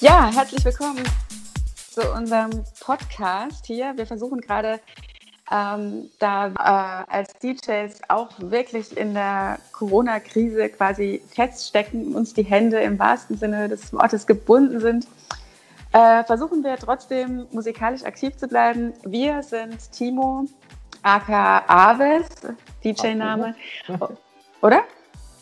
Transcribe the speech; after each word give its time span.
Ja, 0.00 0.30
herzlich 0.32 0.64
willkommen 0.64 1.04
zu 1.90 2.00
unserem 2.14 2.64
Podcast 2.80 3.66
hier. 3.66 3.92
Wir 3.96 4.06
versuchen 4.06 4.40
gerade 4.40 4.80
ähm, 5.52 6.08
da 6.18 6.46
äh, 6.46 7.12
als 7.12 7.34
DJs 7.34 8.00
auch 8.08 8.30
wirklich 8.38 8.96
in 8.96 9.12
der 9.12 9.58
Corona-Krise 9.72 10.70
quasi 10.70 11.20
feststecken, 11.28 12.14
uns 12.14 12.32
die 12.32 12.44
Hände 12.44 12.80
im 12.80 12.98
wahrsten 12.98 13.36
Sinne 13.36 13.68
des 13.68 13.92
Wortes 13.92 14.26
gebunden 14.26 14.80
sind, 14.80 15.06
äh, 15.92 16.24
versuchen 16.24 16.64
wir 16.64 16.78
trotzdem 16.78 17.46
musikalisch 17.50 18.04
aktiv 18.04 18.34
zu 18.38 18.48
bleiben. 18.48 18.94
Wir 19.04 19.42
sind 19.42 19.92
Timo, 19.92 20.46
aka 21.02 21.62
Aves, 21.66 22.26
DJ-Name, 22.82 23.54
oder? 24.62 24.82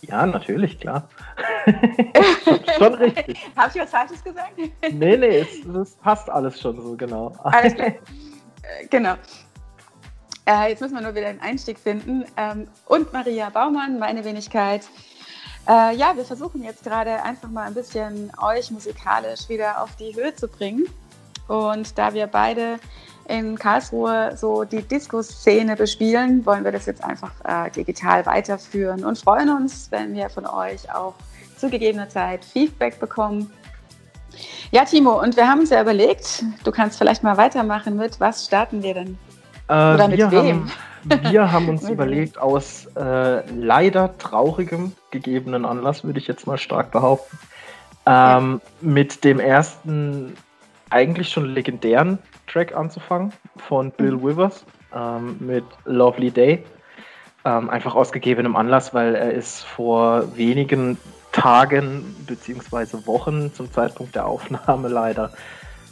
Ja, 0.02 0.26
natürlich, 0.26 0.78
klar. 0.78 1.08
schon 2.78 2.94
richtig. 2.94 3.38
Habe 3.56 3.70
ich 3.74 3.82
was 3.82 3.90
Falsches 3.90 4.22
gesagt? 4.22 4.56
nee, 4.56 5.16
nee, 5.16 5.38
es, 5.38 5.64
es, 5.64 5.96
passt 5.96 6.30
alles 6.30 6.60
schon 6.60 6.80
so, 6.80 6.96
genau. 6.96 7.32
Alles 7.42 7.74
klar. 7.74 7.92
Äh, 8.60 8.86
genau. 8.88 9.14
Äh, 10.44 10.70
jetzt 10.70 10.80
müssen 10.80 10.94
wir 10.94 11.00
nur 11.00 11.14
wieder 11.14 11.32
den 11.32 11.40
Einstieg 11.40 11.78
finden. 11.78 12.24
Ähm, 12.36 12.68
und 12.86 13.12
Maria 13.12 13.48
Baumann, 13.50 13.98
meine 13.98 14.24
Wenigkeit. 14.24 14.82
Äh, 15.66 15.94
ja, 15.96 16.16
wir 16.16 16.24
versuchen 16.24 16.64
jetzt 16.64 16.82
gerade 16.82 17.22
einfach 17.22 17.48
mal 17.48 17.66
ein 17.66 17.74
bisschen 17.74 18.32
euch 18.42 18.70
musikalisch 18.70 19.48
wieder 19.48 19.82
auf 19.82 19.94
die 19.96 20.14
Höhe 20.14 20.34
zu 20.34 20.48
bringen. 20.48 20.84
Und 21.46 21.96
da 21.96 22.12
wir 22.12 22.26
beide 22.26 22.78
in 23.28 23.56
Karlsruhe 23.56 24.32
so 24.36 24.64
die 24.64 24.82
Disco-Szene 24.82 25.76
bespielen, 25.76 26.44
wollen 26.44 26.64
wir 26.64 26.72
das 26.72 26.86
jetzt 26.86 27.04
einfach 27.04 27.32
äh, 27.44 27.70
digital 27.70 28.24
weiterführen 28.26 29.04
und 29.04 29.18
freuen 29.18 29.50
uns, 29.50 29.88
wenn 29.90 30.14
wir 30.14 30.30
von 30.30 30.46
euch 30.46 30.92
auch 30.92 31.14
zu 31.56 31.68
gegebener 31.68 32.08
Zeit 32.08 32.44
Feedback 32.44 32.98
bekommen. 32.98 33.50
Ja, 34.70 34.84
Timo, 34.84 35.20
und 35.20 35.36
wir 35.36 35.46
haben 35.46 35.60
uns 35.60 35.70
ja 35.70 35.82
überlegt, 35.82 36.44
du 36.64 36.70
kannst 36.70 36.98
vielleicht 36.98 37.22
mal 37.22 37.36
weitermachen 37.36 37.96
mit, 37.96 38.18
was 38.20 38.46
starten 38.46 38.82
wir 38.82 38.94
denn? 38.94 39.18
Äh, 39.68 39.94
Oder 39.94 40.08
mit 40.08 40.30
wem? 40.30 40.70
Haben, 41.10 41.30
wir 41.30 41.52
haben 41.52 41.68
uns 41.68 41.88
überlegt, 41.88 42.38
aus 42.38 42.86
äh, 42.96 43.50
leider 43.50 44.16
traurigem 44.18 44.92
gegebenen 45.10 45.64
Anlass, 45.64 46.04
würde 46.04 46.18
ich 46.18 46.26
jetzt 46.26 46.46
mal 46.46 46.58
stark 46.58 46.92
behaupten, 46.92 47.38
ähm, 48.06 48.60
ja. 48.60 48.60
mit 48.80 49.24
dem 49.24 49.40
ersten 49.40 50.34
eigentlich 50.90 51.28
schon 51.28 51.52
legendären 51.52 52.18
Track 52.48 52.74
anzufangen 52.74 53.32
von 53.56 53.90
Bill 53.92 54.12
mhm. 54.12 54.26
Withers 54.26 54.64
ähm, 54.94 55.36
mit 55.40 55.64
Lovely 55.84 56.30
Day. 56.30 56.64
Ähm, 57.44 57.70
einfach 57.70 57.94
aus 57.94 58.10
gegebenem 58.12 58.56
Anlass, 58.56 58.92
weil 58.94 59.14
er 59.14 59.32
ist 59.32 59.64
vor 59.64 60.36
wenigen 60.36 60.98
Tagen 61.32 62.16
bzw. 62.26 63.06
Wochen 63.06 63.52
zum 63.54 63.72
Zeitpunkt 63.72 64.14
der 64.14 64.26
Aufnahme 64.26 64.88
leider 64.88 65.32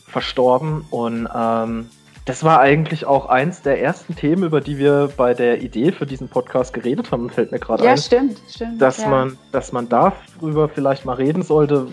verstorben. 0.09 0.85
Und 0.91 1.29
ähm, 1.35 1.89
das 2.25 2.43
war 2.43 2.61
eigentlich 2.61 3.07
auch 3.07 3.27
eins 3.27 3.63
der 3.63 3.81
ersten 3.81 4.17
Themen, 4.17 4.43
über 4.43 4.61
die 4.61 4.79
wir 4.79 5.11
bei 5.17 5.33
der 5.35 5.63
Idee 5.63 5.93
für 5.93 6.07
diesen 6.07 6.29
Podcast 6.29 6.75
geredet 6.75 7.13
haben, 7.13 7.31
fällt 7.31 7.53
mir 7.53 7.61
gerade 7.61 7.85
ja, 7.85 7.91
ein. 7.91 7.97
Ja, 7.97 8.03
stimmt, 8.03 8.41
stimmt. 8.51 8.83
Dass, 8.83 8.99
ja. 8.99 9.09
Man, 9.09 9.39
dass 9.53 9.73
man 9.73 9.89
darüber 9.89 10.69
vielleicht 10.69 11.05
mal 11.05 11.15
reden 11.15 11.43
sollte, 11.43 11.87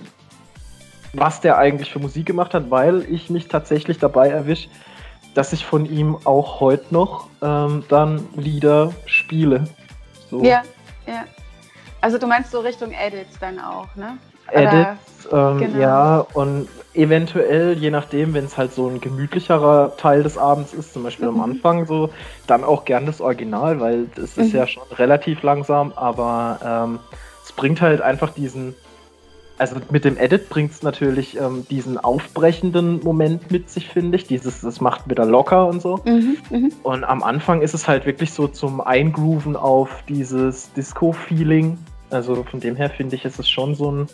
was 1.14 1.42
der 1.42 1.58
eigentlich 1.58 1.92
für 1.92 2.00
Musik 2.00 2.26
gemacht 2.26 2.54
hat, 2.54 2.70
weil 2.72 3.06
ich 3.10 3.30
mich 3.30 3.48
tatsächlich 3.48 4.00
dabei 4.00 4.30
erwische, 4.30 4.70
dass 5.34 5.54
ich 5.54 5.66
von 5.66 5.86
ihm 5.86 6.18
auch 6.26 6.60
heute 6.60 6.86
noch 6.92 7.28
ähm, 7.42 7.84
dann 7.90 8.28
Lieder 8.36 8.94
spiele. 9.06 9.66
So. 10.30 10.44
Ja, 10.44 10.64
ja. 11.08 11.26
Also 12.02 12.18
du 12.18 12.28
meinst 12.28 12.52
so 12.52 12.60
Richtung 12.60 12.92
Edits 12.92 13.40
dann 13.40 13.60
auch, 13.60 13.96
ne? 13.96 14.18
Edits, 14.52 15.28
ähm, 15.32 15.58
genau. 15.58 15.80
ja, 15.80 16.18
und 16.34 16.68
eventuell, 16.94 17.74
je 17.74 17.90
nachdem, 17.90 18.34
wenn 18.34 18.46
es 18.46 18.58
halt 18.58 18.74
so 18.74 18.88
ein 18.88 19.00
gemütlicherer 19.00 19.96
Teil 19.98 20.22
des 20.22 20.38
Abends 20.38 20.74
ist, 20.74 20.94
zum 20.94 21.04
Beispiel 21.04 21.30
mhm. 21.30 21.40
am 21.40 21.52
Anfang 21.52 21.86
so, 21.86 22.10
dann 22.46 22.64
auch 22.64 22.86
gern 22.86 23.06
das 23.06 23.22
Original, 23.22 23.80
weil 23.80 24.08
es 24.18 24.38
ist 24.38 24.54
mhm. 24.54 24.60
ja 24.60 24.68
schon 24.68 24.84
relativ 24.92 25.44
langsam, 25.44 25.94
aber 25.96 26.60
ähm, 26.64 27.00
es 27.44 27.52
bringt 27.54 27.82
halt 27.82 28.02
einfach 28.02 28.32
diesen, 28.32 28.76
also 29.58 29.76
mit 29.92 30.04
dem 30.04 30.18
Edit 30.18 30.50
bringt 30.50 30.72
es 30.72 30.82
natürlich 30.82 31.40
ähm, 31.40 31.66
diesen 31.70 31.98
aufbrechenden 31.98 33.00
Moment 33.04 33.52
mit 33.52 33.70
sich, 33.70 33.88
finde 33.88 34.18
ich. 34.18 34.26
Dieses, 34.26 34.62
das 34.62 34.82
macht 34.82 35.10
wieder 35.10 35.26
locker 35.26 35.68
und 35.68 35.82
so. 35.82 36.00
Mhm, 36.06 36.38
mh. 36.50 36.70
Und 36.84 37.04
am 37.04 37.24
Anfang 37.24 37.62
ist 37.62 37.74
es 37.74 37.88
halt 37.88 38.06
wirklich 38.06 38.34
so 38.34 38.48
zum 38.48 38.82
Eingrooven 38.82 39.56
auf 39.56 40.04
dieses 40.10 40.72
Disco-Feeling. 40.74 41.78
Also 42.10 42.44
von 42.44 42.60
dem 42.60 42.76
her 42.76 42.90
finde 42.90 43.16
ich, 43.16 43.26
ist 43.26 43.40
es 43.40 43.50
schon 43.50 43.76
so 43.76 43.92
ein 43.92 44.08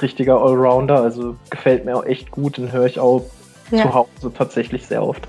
richtiger 0.00 0.40
Allrounder. 0.40 1.00
Also 1.00 1.36
gefällt 1.50 1.84
mir 1.84 1.96
auch 1.96 2.04
echt 2.04 2.30
gut 2.30 2.58
und 2.58 2.72
höre 2.72 2.86
ich 2.86 3.00
auch 3.00 3.24
ja. 3.70 3.82
zu 3.82 3.94
Hause 3.94 4.32
tatsächlich 4.36 4.86
sehr 4.86 5.02
oft. 5.02 5.26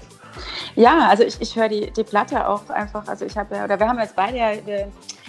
Ja, 0.75 1.07
also 1.07 1.23
ich, 1.23 1.39
ich 1.39 1.55
höre 1.55 1.69
die, 1.69 1.91
die 1.91 2.03
Platte 2.03 2.47
auch 2.47 2.69
einfach, 2.69 3.07
also 3.07 3.25
ich 3.25 3.37
habe 3.37 3.55
ja, 3.55 3.63
oder 3.63 3.79
wir 3.79 3.87
haben 3.87 3.99
jetzt 3.99 4.15
beide 4.15 4.37
ja, 4.37 4.51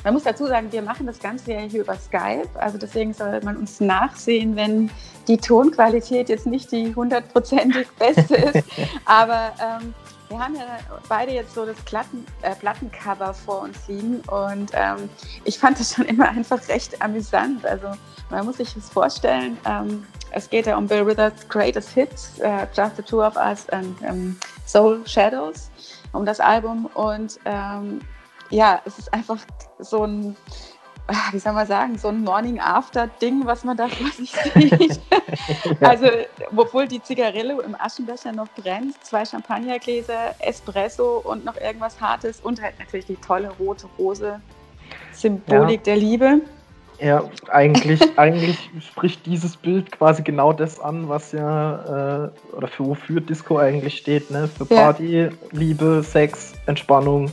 man 0.05 0.15
muss 0.15 0.25
dazu 0.25 0.47
sagen, 0.47 0.71
wir 0.71 0.83
machen 0.83 1.07
das 1.07 1.19
Ganze 1.19 1.53
ja 1.53 1.61
hier 1.61 1.81
über 1.81 1.97
Skype, 1.97 2.49
also 2.55 2.79
deswegen 2.79 3.12
soll 3.12 3.41
man 3.43 3.57
uns 3.57 3.81
nachsehen, 3.81 4.57
wenn 4.57 4.91
die 5.29 5.39
Tonqualität 5.39 6.29
jetzt 6.29 6.47
nicht 6.47 6.71
die 6.73 6.95
hundertprozentig 6.95 7.89
beste 7.99 8.37
ist, 8.37 8.65
aber 9.05 9.53
ähm, 9.61 9.95
wir 10.29 10.39
haben 10.41 10.57
ja 10.57 10.79
beide 11.09 11.33
jetzt 11.33 11.55
so 11.55 11.65
das 11.65 11.77
Platten, 11.83 12.27
äh, 12.43 12.55
Plattencover 12.55 13.33
vor 13.33 13.62
uns 13.62 13.77
liegen. 13.87 14.21
Und 14.29 14.73
ähm, 14.75 15.09
ich 15.45 15.59
fand 15.59 15.79
das 15.79 15.95
schon 15.95 16.05
immer 16.07 16.28
einfach 16.28 16.67
recht 16.69 17.01
amüsant. 17.01 17.65
Also 17.65 17.89
man 18.31 18.45
muss 18.45 18.57
sich 18.57 18.75
das 18.75 18.89
vorstellen, 18.89 19.57
ähm, 19.65 20.05
es 20.33 20.51
geht 20.51 20.67
ja 20.67 20.77
um 20.77 20.87
Bill 20.87 21.07
Withers' 21.07 21.49
Greatest 21.49 21.91
Hits, 21.91 22.33
uh, 22.41 22.67
Just 22.75 22.97
the 22.97 23.03
Two 23.03 23.23
of 23.23 23.37
Us 23.37 23.69
and 23.69 24.01
um, 24.03 24.37
Soul 24.67 25.01
Shadows, 25.07 25.71
um 26.13 26.27
das 26.27 26.41
Album. 26.41 26.87
Und 26.95 27.39
ähm, 27.45 28.01
ja, 28.51 28.81
es 28.84 28.99
ist 28.99 29.12
einfach 29.12 29.39
so 29.79 30.05
ein 30.05 30.37
Ah, 31.09 31.31
wie 31.31 31.39
soll 31.39 31.53
man 31.53 31.69
sagen, 31.69 31.97
so 31.97 32.09
ein 32.09 32.25
Morning-After-Ding, 32.25 33.47
was 33.47 33.62
man 33.62 33.77
da 33.77 33.87
vor 33.89 34.11
sich 34.11 34.33
sieht. 34.33 35.01
Also, 35.81 36.07
obwohl 36.57 36.89
die 36.89 37.03
Zigarette 37.03 37.62
im 37.65 37.75
Aschenbecher 37.79 38.33
noch 38.33 38.49
brennt, 38.49 39.03
zwei 39.05 39.25
Champagnergläser, 39.25 40.34
Espresso 40.41 41.23
und 41.25 41.45
noch 41.45 41.57
irgendwas 41.57 42.01
Hartes 42.01 42.41
und 42.41 42.61
halt 42.61 42.79
natürlich 42.79 43.07
die 43.07 43.17
tolle 43.17 43.51
rote 43.59 43.87
Rose, 43.99 44.41
Symbolik 45.13 45.78
ja. 45.78 45.83
der 45.84 45.97
Liebe. 45.97 46.41
Ja, 47.01 47.23
eigentlich, 47.51 48.01
eigentlich 48.19 48.71
spricht 48.81 49.27
dieses 49.27 49.57
Bild 49.57 49.93
quasi 49.93 50.23
genau 50.23 50.53
das 50.53 50.81
an, 50.81 51.09
was 51.09 51.33
ja, 51.33 52.25
äh, 52.25 52.57
oder 52.57 52.69
für 52.69 52.87
wofür 52.87 53.21
Disco 53.21 53.59
eigentlich 53.59 53.99
steht, 53.99 54.31
ne? 54.31 54.49
Für 54.49 54.65
Party, 54.65 55.23
ja. 55.25 55.28
Liebe, 55.53 56.03
Sex, 56.03 56.55
Entspannung. 56.67 57.31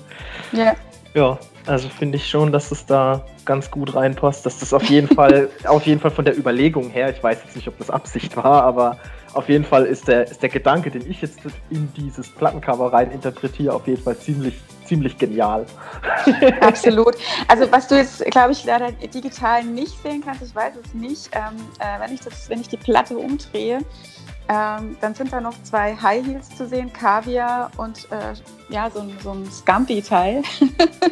Ja. 0.52 0.76
Ja, 1.14 1.38
also 1.68 1.90
finde 1.90 2.18
ich 2.18 2.28
schon, 2.28 2.52
dass 2.52 2.72
es 2.72 2.86
da 2.86 3.24
ganz 3.46 3.70
gut 3.70 3.94
reinpasst, 3.94 4.46
dass 4.46 4.60
das 4.60 4.74
auf 4.74 4.84
jeden 4.86 5.08
Fall, 5.08 5.50
auf 5.66 5.86
jeden 5.86 6.00
Fall 6.00 6.12
von 6.12 6.26
der 6.26 6.38
Überlegung 6.38 6.90
her, 6.90 7.10
ich 7.10 7.22
weiß 7.22 7.40
jetzt 7.46 7.56
nicht, 7.56 7.68
ob 7.68 7.78
das 7.78 7.90
Absicht 7.90 8.36
war, 8.36 8.64
aber 8.64 8.98
auf 9.34 9.48
jeden 9.48 9.64
Fall 9.64 9.86
ist 9.86 10.08
der, 10.08 10.30
ist 10.30 10.42
der 10.42 10.50
Gedanke, 10.50 10.90
den 10.90 11.10
ich 11.10 11.22
jetzt 11.22 11.40
in 11.70 11.92
dieses 11.96 12.30
Plattencover 12.30 12.94
rein 12.94 13.12
interpretiere, 13.12 13.74
auf 13.74 13.88
jeden 13.88 14.02
Fall 14.02 14.18
ziemlich, 14.18 14.56
ziemlich 14.86 15.18
genial. 15.18 15.66
Absolut. 16.62 17.16
Also 17.48 17.72
was 17.72 17.88
du 17.88 17.96
jetzt, 17.96 18.24
glaube 18.26 18.52
ich, 18.52 18.64
leider 18.66 18.92
digital 18.92 19.64
nicht 19.64 20.02
sehen 20.02 20.22
kannst, 20.24 20.42
ich 20.44 20.56
weiß 20.56 20.74
es 20.84 20.94
nicht, 20.94 21.30
ähm, 21.34 21.56
äh, 21.80 22.00
wenn, 22.00 22.14
ich 22.14 22.22
das, 22.22 22.50
wenn 22.50 22.62
ich 22.62 22.70
die 22.70 22.78
Platte 22.78 23.18
umdrehe, 23.18 23.80
ähm, 24.50 24.98
dann 25.00 25.16
sind 25.16 25.32
da 25.32 25.40
noch 25.40 25.54
zwei 25.64 25.96
High 25.96 26.26
Heels 26.26 26.50
zu 26.56 26.68
sehen, 26.68 26.92
Kaviar 26.92 27.72
und 27.78 28.08
äh, 28.12 28.34
ja, 28.70 28.90
so, 28.90 29.06
so 29.24 29.32
ein 29.32 29.50
Scampi-Teil. 29.50 30.44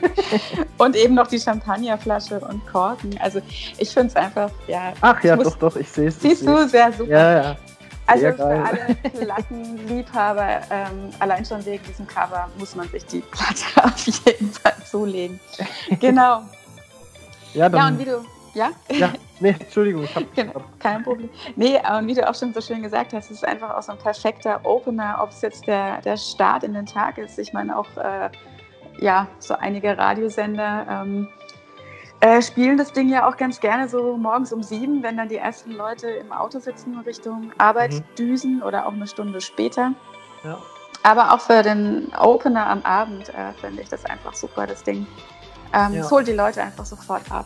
und 0.77 0.95
eben 0.95 1.15
noch 1.15 1.27
die 1.27 1.39
Champagnerflasche 1.39 2.39
und 2.39 2.65
Korken. 2.67 3.17
Also 3.21 3.41
ich 3.77 3.89
finde 3.89 4.07
es 4.07 4.15
einfach, 4.15 4.51
ja. 4.67 4.93
Ach 4.99 5.23
ja, 5.23 5.37
doch, 5.37 5.55
doch, 5.57 5.75
ich 5.77 5.89
sehe 5.89 6.09
es. 6.09 6.19
Siehst 6.19 6.45
du, 6.45 6.67
sehr 6.67 6.91
super. 6.91 7.09
Ja, 7.09 7.41
ja. 7.41 7.57
Also 8.11 8.31
für 8.33 8.43
alle 8.43 8.95
Plattenliebhaber, 9.25 10.61
ähm, 10.69 11.09
allein 11.19 11.45
schon 11.45 11.65
wegen 11.65 11.83
diesem 11.85 12.07
Cover 12.07 12.49
muss 12.57 12.75
man 12.75 12.87
sich 12.89 13.05
die 13.05 13.21
Platte 13.21 13.63
auf 13.83 14.05
jeden 14.05 14.51
Fall 14.51 14.73
zulegen. 14.85 15.39
Genau. 15.99 16.43
Ja, 17.53 17.69
dann, 17.69 17.79
ja 17.79 17.87
und 17.87 17.99
wie 17.99 18.05
du 18.05 18.25
ja? 18.53 18.71
Ja, 18.91 19.13
nee, 19.39 19.55
Entschuldigung, 19.57 20.03
ich 20.03 20.15
habe. 20.15 20.25
Genau, 20.35 20.61
kein 20.79 21.03
Problem. 21.03 21.29
Nee, 21.55 21.79
und 21.97 22.07
wie 22.07 22.13
du 22.13 22.27
auch 22.27 22.35
schon 22.35 22.53
so 22.53 22.61
schön 22.61 22.81
gesagt 22.81 23.13
hast, 23.13 23.31
es 23.31 23.37
ist 23.37 23.45
einfach 23.45 23.75
auch 23.75 23.81
so 23.81 23.93
ein 23.93 23.97
perfekter 23.97 24.59
Opener, 24.65 25.19
ob 25.21 25.29
es 25.29 25.41
jetzt 25.41 25.67
der, 25.67 26.01
der 26.01 26.17
Start 26.17 26.63
in 26.63 26.73
den 26.73 26.85
Tag 26.85 27.17
ist. 27.17 27.39
Ich 27.39 27.53
meine, 27.53 27.77
auch 27.77 27.87
äh, 27.97 28.29
ja, 28.99 29.27
so 29.39 29.55
einige 29.55 29.97
Radiosender 29.97 30.85
ähm, 30.89 31.29
äh, 32.21 32.41
spielen 32.41 32.77
das 32.77 32.93
Ding 32.93 33.09
ja 33.09 33.27
auch 33.27 33.35
ganz 33.35 33.59
gerne 33.59 33.89
so 33.89 34.15
morgens 34.15 34.53
um 34.53 34.63
sieben, 34.63 35.03
wenn 35.03 35.17
dann 35.17 35.27
die 35.27 35.37
ersten 35.37 35.71
Leute 35.71 36.07
im 36.07 36.31
Auto 36.31 36.59
sitzen 36.59 36.97
Richtung 36.99 37.51
Arbeit 37.57 37.93
mhm. 37.93 38.15
düsen 38.17 38.63
oder 38.63 38.85
auch 38.87 38.93
eine 38.93 39.07
Stunde 39.07 39.41
später. 39.41 39.93
Ja. 40.43 40.59
Aber 41.03 41.33
auch 41.33 41.39
für 41.41 41.63
den 41.63 42.11
Opener 42.15 42.67
am 42.69 42.83
Abend 42.83 43.29
äh, 43.29 43.53
finde 43.59 43.81
ich 43.81 43.89
das 43.89 44.05
einfach 44.05 44.35
super, 44.35 44.67
das 44.67 44.83
Ding. 44.83 45.07
Ähm, 45.73 45.95
ja. 45.95 46.01
Es 46.01 46.11
holt 46.11 46.27
die 46.27 46.33
Leute 46.33 46.61
einfach 46.61 46.85
sofort 46.85 47.23
ab. 47.31 47.45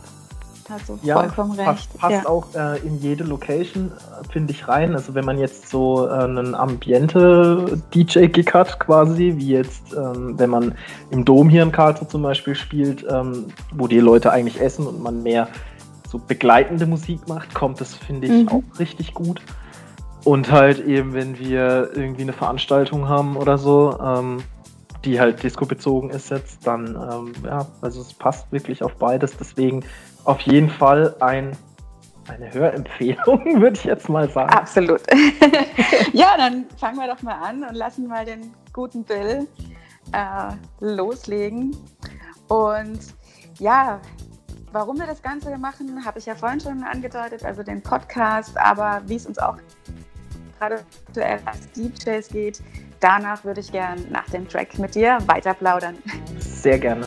Du 0.86 0.98
ja, 1.02 1.20
vollkommen 1.20 1.52
recht. 1.52 1.66
Passt, 1.66 1.98
passt 1.98 2.24
ja. 2.24 2.28
auch 2.28 2.54
äh, 2.54 2.78
in 2.78 2.98
jede 3.00 3.24
Location, 3.24 3.92
äh, 3.92 4.32
finde 4.32 4.52
ich, 4.52 4.66
rein. 4.66 4.94
Also 4.94 5.14
wenn 5.14 5.24
man 5.24 5.38
jetzt 5.38 5.68
so 5.68 6.08
äh, 6.08 6.10
einen 6.10 6.54
Ambiente-DJ-Gig 6.54 8.52
hat, 8.52 8.80
quasi, 8.80 9.34
wie 9.36 9.50
jetzt, 9.50 9.94
ähm, 9.94 10.38
wenn 10.38 10.50
man 10.50 10.74
im 11.10 11.24
Dom 11.24 11.48
hier 11.48 11.62
in 11.62 11.70
Karlsruhe 11.70 12.08
zum 12.08 12.22
Beispiel 12.22 12.54
spielt, 12.54 13.06
ähm, 13.08 13.46
wo 13.72 13.86
die 13.86 14.00
Leute 14.00 14.32
eigentlich 14.32 14.60
essen 14.60 14.86
und 14.86 15.00
man 15.02 15.22
mehr 15.22 15.48
so 16.08 16.18
begleitende 16.18 16.86
Musik 16.86 17.28
macht, 17.28 17.54
kommt 17.54 17.80
das, 17.80 17.94
finde 17.94 18.26
ich, 18.26 18.32
mhm. 18.32 18.48
auch 18.48 18.78
richtig 18.78 19.14
gut. 19.14 19.40
Und 20.24 20.50
halt 20.50 20.84
eben, 20.84 21.14
wenn 21.14 21.38
wir 21.38 21.90
irgendwie 21.94 22.22
eine 22.22 22.32
Veranstaltung 22.32 23.08
haben 23.08 23.36
oder 23.36 23.58
so, 23.58 23.96
ähm, 24.02 24.42
die 25.04 25.20
halt 25.20 25.42
disco-bezogen 25.42 26.10
ist 26.10 26.30
jetzt, 26.30 26.66
dann, 26.66 26.96
ähm, 26.96 27.32
ja, 27.44 27.66
also 27.80 28.00
es 28.00 28.12
passt 28.12 28.50
wirklich 28.50 28.82
auf 28.82 28.96
beides. 28.96 29.36
Deswegen 29.36 29.84
auf 30.26 30.40
jeden 30.42 30.68
Fall 30.68 31.14
ein, 31.20 31.56
eine 32.28 32.52
Hörempfehlung, 32.52 33.44
würde 33.60 33.76
ich 33.76 33.84
jetzt 33.84 34.08
mal 34.08 34.28
sagen. 34.28 34.52
Absolut. 34.52 35.00
ja, 36.12 36.36
dann 36.36 36.66
fangen 36.78 36.98
wir 36.98 37.06
doch 37.06 37.22
mal 37.22 37.40
an 37.42 37.62
und 37.64 37.74
lassen 37.74 38.06
mal 38.06 38.24
den 38.24 38.52
guten 38.72 39.04
Bill 39.04 39.46
äh, 40.12 40.52
loslegen. 40.80 41.76
Und 42.48 43.00
ja, 43.58 44.00
warum 44.72 44.98
wir 44.98 45.06
das 45.06 45.22
Ganze 45.22 45.56
machen, 45.58 46.04
habe 46.04 46.18
ich 46.18 46.26
ja 46.26 46.34
vorhin 46.34 46.60
schon 46.60 46.82
angedeutet, 46.82 47.44
also 47.44 47.62
den 47.62 47.82
Podcast, 47.82 48.56
aber 48.58 49.02
wie 49.06 49.16
es 49.16 49.26
uns 49.26 49.38
auch 49.38 49.56
gerade 50.58 50.82
aktuell 51.06 51.38
als 51.44 51.70
DJs 51.72 52.28
geht, 52.28 52.62
danach 53.00 53.44
würde 53.44 53.60
ich 53.60 53.70
gern 53.70 54.06
nach 54.10 54.28
dem 54.30 54.48
Track 54.48 54.78
mit 54.78 54.94
dir 54.94 55.18
weiter 55.26 55.54
plaudern. 55.54 55.96
Sehr 56.38 56.78
gerne. 56.78 57.06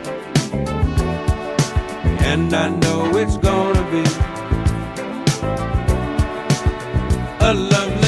and 2.31 2.53
I 2.53 2.69
know 2.69 3.17
it's 3.17 3.35
gonna 3.35 3.83
be 3.91 4.03
a 7.49 7.53
lovely 7.53 8.00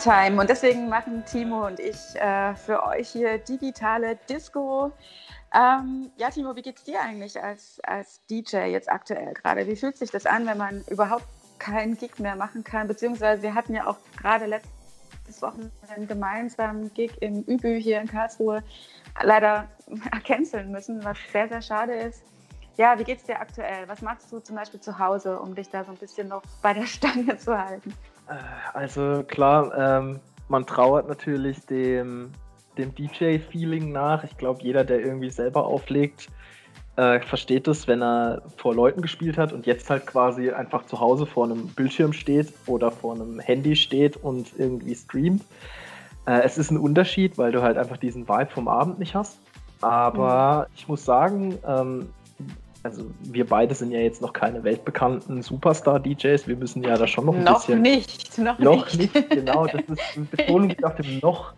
it's 0.00 0.04
Corona 0.04 0.26
Time 0.26 0.40
und 0.40 0.50
deswegen 0.50 0.88
machen 0.88 1.24
Timo 1.24 1.66
und 1.66 1.78
ich 1.78 2.14
äh, 2.16 2.54
für 2.54 2.84
euch 2.84 3.08
hier 3.10 3.38
digitale 3.38 4.16
Disco. 4.28 4.92
Ähm, 5.54 6.10
ja, 6.16 6.30
Timo, 6.30 6.54
wie 6.56 6.62
geht's 6.62 6.84
dir 6.84 7.00
eigentlich 7.00 7.42
als, 7.42 7.80
als 7.82 8.24
DJ 8.26 8.66
jetzt 8.66 8.90
aktuell 8.90 9.34
gerade? 9.34 9.66
Wie 9.66 9.76
fühlt 9.76 9.96
sich 9.96 10.10
das 10.10 10.26
an, 10.26 10.46
wenn 10.46 10.58
man 10.58 10.84
überhaupt 10.88 11.24
keinen 11.58 11.96
Gig 11.96 12.18
mehr 12.18 12.36
machen 12.36 12.64
kann? 12.64 12.86
Beziehungsweise 12.88 13.42
wir 13.42 13.54
hatten 13.54 13.74
ja 13.74 13.86
auch 13.86 13.96
gerade 14.16 14.46
letzte 14.46 14.70
letztes 15.26 15.42
Wochenende 15.42 15.72
einen 15.94 16.08
gemeinsamen 16.08 16.92
Gig 16.94 17.12
im 17.20 17.42
Übü 17.42 17.78
hier 17.80 18.00
in 18.00 18.08
Karlsruhe 18.08 18.62
leider 19.22 19.68
canceln 20.24 20.72
müssen, 20.72 21.04
was 21.04 21.18
sehr, 21.32 21.48
sehr 21.48 21.62
schade 21.62 21.94
ist. 21.94 22.22
Ja, 22.76 22.98
wie 22.98 23.04
geht's 23.04 23.24
dir 23.24 23.38
aktuell? 23.38 23.86
Was 23.88 24.00
machst 24.00 24.32
du 24.32 24.40
zum 24.40 24.56
Beispiel 24.56 24.80
zu 24.80 24.98
Hause, 24.98 25.38
um 25.38 25.54
dich 25.54 25.68
da 25.68 25.84
so 25.84 25.90
ein 25.90 25.98
bisschen 25.98 26.28
noch 26.28 26.42
bei 26.62 26.72
der 26.72 26.86
Stange 26.86 27.36
zu 27.36 27.56
halten? 27.56 27.92
Also 28.74 29.24
klar, 29.26 29.72
ähm, 29.76 30.20
man 30.48 30.66
trauert 30.66 31.08
natürlich 31.08 31.64
dem, 31.66 32.30
dem 32.78 32.94
DJ-Feeling 32.94 33.92
nach. 33.92 34.24
Ich 34.24 34.36
glaube, 34.36 34.62
jeder, 34.62 34.84
der 34.84 35.00
irgendwie 35.00 35.30
selber 35.30 35.66
auflegt, 35.66 36.28
äh, 36.96 37.20
versteht 37.20 37.66
es, 37.68 37.88
wenn 37.88 38.02
er 38.02 38.42
vor 38.56 38.74
Leuten 38.74 39.00
gespielt 39.00 39.38
hat 39.38 39.52
und 39.52 39.66
jetzt 39.66 39.88
halt 39.90 40.06
quasi 40.06 40.50
einfach 40.50 40.86
zu 40.86 41.00
Hause 41.00 41.26
vor 41.26 41.44
einem 41.44 41.68
Bildschirm 41.68 42.12
steht 42.12 42.52
oder 42.66 42.90
vor 42.90 43.14
einem 43.14 43.38
Handy 43.40 43.76
steht 43.76 44.16
und 44.16 44.52
irgendwie 44.58 44.94
streamt. 44.94 45.44
Äh, 46.26 46.42
es 46.42 46.58
ist 46.58 46.70
ein 46.70 46.78
Unterschied, 46.78 47.38
weil 47.38 47.52
du 47.52 47.62
halt 47.62 47.78
einfach 47.78 47.96
diesen 47.96 48.28
Vibe 48.28 48.50
vom 48.50 48.68
Abend 48.68 48.98
nicht 48.98 49.14
hast. 49.14 49.38
Aber 49.80 50.66
mhm. 50.68 50.74
ich 50.76 50.88
muss 50.88 51.04
sagen, 51.04 51.58
ähm, 51.66 52.08
also 52.82 53.10
wir 53.20 53.46
beide 53.46 53.74
sind 53.74 53.90
ja 53.90 54.00
jetzt 54.00 54.22
noch 54.22 54.32
keine 54.32 54.64
weltbekannten 54.64 55.42
Superstar-DJs. 55.42 56.48
Wir 56.48 56.56
müssen 56.56 56.82
ja 56.82 56.96
da 56.96 57.06
schon 57.06 57.26
noch 57.26 57.34
ein 57.34 57.44
noch 57.44 57.58
bisschen. 57.58 57.82
Nicht, 57.82 58.38
noch, 58.38 58.58
noch 58.58 58.94
nicht. 58.94 59.14
nicht. 59.14 59.30
genau. 59.30 59.66
Das 59.66 59.82
ist 59.82 60.16
eine 60.16 60.24
Betonung 60.26 60.74
auf 60.82 60.94
dem 60.94 61.18
noch. 61.18 61.52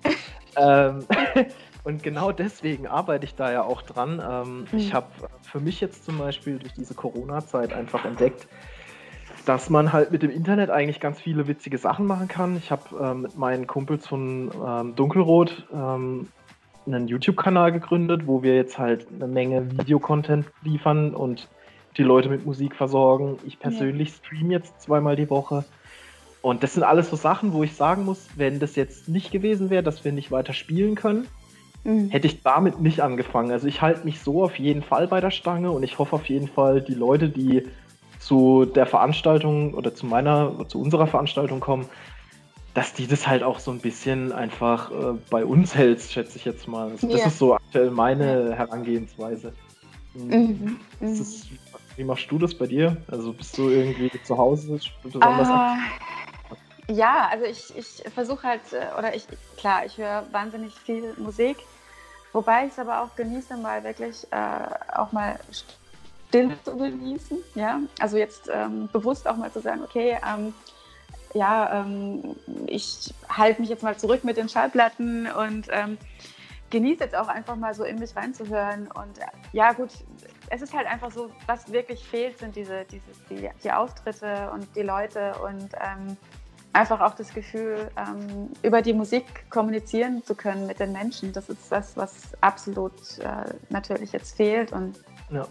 Ähm, 0.56 1.04
und 1.84 2.02
genau 2.02 2.32
deswegen 2.32 2.86
arbeite 2.86 3.24
ich 3.24 3.34
da 3.34 3.52
ja 3.52 3.62
auch 3.62 3.82
dran. 3.82 4.22
Ähm, 4.28 4.66
mhm. 4.72 4.78
Ich 4.78 4.92
habe 4.92 5.06
für 5.42 5.60
mich 5.60 5.80
jetzt 5.80 6.04
zum 6.04 6.18
Beispiel 6.18 6.58
durch 6.58 6.72
diese 6.74 6.94
Corona-Zeit 6.94 7.72
einfach 7.72 8.04
entdeckt, 8.04 8.48
dass 9.46 9.70
man 9.70 9.92
halt 9.92 10.10
mit 10.10 10.22
dem 10.22 10.30
Internet 10.30 10.70
eigentlich 10.70 10.98
ganz 10.98 11.20
viele 11.20 11.46
witzige 11.46 11.78
Sachen 11.78 12.06
machen 12.06 12.28
kann. 12.28 12.56
Ich 12.56 12.70
habe 12.70 12.82
ähm, 13.00 13.22
mit 13.22 13.36
meinen 13.36 13.66
Kumpels 13.66 14.06
von 14.06 14.50
ähm, 14.66 14.94
Dunkelrot 14.96 15.68
ähm, 15.72 16.28
einen 16.86 17.08
YouTube-Kanal 17.08 17.72
gegründet, 17.72 18.26
wo 18.26 18.42
wir 18.42 18.56
jetzt 18.56 18.78
halt 18.78 19.06
eine 19.14 19.26
Menge 19.26 19.70
Videocontent 19.78 20.46
liefern 20.62 21.14
und 21.14 21.48
die 21.96 22.02
Leute 22.02 22.28
mit 22.28 22.46
Musik 22.46 22.74
versorgen. 22.74 23.38
Ich 23.46 23.58
persönlich 23.58 24.08
ja. 24.08 24.14
stream 24.14 24.50
jetzt 24.50 24.80
zweimal 24.80 25.16
die 25.16 25.30
Woche. 25.30 25.64
Und 26.40 26.62
das 26.62 26.74
sind 26.74 26.82
alles 26.82 27.10
so 27.10 27.16
Sachen, 27.16 27.52
wo 27.52 27.62
ich 27.62 27.74
sagen 27.74 28.04
muss, 28.04 28.28
wenn 28.36 28.58
das 28.58 28.74
jetzt 28.74 29.08
nicht 29.08 29.30
gewesen 29.30 29.70
wäre, 29.70 29.82
dass 29.82 30.04
wir 30.04 30.12
nicht 30.12 30.32
weiter 30.32 30.52
spielen 30.52 30.96
können, 30.96 31.28
mhm. 31.84 32.08
hätte 32.10 32.26
ich 32.26 32.42
damit 32.42 32.80
nicht 32.80 33.00
angefangen. 33.00 33.52
Also 33.52 33.68
ich 33.68 33.80
halte 33.80 34.04
mich 34.04 34.20
so 34.20 34.42
auf 34.42 34.58
jeden 34.58 34.82
Fall 34.82 35.06
bei 35.06 35.20
der 35.20 35.30
Stange 35.30 35.70
und 35.70 35.82
ich 35.84 35.98
hoffe 35.98 36.16
auf 36.16 36.26
jeden 36.26 36.48
Fall, 36.48 36.80
die 36.80 36.94
Leute, 36.94 37.28
die 37.28 37.64
zu 38.18 38.64
der 38.64 38.86
Veranstaltung 38.86 39.74
oder 39.74 39.94
zu 39.94 40.06
meiner, 40.06 40.66
zu 40.68 40.80
unserer 40.80 41.06
Veranstaltung 41.06 41.60
kommen, 41.60 41.86
dass 42.74 42.94
die 42.94 43.06
das 43.06 43.26
halt 43.26 43.42
auch 43.42 43.58
so 43.58 43.70
ein 43.70 43.80
bisschen 43.80 44.32
einfach 44.32 44.90
äh, 44.90 45.18
bei 45.30 45.44
uns 45.44 45.74
hält, 45.74 46.00
schätze 46.00 46.38
ich 46.38 46.44
jetzt 46.44 46.66
mal. 46.66 46.90
Also, 46.90 47.06
das 47.06 47.18
yeah. 47.18 47.26
ist 47.28 47.38
so 47.38 47.54
aktuell 47.54 47.90
meine 47.90 48.54
Herangehensweise. 48.56 49.52
Mhm. 50.14 50.78
Mhm. 51.00 51.12
Ist, 51.12 51.48
wie 51.96 52.04
machst 52.04 52.30
du 52.30 52.38
das 52.38 52.54
bei 52.54 52.66
dir? 52.66 52.96
Also 53.10 53.32
bist 53.32 53.56
du 53.56 53.68
irgendwie 53.68 54.10
zu 54.22 54.36
Hause 54.36 54.78
besonders 55.02 55.48
uh, 55.48 56.92
Ja, 56.92 57.28
also 57.30 57.44
ich, 57.44 57.76
ich 57.76 58.12
versuche 58.12 58.46
halt, 58.46 58.60
äh, 58.72 58.98
oder 58.98 59.14
ich, 59.14 59.26
klar, 59.56 59.84
ich 59.84 59.96
höre 59.98 60.24
wahnsinnig 60.32 60.74
viel 60.74 61.14
Musik, 61.18 61.58
wobei 62.32 62.66
ich 62.66 62.72
es 62.72 62.78
aber 62.78 63.02
auch 63.02 63.14
genieße, 63.16 63.56
mal 63.56 63.84
wirklich 63.84 64.26
äh, 64.30 64.96
auch 64.98 65.12
mal 65.12 65.38
still 66.28 66.56
zu 66.64 66.76
genießen. 66.76 67.38
Ja, 67.54 67.80
also 67.98 68.16
jetzt 68.16 68.50
ähm, 68.52 68.88
bewusst 68.92 69.28
auch 69.28 69.36
mal 69.36 69.52
zu 69.52 69.60
sagen, 69.60 69.82
okay, 69.82 70.18
ähm, 70.26 70.54
ja, 71.34 71.80
ähm, 71.80 72.36
ich 72.66 73.14
halte 73.28 73.60
mich 73.60 73.70
jetzt 73.70 73.82
mal 73.82 73.96
zurück 73.96 74.24
mit 74.24 74.36
den 74.36 74.48
Schallplatten 74.48 75.26
und 75.26 75.68
ähm, 75.70 75.98
genieße 76.70 77.04
jetzt 77.04 77.14
auch 77.14 77.28
einfach 77.28 77.56
mal 77.56 77.74
so 77.74 77.84
in 77.84 77.98
mich 77.98 78.16
reinzuhören. 78.16 78.88
Und 78.88 79.18
ja, 79.52 79.72
gut, 79.72 79.90
es 80.50 80.62
ist 80.62 80.74
halt 80.74 80.86
einfach 80.86 81.10
so, 81.10 81.30
was 81.46 81.70
wirklich 81.72 82.02
fehlt, 82.04 82.38
sind 82.38 82.56
diese, 82.56 82.84
diese 82.84 83.04
die, 83.30 83.48
die 83.62 83.72
Auftritte 83.72 84.50
und 84.52 84.66
die 84.74 84.82
Leute 84.82 85.34
und 85.44 85.70
ähm, 85.74 86.16
einfach 86.72 87.00
auch 87.00 87.14
das 87.14 87.32
Gefühl, 87.32 87.90
ähm, 87.96 88.48
über 88.62 88.82
die 88.82 88.94
Musik 88.94 89.50
kommunizieren 89.50 90.24
zu 90.24 90.34
können 90.34 90.66
mit 90.66 90.80
den 90.80 90.92
Menschen. 90.92 91.32
Das 91.32 91.48
ist 91.48 91.70
das, 91.70 91.96
was 91.96 92.32
absolut 92.40 93.18
äh, 93.18 93.54
natürlich 93.68 94.12
jetzt 94.12 94.36
fehlt. 94.36 94.72
Und 94.72 94.98
ja. 95.30 95.46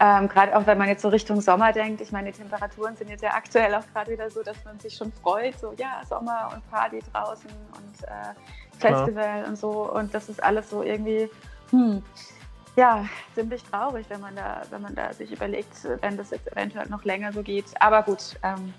Ähm, 0.00 0.28
gerade 0.28 0.56
auch 0.56 0.66
wenn 0.66 0.78
man 0.78 0.88
jetzt 0.88 1.02
so 1.02 1.08
Richtung 1.08 1.40
Sommer 1.40 1.72
denkt, 1.72 2.00
ich 2.00 2.12
meine, 2.12 2.30
die 2.30 2.38
Temperaturen 2.38 2.96
sind 2.96 3.10
jetzt 3.10 3.22
ja 3.22 3.30
aktuell 3.34 3.74
auch 3.74 3.84
gerade 3.92 4.12
wieder 4.12 4.30
so, 4.30 4.42
dass 4.42 4.64
man 4.64 4.78
sich 4.78 4.94
schon 4.94 5.12
freut, 5.12 5.58
so 5.58 5.72
ja, 5.76 6.02
Sommer 6.08 6.50
und 6.54 6.70
Party 6.70 7.00
draußen 7.12 7.50
und 7.50 8.04
äh, 8.04 8.78
Festival 8.78 9.42
ja. 9.42 9.48
und 9.48 9.56
so. 9.56 9.92
Und 9.92 10.14
das 10.14 10.28
ist 10.28 10.40
alles 10.42 10.70
so 10.70 10.84
irgendwie, 10.84 11.28
hm, 11.70 12.02
ja, 12.76 13.04
ziemlich 13.34 13.64
traurig, 13.64 14.06
wenn 14.08 14.20
man 14.20 14.36
da, 14.36 14.62
wenn 14.70 14.82
man 14.82 14.94
da 14.94 15.12
sich 15.12 15.32
überlegt, 15.32 15.72
wenn 16.00 16.16
das 16.16 16.30
jetzt 16.30 16.46
eventuell 16.52 16.88
noch 16.88 17.02
länger 17.04 17.32
so 17.32 17.42
geht. 17.42 17.66
Aber 17.80 18.04
gut, 18.04 18.36
ähm, 18.44 18.72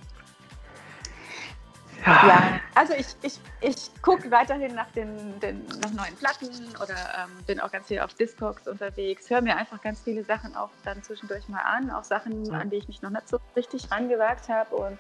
ja. 2.06 2.28
ja, 2.28 2.60
also 2.76 2.94
ich, 2.94 3.08
ich, 3.22 3.40
ich 3.62 4.02
gucke 4.02 4.30
weiterhin 4.32 4.76
nach 4.76 4.90
den, 4.92 5.40
den 5.40 5.66
nach 5.82 5.92
neuen 5.92 6.16
Platten 6.16 6.50
oder 6.82 6.96
ähm, 6.96 7.44
bin 7.46 7.60
auch 7.60 7.72
ganz 7.72 7.88
viel 7.88 8.00
auf 8.00 8.14
Discogs 8.14 8.68
unterwegs, 8.68 9.30
höre 9.30 9.42
mir 9.42 9.56
einfach 9.56 9.82
ganz 9.82 10.02
viele 10.02 10.24
Sachen 10.24 10.56
auch 10.56 10.70
dann 10.84 11.02
zwischendurch 11.04 11.48
mal 11.50 11.62
an, 11.62 11.90
auch 11.92 12.04
Sachen, 12.04 12.46
ja. 12.46 12.54
an 12.60 12.70
die 12.70 12.78
ich 12.78 12.88
mich 12.88 13.02
noch 13.02 13.10
nicht 13.10 13.28
so 13.28 13.40
richtig 13.56 13.92
rangewagt 13.92 14.50
habe 14.50 14.76
und 14.76 14.98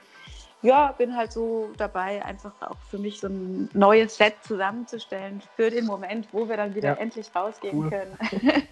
ja, 0.61 0.91
bin 0.91 1.15
halt 1.15 1.31
so 1.31 1.71
dabei, 1.77 2.23
einfach 2.25 2.51
auch 2.61 2.77
für 2.89 2.97
mich 2.97 3.21
so 3.21 3.27
ein 3.27 3.69
neues 3.73 4.17
Set 4.17 4.35
zusammenzustellen 4.43 5.41
für 5.55 5.69
den 5.69 5.85
Moment, 5.85 6.27
wo 6.33 6.49
wir 6.49 6.57
dann 6.57 6.75
wieder 6.75 6.89
ja. 6.89 6.95
endlich 6.95 7.33
rausgehen 7.33 7.77
cool. 7.77 7.89
können 7.89 8.17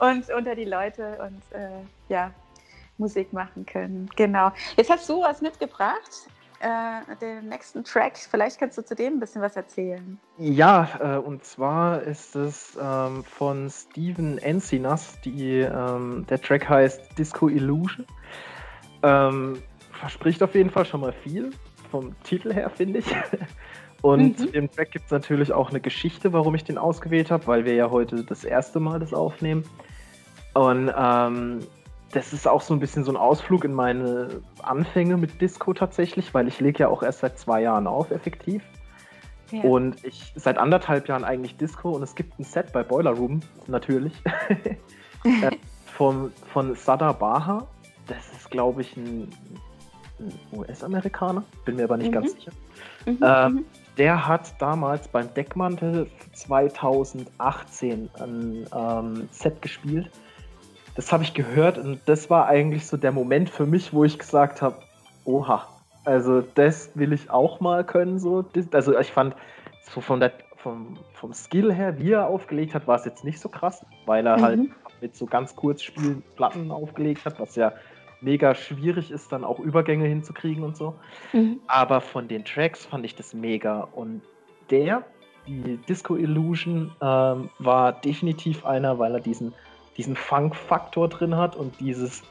und 0.00 0.30
unter 0.30 0.54
die 0.54 0.64
Leute 0.64 1.18
und 1.20 1.58
äh, 1.58 1.82
ja, 2.08 2.32
Musik 2.96 3.34
machen 3.34 3.66
können. 3.66 4.08
Genau. 4.16 4.50
Jetzt 4.76 4.88
hast 4.88 5.06
du 5.08 5.20
was 5.20 5.42
mitgebracht 5.42 6.26
äh, 6.60 7.16
den 7.20 7.48
nächsten 7.48 7.84
Track. 7.84 8.16
Vielleicht 8.16 8.58
kannst 8.58 8.78
du 8.78 8.84
zu 8.84 8.94
dem 8.94 9.14
ein 9.14 9.20
bisschen 9.20 9.42
was 9.42 9.56
erzählen. 9.56 10.18
Ja, 10.38 11.16
äh, 11.16 11.18
und 11.18 11.44
zwar 11.44 12.02
ist 12.02 12.36
es 12.36 12.78
ähm, 12.80 13.24
von 13.24 13.70
Steven 13.70 14.38
Encinas. 14.38 15.20
Die, 15.24 15.60
ähm, 15.60 16.26
der 16.28 16.40
Track 16.40 16.68
heißt 16.68 17.18
Disco 17.18 17.48
Illusion. 17.48 18.06
Ähm, 19.02 19.62
verspricht 19.92 20.42
auf 20.42 20.54
jeden 20.54 20.70
Fall 20.70 20.84
schon 20.84 21.00
mal 21.00 21.12
viel 21.12 21.50
vom 21.90 22.14
Titel 22.22 22.52
her, 22.52 22.70
finde 22.70 23.00
ich. 23.00 23.06
Und 24.02 24.20
mhm. 24.20 24.36
zu 24.36 24.46
dem 24.46 24.70
Track 24.70 24.90
gibt 24.92 25.06
es 25.06 25.10
natürlich 25.10 25.52
auch 25.52 25.70
eine 25.70 25.80
Geschichte, 25.80 26.32
warum 26.32 26.54
ich 26.54 26.64
den 26.64 26.78
ausgewählt 26.78 27.30
habe, 27.30 27.46
weil 27.46 27.64
wir 27.64 27.74
ja 27.74 27.90
heute 27.90 28.24
das 28.24 28.44
erste 28.44 28.78
Mal 28.78 29.00
das 29.00 29.14
aufnehmen. 29.14 29.64
Und 30.54 30.92
ähm, 30.96 31.60
das 32.12 32.32
ist 32.32 32.46
auch 32.46 32.60
so 32.60 32.72
ein 32.74 32.80
bisschen 32.80 33.04
so 33.04 33.12
ein 33.12 33.16
Ausflug 33.16 33.64
in 33.64 33.74
meine 33.74 34.40
Anfänge 34.62 35.16
mit 35.16 35.40
Disco 35.40 35.74
tatsächlich, 35.74 36.32
weil 36.34 36.48
ich 36.48 36.60
lege 36.60 36.80
ja 36.80 36.88
auch 36.88 37.02
erst 37.02 37.20
seit 37.20 37.38
zwei 37.38 37.62
Jahren 37.62 37.86
auf, 37.86 38.10
effektiv. 38.10 38.62
Ja. 39.50 39.62
Und 39.62 40.04
ich 40.04 40.32
seit 40.34 40.58
anderthalb 40.58 41.08
Jahren 41.08 41.24
eigentlich 41.24 41.56
Disco 41.56 41.90
und 41.90 42.02
es 42.02 42.14
gibt 42.14 42.38
ein 42.38 42.44
Set 42.44 42.72
bei 42.72 42.82
Boiler 42.82 43.12
Room, 43.12 43.40
natürlich, 43.66 44.12
äh, 45.24 45.50
von, 45.86 46.32
von 46.52 46.74
Sada 46.74 47.12
Baha. 47.12 47.66
Das 48.06 48.32
ist, 48.32 48.50
glaube 48.50 48.82
ich, 48.82 48.96
ein, 48.96 49.28
ein 50.18 50.32
US-Amerikaner, 50.52 51.44
bin 51.64 51.76
mir 51.76 51.84
aber 51.84 51.96
nicht 51.96 52.08
mhm. 52.08 52.14
ganz 52.14 52.32
sicher. 52.32 52.52
Mhm. 53.04 53.18
Ähm, 53.22 53.64
der 53.98 54.26
hat 54.26 54.60
damals 54.60 55.08
beim 55.08 55.32
Deckmantel 55.34 56.08
2018 56.34 58.10
ein 58.20 58.66
ähm, 58.74 59.28
Set 59.30 59.62
gespielt 59.62 60.10
das 60.96 61.12
habe 61.12 61.22
ich 61.22 61.34
gehört 61.34 61.78
und 61.78 62.00
das 62.06 62.30
war 62.30 62.46
eigentlich 62.46 62.86
so 62.86 62.96
der 62.96 63.12
Moment 63.12 63.50
für 63.50 63.66
mich, 63.66 63.92
wo 63.92 64.04
ich 64.04 64.18
gesagt 64.18 64.62
habe, 64.62 64.76
oha, 65.24 65.66
also 66.04 66.40
das 66.40 66.90
will 66.94 67.12
ich 67.12 67.30
auch 67.30 67.60
mal 67.60 67.84
können. 67.84 68.18
So. 68.18 68.44
Also 68.72 68.98
ich 68.98 69.12
fand, 69.12 69.36
so 69.82 70.00
von 70.00 70.20
der, 70.20 70.32
vom, 70.56 70.96
vom 71.12 71.34
Skill 71.34 71.72
her, 71.72 71.98
wie 71.98 72.12
er 72.12 72.26
aufgelegt 72.26 72.74
hat, 72.74 72.86
war 72.86 72.96
es 72.96 73.04
jetzt 73.04 73.24
nicht 73.24 73.40
so 73.40 73.48
krass, 73.50 73.84
weil 74.06 74.26
er 74.26 74.40
halt 74.40 74.58
mhm. 74.58 74.74
halt 74.84 75.02
mit 75.02 75.16
so 75.16 75.26
ganz 75.26 75.54
kurz 75.54 75.82
Spielen 75.82 76.22
Platten 76.34 76.70
aufgelegt 76.70 77.26
hat, 77.26 77.38
was 77.38 77.56
ja 77.56 77.72
mega 78.22 78.54
schwierig 78.54 79.10
ist, 79.10 79.30
dann 79.30 79.44
auch 79.44 79.58
Übergänge 79.60 80.06
hinzukriegen 80.06 80.64
und 80.64 80.78
so. 80.78 80.94
Mhm. 81.34 81.60
Aber 81.66 82.00
von 82.00 82.26
den 82.26 82.44
Tracks 82.44 82.86
fand 82.86 83.04
ich 83.04 83.14
das 83.14 83.34
mega. 83.34 83.80
Und 83.94 84.22
der, 84.70 85.04
die 85.46 85.76
Disco 85.88 86.16
Illusion, 86.16 86.92
ähm, 87.02 87.50
war 87.58 87.92
definitiv 87.92 88.64
einer, 88.64 88.98
weil 88.98 89.12
er 89.12 89.20
diesen 89.20 89.52
diesen 89.96 90.16
Funk-Faktor 90.16 91.08
drin 91.08 91.36
hat 91.36 91.56
und 91.56 91.78
dieses 91.80 92.22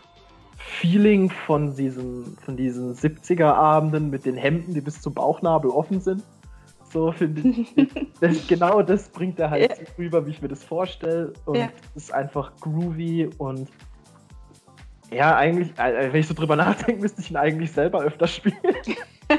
Feeling 0.57 1.29
von 1.29 1.75
diesem, 1.75 2.37
von 2.37 2.57
diesen 2.57 2.95
70er-Abenden 2.95 4.09
mit 4.09 4.25
den 4.25 4.35
Hemden, 4.35 4.73
die 4.73 4.81
bis 4.81 5.01
zum 5.01 5.13
Bauchnabel 5.13 5.69
offen 5.69 5.99
sind. 5.99 6.23
So 6.91 7.11
finde 7.11 7.49
ich. 7.49 7.75
das, 8.21 8.47
genau 8.47 8.81
das 8.81 9.09
bringt 9.09 9.39
er 9.39 9.49
halt 9.49 9.77
ja. 9.77 9.85
rüber, 9.97 10.25
wie 10.25 10.31
ich 10.31 10.41
mir 10.41 10.47
das 10.47 10.63
vorstelle. 10.63 11.33
Und 11.45 11.57
ja. 11.57 11.69
ist 11.95 12.13
einfach 12.13 12.51
groovy 12.61 13.29
und 13.37 13.69
ja, 15.11 15.35
eigentlich, 15.35 15.77
äh, 15.77 16.11
wenn 16.11 16.19
ich 16.19 16.27
so 16.27 16.33
drüber 16.33 16.55
nachdenke, 16.55 17.01
müsste 17.01 17.21
ich 17.21 17.29
ihn 17.29 17.37
eigentlich 17.37 17.71
selber 17.71 18.01
öfter 18.01 18.27
spielen. 18.27 18.55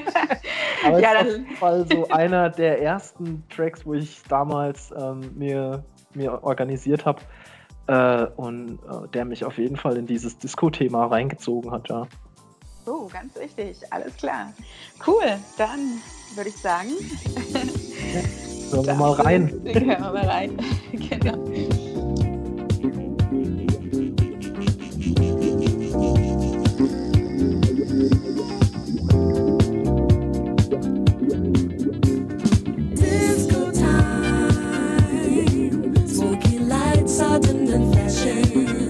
Aber 0.86 1.00
ja, 1.00 1.12
ist 1.12 1.20
auf 1.20 1.32
jeden 1.32 1.56
Fall 1.56 1.86
so 1.90 2.08
einer 2.08 2.50
der 2.50 2.80
ersten 2.82 3.42
Tracks, 3.48 3.84
wo 3.84 3.94
ich 3.94 4.22
damals 4.28 4.92
ähm, 4.96 5.20
mir, 5.34 5.84
mir 6.14 6.42
organisiert 6.44 7.04
habe 7.04 7.20
äh, 7.86 8.26
und 8.36 8.78
äh, 8.88 9.08
der 9.12 9.24
mich 9.24 9.44
auf 9.44 9.58
jeden 9.58 9.76
Fall 9.76 9.96
in 9.96 10.06
dieses 10.06 10.38
Disco-Thema 10.38 11.06
reingezogen 11.06 11.70
hat, 11.70 11.88
ja. 11.88 12.06
Oh, 12.86 13.08
ganz 13.12 13.34
wichtig, 13.36 13.80
alles 13.90 14.16
klar. 14.16 14.52
Cool, 15.06 15.24
dann 15.56 16.00
würde 16.34 16.50
ich 16.50 16.56
sagen. 16.56 16.90
Hören 18.70 18.86
wir 18.86 18.94
mal 18.94 19.12
rein. 19.12 19.48
Hören 19.64 19.86
wir 19.86 19.98
mal 19.98 20.26
rein, 20.26 20.58
genau. 20.92 21.44
you. 38.26 38.85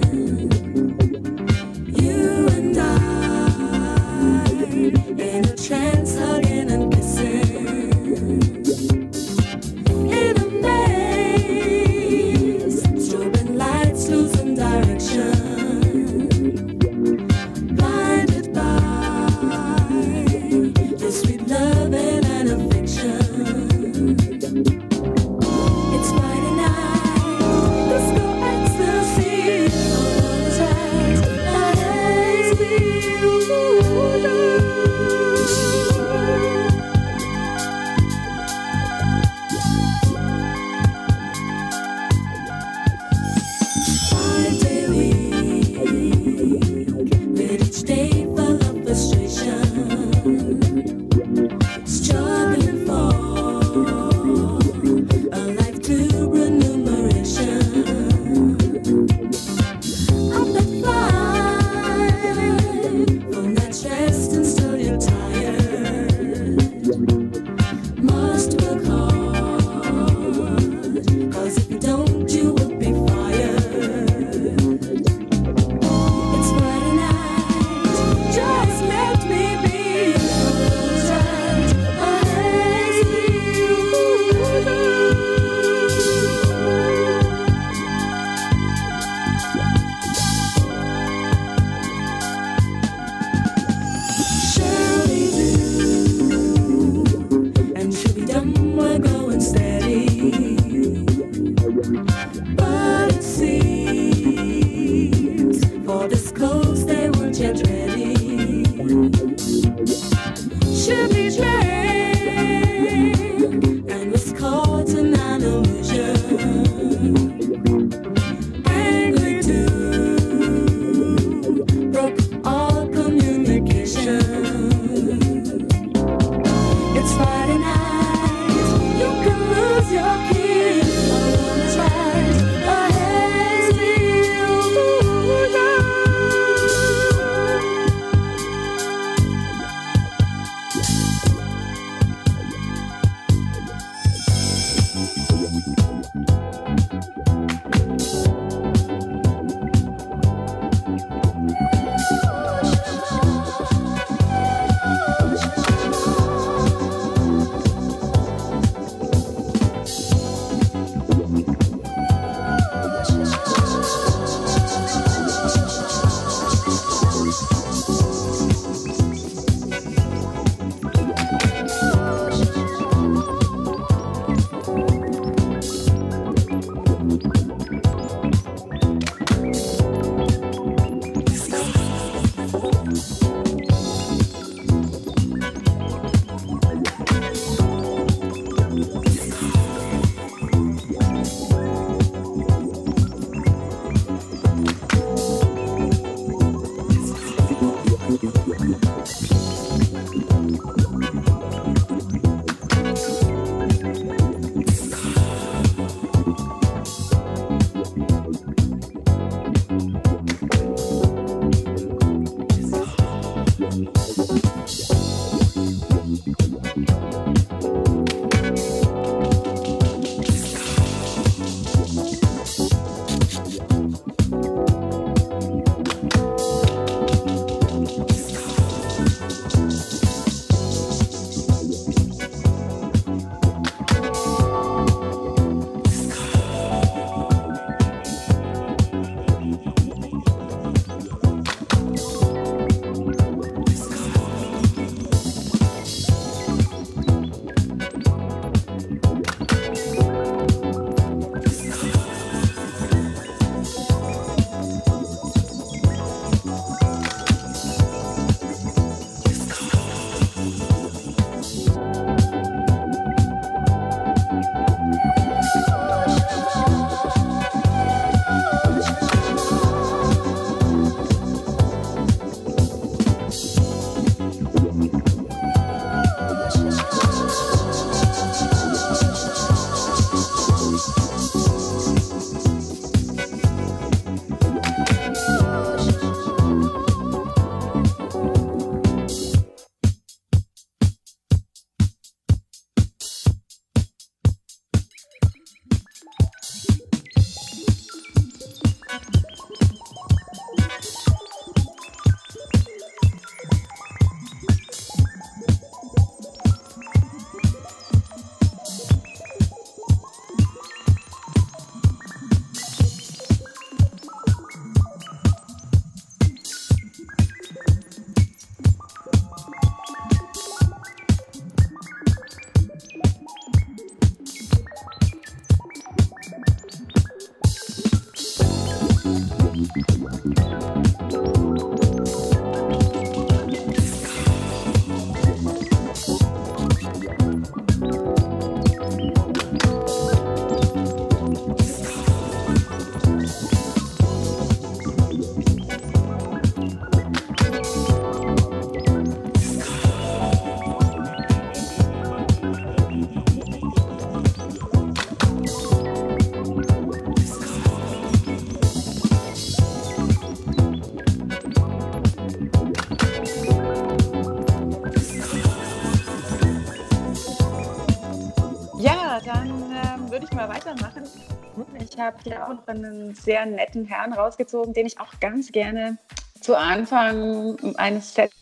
Ich 371.96 372.02
habe 372.02 372.16
hier 372.24 372.44
auch 372.44 372.52
noch 372.52 372.68
einen 372.68 373.14
sehr 373.14 373.46
netten 373.46 373.86
Herrn 373.86 374.12
rausgezogen, 374.12 374.74
den 374.74 374.84
ich 374.84 375.00
auch 375.00 375.18
ganz 375.18 375.50
gerne 375.50 375.96
zu 376.42 376.54
Anfang 376.54 377.56
eines 377.78 378.12
Sets 378.12 378.34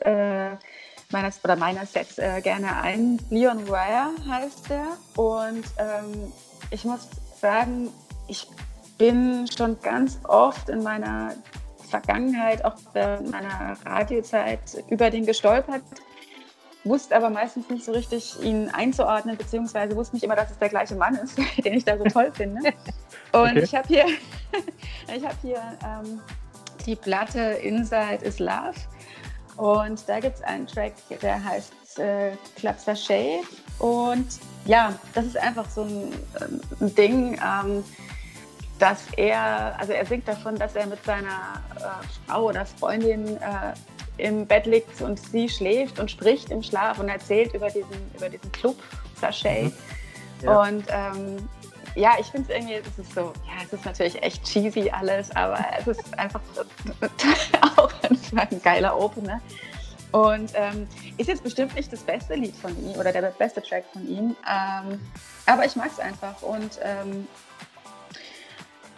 äh, 0.00 0.48
meines 1.10 1.44
oder 1.44 1.56
meiner 1.56 1.84
Sets 1.84 2.16
äh, 2.16 2.40
gerne 2.40 2.74
ein. 2.80 3.20
Leon 3.28 3.68
Wire 3.68 4.12
heißt 4.26 4.70
er. 4.70 4.96
Und 5.22 5.64
ähm, 5.76 6.32
ich 6.70 6.86
muss 6.86 7.06
sagen, 7.38 7.90
ich 8.28 8.48
bin 8.96 9.46
schon 9.46 9.78
ganz 9.82 10.18
oft 10.26 10.70
in 10.70 10.82
meiner 10.82 11.34
Vergangenheit, 11.90 12.64
auch 12.64 12.76
in 12.94 13.30
meiner 13.30 13.76
Radiozeit, 13.84 14.82
über 14.88 15.10
den 15.10 15.26
gestolpert 15.26 15.82
wusste 16.84 17.16
aber 17.16 17.30
meistens 17.30 17.68
nicht 17.68 17.84
so 17.84 17.92
richtig, 17.92 18.40
ihn 18.42 18.68
einzuordnen, 18.70 19.36
beziehungsweise 19.36 19.96
wusste 19.96 20.16
nicht 20.16 20.22
immer, 20.22 20.36
dass 20.36 20.50
es 20.50 20.58
der 20.58 20.68
gleiche 20.68 20.94
Mann 20.94 21.14
ist, 21.16 21.38
den 21.64 21.74
ich 21.74 21.84
da 21.84 21.96
so 21.98 22.04
toll 22.04 22.30
finde. 22.32 22.60
Und 23.32 23.50
okay. 23.50 23.62
ich 23.62 23.74
habe 23.74 23.88
hier, 23.88 24.06
ich 25.16 25.24
hab 25.24 25.40
hier 25.40 25.60
ähm, 25.84 26.20
die 26.86 26.96
Platte 26.96 27.40
Inside 27.40 28.24
is 28.24 28.38
Love. 28.38 28.74
Und 29.56 30.02
da 30.08 30.20
gibt 30.20 30.36
es 30.36 30.42
einen 30.42 30.66
Track, 30.66 30.94
der 31.22 31.42
heißt 31.42 31.98
äh, 31.98 32.32
Club 32.56 32.78
Sachet. 32.78 33.44
Und 33.78 34.26
ja, 34.66 34.94
das 35.14 35.26
ist 35.26 35.36
einfach 35.36 35.68
so 35.70 35.82
ein, 35.82 36.12
ein 36.80 36.94
Ding, 36.94 37.34
ähm, 37.34 37.84
dass 38.78 39.06
er, 39.16 39.78
also 39.78 39.92
er 39.92 40.04
singt 40.06 40.26
davon, 40.26 40.56
dass 40.56 40.74
er 40.74 40.86
mit 40.86 41.02
seiner 41.04 41.62
äh, 41.76 42.26
Frau 42.26 42.48
oder 42.48 42.66
Freundin 42.66 43.36
äh, 43.36 43.74
im 44.16 44.46
Bett 44.46 44.66
liegt 44.66 45.00
und 45.00 45.18
sie 45.18 45.48
schläft 45.48 45.98
und 45.98 46.10
spricht 46.10 46.50
im 46.50 46.62
Schlaf 46.62 46.98
und 46.98 47.08
erzählt 47.08 47.52
über 47.54 47.68
diesen, 47.68 48.10
über 48.16 48.28
diesen 48.28 48.50
Club 48.52 48.76
Sachet. 49.20 49.64
Mhm. 49.64 49.72
Ja. 50.42 50.62
Und 50.62 50.84
ähm, 50.88 51.48
ja, 51.96 52.14
ich 52.18 52.26
finde 52.26 52.52
es 52.52 52.56
irgendwie, 52.56 52.74
es 52.74 52.98
ist 52.98 53.14
so, 53.14 53.32
ja, 53.46 53.64
es 53.64 53.72
ist 53.72 53.84
natürlich 53.84 54.20
echt 54.22 54.42
cheesy 54.44 54.90
alles, 54.90 55.34
aber 55.36 55.58
es 55.78 55.86
ist 55.86 56.18
einfach 56.18 56.40
auch 57.76 57.90
ein 58.10 58.62
geiler 58.62 58.98
Opener. 58.98 59.40
Und 60.10 60.52
ähm, 60.54 60.86
ist 61.16 61.28
jetzt 61.28 61.42
bestimmt 61.42 61.74
nicht 61.74 61.92
das 61.92 62.00
beste 62.00 62.34
Lied 62.34 62.54
von 62.54 62.70
ihm 62.84 62.96
oder 63.00 63.10
der 63.10 63.22
beste 63.36 63.60
Track 63.60 63.84
von 63.92 64.06
ihm, 64.08 64.36
ähm, 64.48 65.00
aber 65.46 65.64
ich 65.64 65.74
mag 65.74 65.90
es 65.90 65.98
einfach. 65.98 66.40
Und 66.42 66.78
ähm, 66.82 67.26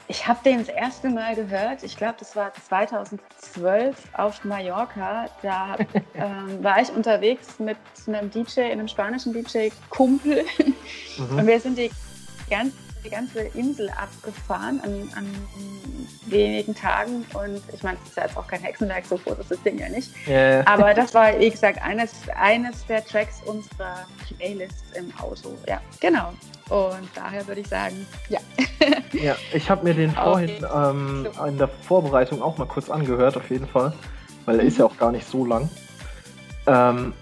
ich 0.08 0.26
habe 0.26 0.38
den 0.44 0.58
das 0.58 0.68
erste 0.68 1.08
Mal 1.08 1.34
gehört, 1.34 1.82
ich 1.82 1.96
glaube, 1.96 2.14
das 2.18 2.36
war 2.36 2.52
2012 2.54 3.96
auf 4.14 4.44
Mallorca. 4.44 5.26
Da 5.42 5.76
ähm, 6.14 6.62
war 6.62 6.80
ich 6.80 6.90
unterwegs 6.90 7.58
mit 7.58 7.76
einem 8.06 8.30
DJ, 8.30 8.60
einem 8.62 8.88
spanischen 8.88 9.32
DJ-Kumpel. 9.32 10.44
Mhm. 11.18 11.38
Und 11.38 11.46
wir 11.46 11.60
sind 11.60 11.78
die 11.78 11.90
ganze, 12.48 12.76
die 13.06 13.10
ganze 13.10 13.40
Insel 13.54 13.88
abgefahren 13.90 14.80
an, 14.82 15.08
an, 15.14 15.26
wenigen 16.26 16.74
Tagen. 16.74 17.24
Und 17.34 17.62
ich 17.72 17.82
meine, 17.82 17.96
es 18.02 18.10
ist 18.10 18.16
ja 18.16 18.24
jetzt 18.24 18.36
auch 18.36 18.46
kein 18.46 18.60
Hexenwerk, 18.60 19.06
so 19.06 19.16
groß 19.16 19.38
ist 19.38 19.50
das 19.50 19.62
Ding 19.62 19.78
ja 19.78 19.88
nicht. 19.88 20.10
Yeah. 20.26 20.64
Aber 20.66 20.92
das 20.92 21.14
war, 21.14 21.38
wie 21.38 21.50
gesagt, 21.50 21.80
eines, 21.82 22.12
eines 22.36 22.84
der 22.86 23.04
Tracks 23.04 23.42
unserer 23.46 24.06
Playlist 24.26 24.84
im 24.96 25.12
Auto. 25.18 25.56
Ja, 25.68 25.80
genau. 26.00 26.32
Und 26.68 27.08
daher 27.14 27.46
würde 27.46 27.60
ich 27.60 27.68
sagen, 27.68 28.06
ja. 28.28 28.40
ja, 29.12 29.36
ich 29.52 29.70
habe 29.70 29.84
mir 29.84 29.94
den 29.94 30.10
vorhin 30.10 30.50
ähm, 30.74 31.28
in 31.46 31.58
der 31.58 31.68
Vorbereitung 31.68 32.42
auch 32.42 32.58
mal 32.58 32.66
kurz 32.66 32.90
angehört, 32.90 33.36
auf 33.36 33.48
jeden 33.50 33.68
Fall. 33.68 33.92
Weil 34.46 34.56
er 34.56 34.62
mhm. 34.62 34.68
ist 34.68 34.78
ja 34.78 34.84
auch 34.84 34.96
gar 34.96 35.12
nicht 35.12 35.28
so 35.28 35.44
lang. 35.44 35.70
Ähm, 36.66 37.12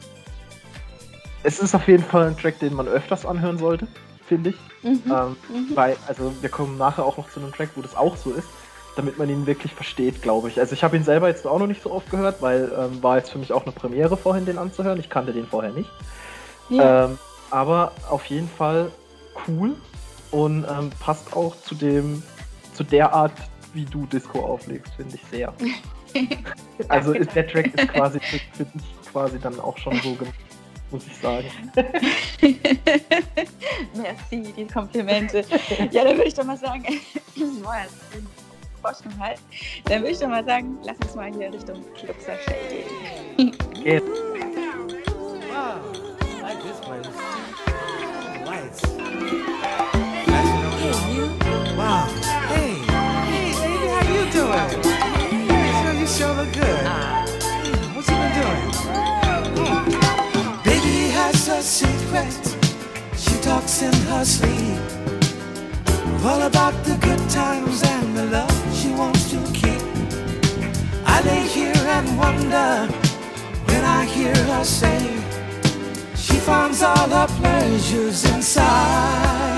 es 1.43 1.59
ist 1.59 1.75
auf 1.75 1.87
jeden 1.89 2.03
Fall 2.03 2.29
ein 2.29 2.39
Track, 2.39 2.59
den 2.59 2.73
man 2.73 2.89
öfters 2.89 3.27
anhören 3.27 3.59
sollte, 3.59 3.87
finde 4.35 4.51
ich. 4.51 4.57
Mhm. 4.83 5.03
Ähm, 5.07 5.37
mhm. 5.49 5.77
Weil, 5.77 5.97
also 6.07 6.33
wir 6.41 6.49
kommen 6.49 6.77
nachher 6.77 7.05
auch 7.05 7.17
noch 7.17 7.31
zu 7.31 7.41
einem 7.41 7.53
Track, 7.53 7.71
wo 7.77 7.83
das 7.83 7.97
auch 7.97 8.17
so 8.17 8.33
ist, 8.33 8.49
damit 8.97 9.19
man 9.19 9.29
ihn 9.31 9.47
wirklich 9.47 9.73
versteht, 9.73 10.23
glaube 10.23 10.49
ich. 10.49 10.59
Also 10.59 10.75
ich 10.75 10.83
habe 10.83 10.97
ihn 10.97 11.05
selber 11.05 11.29
jetzt 11.29 11.47
auch 11.47 11.59
noch 11.59 11.67
nicht 11.67 11.83
so 11.83 11.93
oft 11.93 12.11
gehört, 12.11 12.43
weil 12.43 12.73
ähm, 12.77 13.03
war 13.03 13.17
jetzt 13.19 13.31
für 13.31 13.39
mich 13.39 13.53
auch 13.53 13.63
eine 13.63 13.73
Premiere 13.73 14.17
vorhin, 14.17 14.45
den 14.45 14.59
anzuhören. 14.59 14.99
Ich 14.99 15.09
kannte 15.09 15.33
den 15.33 15.47
vorher 15.47 15.73
nicht. 15.73 15.91
Ja. 16.69 17.07
Ähm, 17.07 17.19
aber 17.51 17.93
auf 18.11 18.25
jeden 18.27 18.49
Fall 18.49 18.91
cool 19.47 19.77
und 20.31 20.65
ähm, 20.65 20.91
passt 20.99 21.35
auch 21.35 21.55
zu 21.63 21.75
dem, 21.75 22.23
zu 22.73 22.83
der 22.83 23.13
Art, 23.13 23.33
wie 23.73 23.85
du 23.85 24.07
Disco 24.07 24.41
auflegst, 24.41 24.93
finde 24.95 25.17
ich 25.17 25.23
sehr. 25.31 25.53
also 26.89 27.13
ist, 27.13 27.35
der 27.35 27.47
Track 27.47 27.67
ist 27.79 27.89
quasi 27.93 28.19
für, 28.21 28.39
für, 28.57 28.65
dich 28.65 28.85
quasi 29.13 29.39
dann 29.39 29.59
auch 29.61 29.77
schon 29.79 29.95
so 30.01 30.15
gemacht, 30.15 30.35
muss 30.91 31.07
ich 31.07 31.17
sagen. 31.17 31.51
Merci, 33.95 34.53
die 34.57 34.67
Komplimente. 34.67 35.45
Ja, 35.91 36.05
dann 36.05 36.17
würde 36.17 36.29
ich 36.29 36.35
doch 36.35 36.45
mal 36.45 36.57
sagen, 36.57 36.85
Forschung 38.83 39.19
halt. 39.19 39.39
Dann 39.85 40.03
würde 40.03 40.13
ich 40.13 40.19
doch 40.19 40.29
mal 40.29 40.45
sagen, 40.45 40.79
lass 40.85 40.99
uns 40.99 41.15
mal 41.15 41.33
hier 41.33 41.53
Richtung 41.53 41.83
Club 41.95 42.17
Sachet 42.21 42.69
gehen. 43.37 43.57
Geht. 43.83 44.03
Wow, 45.49 45.81
like 46.43 46.63
this 46.63 46.81
place. 46.81 47.09
lights. 48.45 48.81
Hey, 48.85 49.09
you. 51.15 51.27
Wow. 51.77 52.07
Hey. 52.49 52.75
Hey, 53.31 53.53
lady, 53.61 53.89
how 53.89 54.03
you 54.13 54.25
doing? 54.31 54.69
Hey, 55.49 55.99
you 56.01 56.07
sure 56.07 56.35
look 56.35 56.53
good. 56.53 57.14
Secret. 61.65 62.57
She 63.17 63.41
talks 63.41 63.81
in 63.81 63.93
her 64.11 64.25
sleep. 64.25 64.81
All 66.23 66.43
about 66.43 66.75
the 66.85 66.97
good 67.01 67.31
times 67.31 67.83
and 67.83 68.17
the 68.17 68.27
love 68.27 68.77
she 68.77 68.91
wants 68.91 69.31
to 69.31 69.39
keep. 69.53 69.83
I 71.07 71.23
lay 71.23 71.47
here 71.49 71.85
and 71.97 72.19
wonder 72.19 72.93
when 73.69 73.85
I 73.85 74.05
hear 74.05 74.35
her 74.35 74.65
say 74.65 75.01
She 76.17 76.37
finds 76.37 76.83
all 76.83 77.09
her 77.09 77.27
pleasures 77.41 78.25
inside. 78.25 79.55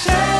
Share. 0.00 0.39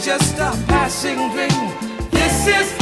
just 0.00 0.38
a 0.38 0.50
passing 0.66 1.18
dream. 1.32 2.08
This 2.10 2.46
is 2.46 2.79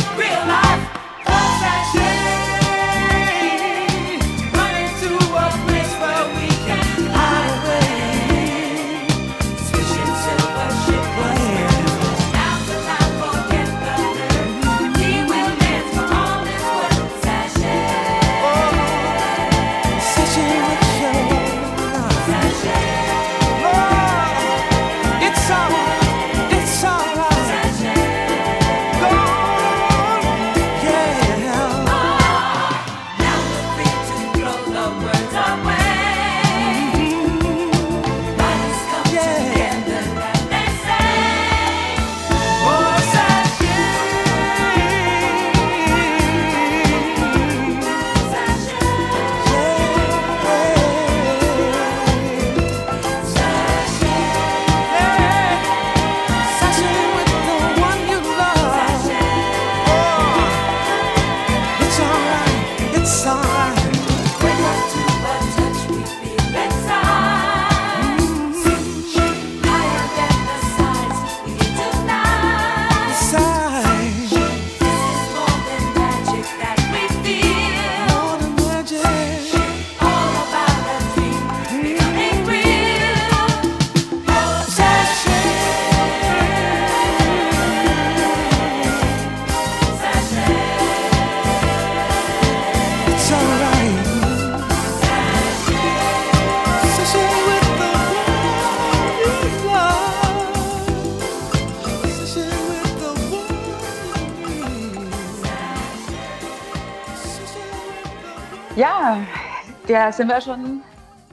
da 110.09 110.13
sind 110.13 110.29
wir 110.29 110.41
schon 110.41 110.81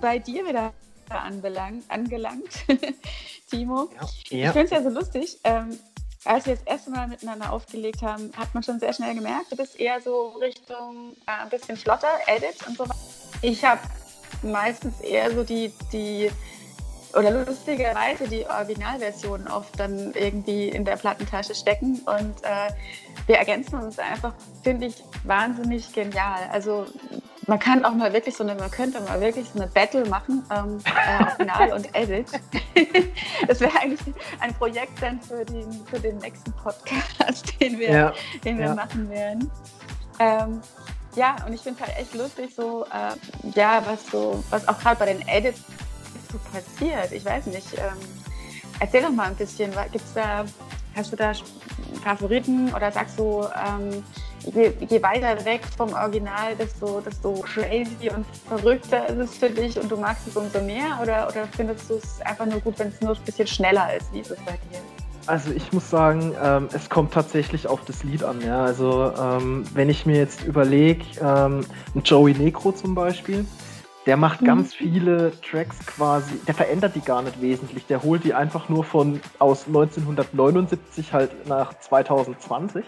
bei 0.01 0.19
dir 0.19 0.45
wieder 0.45 0.73
anbelangt, 1.07 1.85
angelangt, 1.87 2.65
Timo. 3.49 3.89
Ja. 4.29 4.37
Ja. 4.37 4.47
Ich 4.47 4.51
finde 4.51 4.65
es 4.65 4.71
ja 4.71 4.83
so 4.83 4.89
lustig. 4.89 5.39
Ähm, 5.45 5.79
als 6.25 6.45
wir 6.45 6.55
das 6.55 6.63
erste 6.65 6.91
Mal 6.91 7.07
miteinander 7.07 7.53
aufgelegt 7.53 8.01
haben, 8.01 8.31
hat 8.35 8.53
man 8.53 8.63
schon 8.63 8.81
sehr 8.81 8.91
schnell 8.91 9.15
gemerkt, 9.15 9.49
du 9.49 9.55
bist 9.55 9.79
eher 9.79 10.01
so 10.01 10.29
Richtung 10.41 11.15
äh, 11.25 11.43
ein 11.43 11.49
bisschen 11.49 11.77
flotter, 11.77 12.09
Edit 12.27 12.67
und 12.67 12.75
so 12.75 12.83
weiter. 12.83 12.99
Ich 13.41 13.63
habe 13.63 13.79
meistens 14.43 14.99
eher 14.99 15.31
so 15.31 15.45
die, 15.45 15.71
die 15.93 16.29
oder 17.13 17.31
lustigerweise 17.45 18.27
die 18.27 18.45
Originalversionen 18.45 19.47
oft 19.47 19.79
dann 19.79 20.11
irgendwie 20.15 20.67
in 20.67 20.83
der 20.83 20.97
Plattentasche 20.97 21.55
stecken 21.55 22.01
und 22.05 22.43
äh, 22.43 22.73
wir 23.27 23.37
ergänzen 23.37 23.75
uns 23.75 23.97
einfach, 23.99 24.33
finde 24.63 24.87
ich, 24.87 24.95
wahnsinnig 25.23 25.93
genial. 25.93 26.49
Also 26.51 26.85
man 27.47 27.59
kann 27.59 27.85
auch 27.85 27.93
mal 27.93 28.11
wirklich 28.13 28.35
so 28.35 28.43
eine, 28.43 28.55
man 28.55 28.71
könnte 28.71 28.99
mal 29.01 29.19
wirklich 29.21 29.47
so 29.49 29.59
eine 29.59 29.69
Battle 29.69 30.05
machen, 30.05 30.43
ähm, 30.51 30.79
äh, 30.85 31.23
Original 31.23 31.73
und 31.73 31.95
Edit. 31.95 32.27
das 33.47 33.59
wäre 33.59 33.77
eigentlich 33.79 33.99
ein 34.39 34.53
Projekt 34.53 35.01
dann 35.01 35.21
für 35.21 35.45
den, 35.45 35.71
für 35.85 35.99
den 35.99 36.17
nächsten 36.17 36.51
Podcast, 36.53 37.59
den 37.59 37.79
wir, 37.79 37.91
ja. 37.91 38.13
den 38.43 38.57
wir 38.57 38.65
ja. 38.67 38.75
machen 38.75 39.09
werden. 39.09 39.51
Ähm, 40.19 40.61
ja, 41.15 41.35
und 41.45 41.53
ich 41.53 41.61
finde 41.61 41.81
es 41.81 41.87
halt 41.87 41.99
echt 41.99 42.13
lustig, 42.13 42.53
so, 42.55 42.85
äh, 42.85 43.49
ja, 43.55 43.81
was 43.85 44.05
so, 44.07 44.43
was 44.49 44.67
auch 44.67 44.77
gerade 44.79 44.97
bei 44.97 45.05
den 45.13 45.27
Edits 45.27 45.61
so 46.31 46.39
passiert. 46.51 47.11
Ich 47.11 47.23
weiß 47.23 47.45
nicht. 47.47 47.73
Ähm, 47.75 47.97
erzähl 48.79 49.01
doch 49.01 49.11
mal 49.11 49.27
ein 49.27 49.35
bisschen. 49.35 49.71
Gibt's 49.91 50.13
da, 50.13 50.45
hast 50.95 51.11
du 51.11 51.15
da 51.15 51.33
Favoriten 52.03 52.73
oder 52.73 52.91
sagst 52.91 53.17
du, 53.17 53.47
ähm, 53.55 54.03
je, 54.53 54.73
je, 54.87 55.01
weiter 55.01 55.43
weg 55.45 55.61
vom 55.77 55.93
Original, 55.93 56.55
desto, 56.57 57.01
desto 57.01 57.33
crazy 57.33 58.09
und 58.15 58.25
verrückter 58.47 59.07
ist 59.09 59.17
es 59.17 59.37
für 59.37 59.49
dich 59.49 59.79
und 59.79 59.91
du 59.91 59.97
magst 59.97 60.27
es 60.27 60.35
umso 60.35 60.61
mehr? 60.61 60.99
Oder, 61.01 61.27
oder 61.27 61.47
findest 61.55 61.89
du 61.89 61.95
es 61.95 62.21
einfach 62.21 62.45
nur 62.45 62.59
gut, 62.61 62.77
wenn 62.79 62.89
es 62.89 63.01
nur 63.01 63.15
ein 63.15 63.21
bisschen 63.25 63.47
schneller 63.47 63.95
ist? 63.95 64.11
Wie 64.13 64.19
ist 64.19 64.31
es 64.31 64.39
bei 64.39 64.53
dir? 64.53 64.79
Also 65.27 65.51
ich 65.51 65.73
muss 65.73 65.89
sagen, 65.89 66.35
ähm, 66.41 66.69
es 66.73 66.89
kommt 66.89 67.13
tatsächlich 67.13 67.67
auf 67.67 67.83
das 67.85 68.03
Lied 68.03 68.23
an. 68.23 68.41
Ja? 68.41 68.63
Also 68.63 69.11
ähm, 69.19 69.63
wenn 69.73 69.89
ich 69.89 70.05
mir 70.05 70.17
jetzt 70.17 70.43
überlege, 70.43 71.03
ähm, 71.19 71.65
Joey 72.03 72.33
Negro 72.33 72.71
zum 72.71 72.93
Beispiel, 72.93 73.45
der 74.05 74.17
macht 74.17 74.41
mhm. 74.41 74.45
ganz 74.45 74.75
viele 74.75 75.31
Tracks 75.41 75.79
quasi, 75.85 76.39
der 76.47 76.53
verändert 76.53 76.95
die 76.95 77.01
gar 77.01 77.23
nicht 77.23 77.41
wesentlich. 77.41 77.87
Der 77.87 78.03
holt 78.03 78.23
die 78.23 78.35
einfach 78.35 78.69
nur 78.69 78.83
von 78.83 79.19
aus 79.39 79.65
1979 79.65 81.11
halt 81.11 81.47
nach 81.47 81.73
2020. 81.79 82.85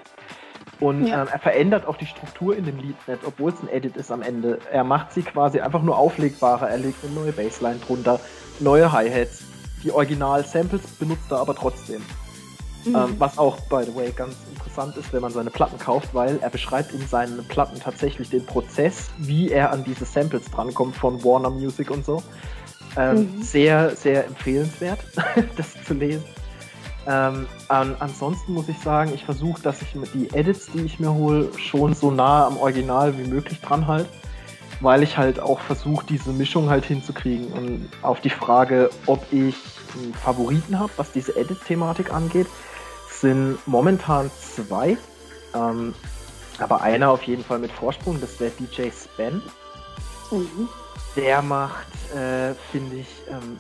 Und 0.80 1.08
ja. 1.08 1.24
ähm, 1.24 1.28
er 1.32 1.40
verändert 1.40 1.88
auch 1.88 1.98
die 1.98 2.06
Struktur 2.06 2.56
in 2.56 2.66
dem 2.66 2.78
Lied 2.78 2.96
nicht, 3.08 3.20
obwohl 3.26 3.52
es 3.52 3.62
ein 3.62 3.70
Edit 3.70 3.98
ist 3.98 4.12
am 4.12 4.22
Ende. 4.22 4.60
Er 4.72 4.84
macht 4.84 5.12
sie 5.14 5.24
quasi 5.24 5.60
einfach 5.60 5.82
nur 5.82 5.98
auflegbarer. 5.98 6.70
Er 6.70 6.78
legt 6.78 7.04
eine 7.04 7.14
neue 7.14 7.32
Bassline 7.32 7.80
drunter, 7.80 8.20
neue 8.60 8.92
Hi-Hats. 8.92 9.44
Die 9.84 9.92
Original-Samples 9.92 10.82
benutzt 11.00 11.32
er 11.32 11.38
aber 11.38 11.56
trotzdem. 11.56 12.02
Mhm. 12.86 12.96
Ähm, 12.96 13.16
was 13.18 13.38
auch, 13.38 13.60
by 13.62 13.84
the 13.86 13.96
way, 13.96 14.12
ganz 14.12 14.36
interessant 14.54 14.96
ist, 14.98 15.12
wenn 15.14 15.22
man 15.22 15.32
seine 15.32 15.50
Platten 15.50 15.80
kauft, 15.80 16.14
weil 16.14 16.40
er 16.42 16.50
beschreibt 16.50 16.94
in 16.94 17.06
seinen 17.08 17.46
Platten 17.48 17.80
tatsächlich 17.80 18.30
den 18.30 18.46
Prozess, 18.46 19.10
wie 19.18 19.52
er 19.52 19.72
an 19.72 19.84
diese 19.84 20.06
Samples 20.06 20.46
drankommt 20.52 20.96
von 20.96 21.24
Warner 21.24 21.50
Music 21.50 21.90
und 21.90 22.06
so. 22.06 22.22
Ähm, 22.96 23.38
mhm. 23.38 23.42
Sehr, 23.42 23.96
sehr 23.96 24.26
empfehlenswert, 24.26 25.00
das 25.56 25.74
zu 25.84 25.94
lesen. 25.94 26.24
Ähm, 27.10 27.48
an, 27.70 27.96
ansonsten 28.00 28.54
muss 28.54 28.68
ich 28.68 28.78
sagen, 28.80 29.14
ich 29.14 29.24
versuche, 29.24 29.62
dass 29.62 29.82
ich 29.82 29.96
die 30.14 30.30
Edits, 30.34 30.68
die 30.74 30.82
ich 30.82 31.00
mir 31.00 31.14
hole, 31.14 31.50
schon 31.58 31.94
so 31.94 32.12
nah 32.12 32.46
am 32.46 32.58
Original 32.58 33.18
wie 33.18 33.24
möglich 33.24 33.62
dran 33.62 33.88
halte, 33.88 34.10
weil 34.82 35.04
ich 35.04 35.18
halt 35.18 35.40
auch 35.40 35.62
versuche, 35.62 36.06
diese 36.06 36.32
Mischung 36.32 36.70
halt 36.70 36.84
hinzukriegen. 36.84 37.54
Und 37.54 37.90
auf 38.02 38.20
die 38.20 38.30
Frage, 38.30 38.90
ob 39.06 39.26
ich 39.32 39.56
einen 39.96 40.14
Favoriten 40.14 40.78
habe, 40.78 40.92
was 40.98 41.12
diese 41.14 41.34
Edit-Thematik 41.38 42.12
angeht, 42.12 42.48
sind 43.10 43.58
momentan 43.66 44.30
zwei. 44.56 44.98
Ähm, 45.56 45.94
aber 46.60 46.82
einer 46.82 47.10
auf 47.10 47.24
jeden 47.24 47.44
Fall 47.44 47.60
mit 47.60 47.72
Vorsprung, 47.72 48.20
das 48.20 48.38
wäre 48.42 48.52
DJ 48.52 48.90
Span. 48.92 49.42
Mhm. 50.30 50.68
Der 51.16 51.42
macht, 51.42 51.88
äh, 52.14 52.54
finde 52.72 52.98
ich, 52.98 53.08
ähm, 53.30 53.58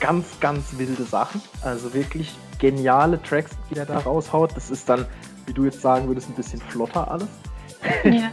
ganz, 0.00 0.38
ganz 0.40 0.76
wilde 0.76 1.04
Sachen. 1.04 1.40
Also 1.62 1.94
wirklich 1.94 2.34
geniale 2.58 3.20
Tracks, 3.22 3.52
die 3.70 3.76
er 3.76 3.86
da 3.86 3.98
raushaut. 3.98 4.56
Das 4.56 4.70
ist 4.70 4.88
dann, 4.88 5.06
wie 5.46 5.52
du 5.52 5.64
jetzt 5.64 5.80
sagen 5.80 6.08
würdest, 6.08 6.28
ein 6.28 6.34
bisschen 6.34 6.60
flotter 6.60 7.10
alles. 7.10 7.28
Ja. 8.04 8.30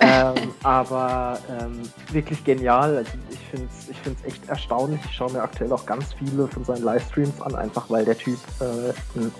ähm, 0.00 0.54
aber 0.62 1.38
ähm, 1.60 1.82
wirklich 2.10 2.44
genial. 2.44 2.96
Also 2.96 3.12
ich 3.30 3.38
finde 3.50 3.68
es 3.78 3.88
ich 3.88 3.98
find's 4.00 4.24
echt 4.24 4.48
erstaunlich. 4.48 5.00
Ich 5.04 5.12
schaue 5.12 5.32
mir 5.32 5.42
aktuell 5.42 5.72
auch 5.72 5.86
ganz 5.86 6.12
viele 6.14 6.48
von 6.48 6.64
seinen 6.64 6.82
Livestreams 6.82 7.40
an, 7.40 7.54
einfach 7.54 7.88
weil 7.90 8.04
der 8.04 8.18
Typ 8.18 8.38
äh, 8.60 9.18
ein 9.18 9.32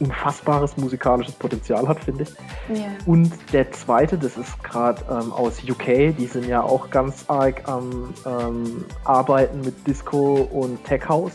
unfassbares 0.00 0.76
musikalisches 0.76 1.34
Potenzial 1.34 1.86
hat, 1.86 2.00
finde 2.00 2.24
ich. 2.24 2.76
Yeah. 2.76 2.90
Und 3.06 3.32
der 3.52 3.70
zweite, 3.72 4.18
das 4.18 4.36
ist 4.36 4.62
gerade 4.64 5.02
ähm, 5.08 5.32
aus 5.32 5.62
UK, 5.62 6.16
die 6.16 6.26
sind 6.26 6.48
ja 6.48 6.62
auch 6.62 6.90
ganz 6.90 7.24
arg 7.28 7.62
am 7.68 8.12
ähm, 8.26 8.84
Arbeiten 9.04 9.60
mit 9.60 9.86
Disco 9.86 10.48
und 10.50 10.82
Tech 10.84 11.08
House. 11.08 11.32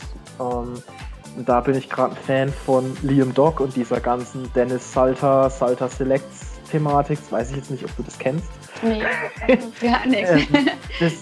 Und 1.36 1.48
da 1.48 1.60
bin 1.60 1.74
ich 1.74 1.88
gerade 1.88 2.14
ein 2.14 2.22
Fan 2.22 2.48
von 2.48 2.96
Liam 3.02 3.32
Dog 3.34 3.60
und 3.60 3.76
dieser 3.76 4.00
ganzen 4.00 4.52
Dennis 4.54 4.92
Salter, 4.92 5.48
Salter 5.50 5.88
Selects 5.88 6.50
Thematik. 6.70 7.18
Das 7.18 7.32
weiß 7.32 7.50
ich 7.50 7.56
jetzt 7.56 7.70
nicht, 7.70 7.84
ob 7.84 7.96
du 7.96 8.02
das 8.02 8.18
kennst. 8.18 8.50
Nee, 8.82 9.02
gar 9.80 10.06
nicht. 10.06 10.28
Ähm, 10.28 10.68
das, 10.98 11.12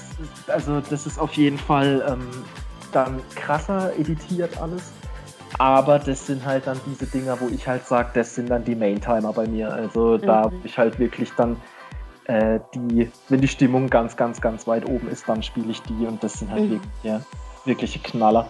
also 0.49 0.81
das 0.81 1.07
ist 1.07 1.19
auf 1.19 1.33
jeden 1.35 1.59
Fall 1.59 2.05
ähm, 2.09 2.29
dann 2.93 3.21
krasser 3.35 3.93
editiert 3.99 4.61
alles. 4.61 4.93
Aber 5.59 5.99
das 5.99 6.27
sind 6.27 6.45
halt 6.45 6.67
dann 6.67 6.79
diese 6.87 7.07
Dinger, 7.07 7.41
wo 7.41 7.49
ich 7.49 7.67
halt 7.67 7.87
sage, 7.87 8.11
das 8.15 8.35
sind 8.35 8.51
dann 8.51 8.65
die 8.65 8.75
Maintimer 8.75 9.33
bei 9.33 9.47
mir. 9.47 9.73
Also 9.73 10.19
mhm. 10.19 10.27
da 10.27 10.37
habe 10.45 10.55
ich 10.65 10.77
halt 10.79 10.99
wirklich 10.99 11.31
dann 11.37 11.57
äh, 12.25 12.61
die, 12.75 13.11
wenn 13.29 13.41
die 13.41 13.49
Stimmung 13.49 13.89
ganz, 13.89 14.17
ganz, 14.17 14.41
ganz 14.41 14.67
weit 14.67 14.87
oben 14.87 15.09
ist, 15.09 15.29
dann 15.29 15.43
spiele 15.43 15.71
ich 15.71 15.83
die 15.83 16.07
und 16.07 16.23
das 16.23 16.35
sind 16.35 16.51
halt 16.51 16.65
mhm. 16.65 16.71
wirklich, 16.73 16.93
ja, 17.03 17.21
wirkliche 17.65 17.99
Knaller. 18.01 18.49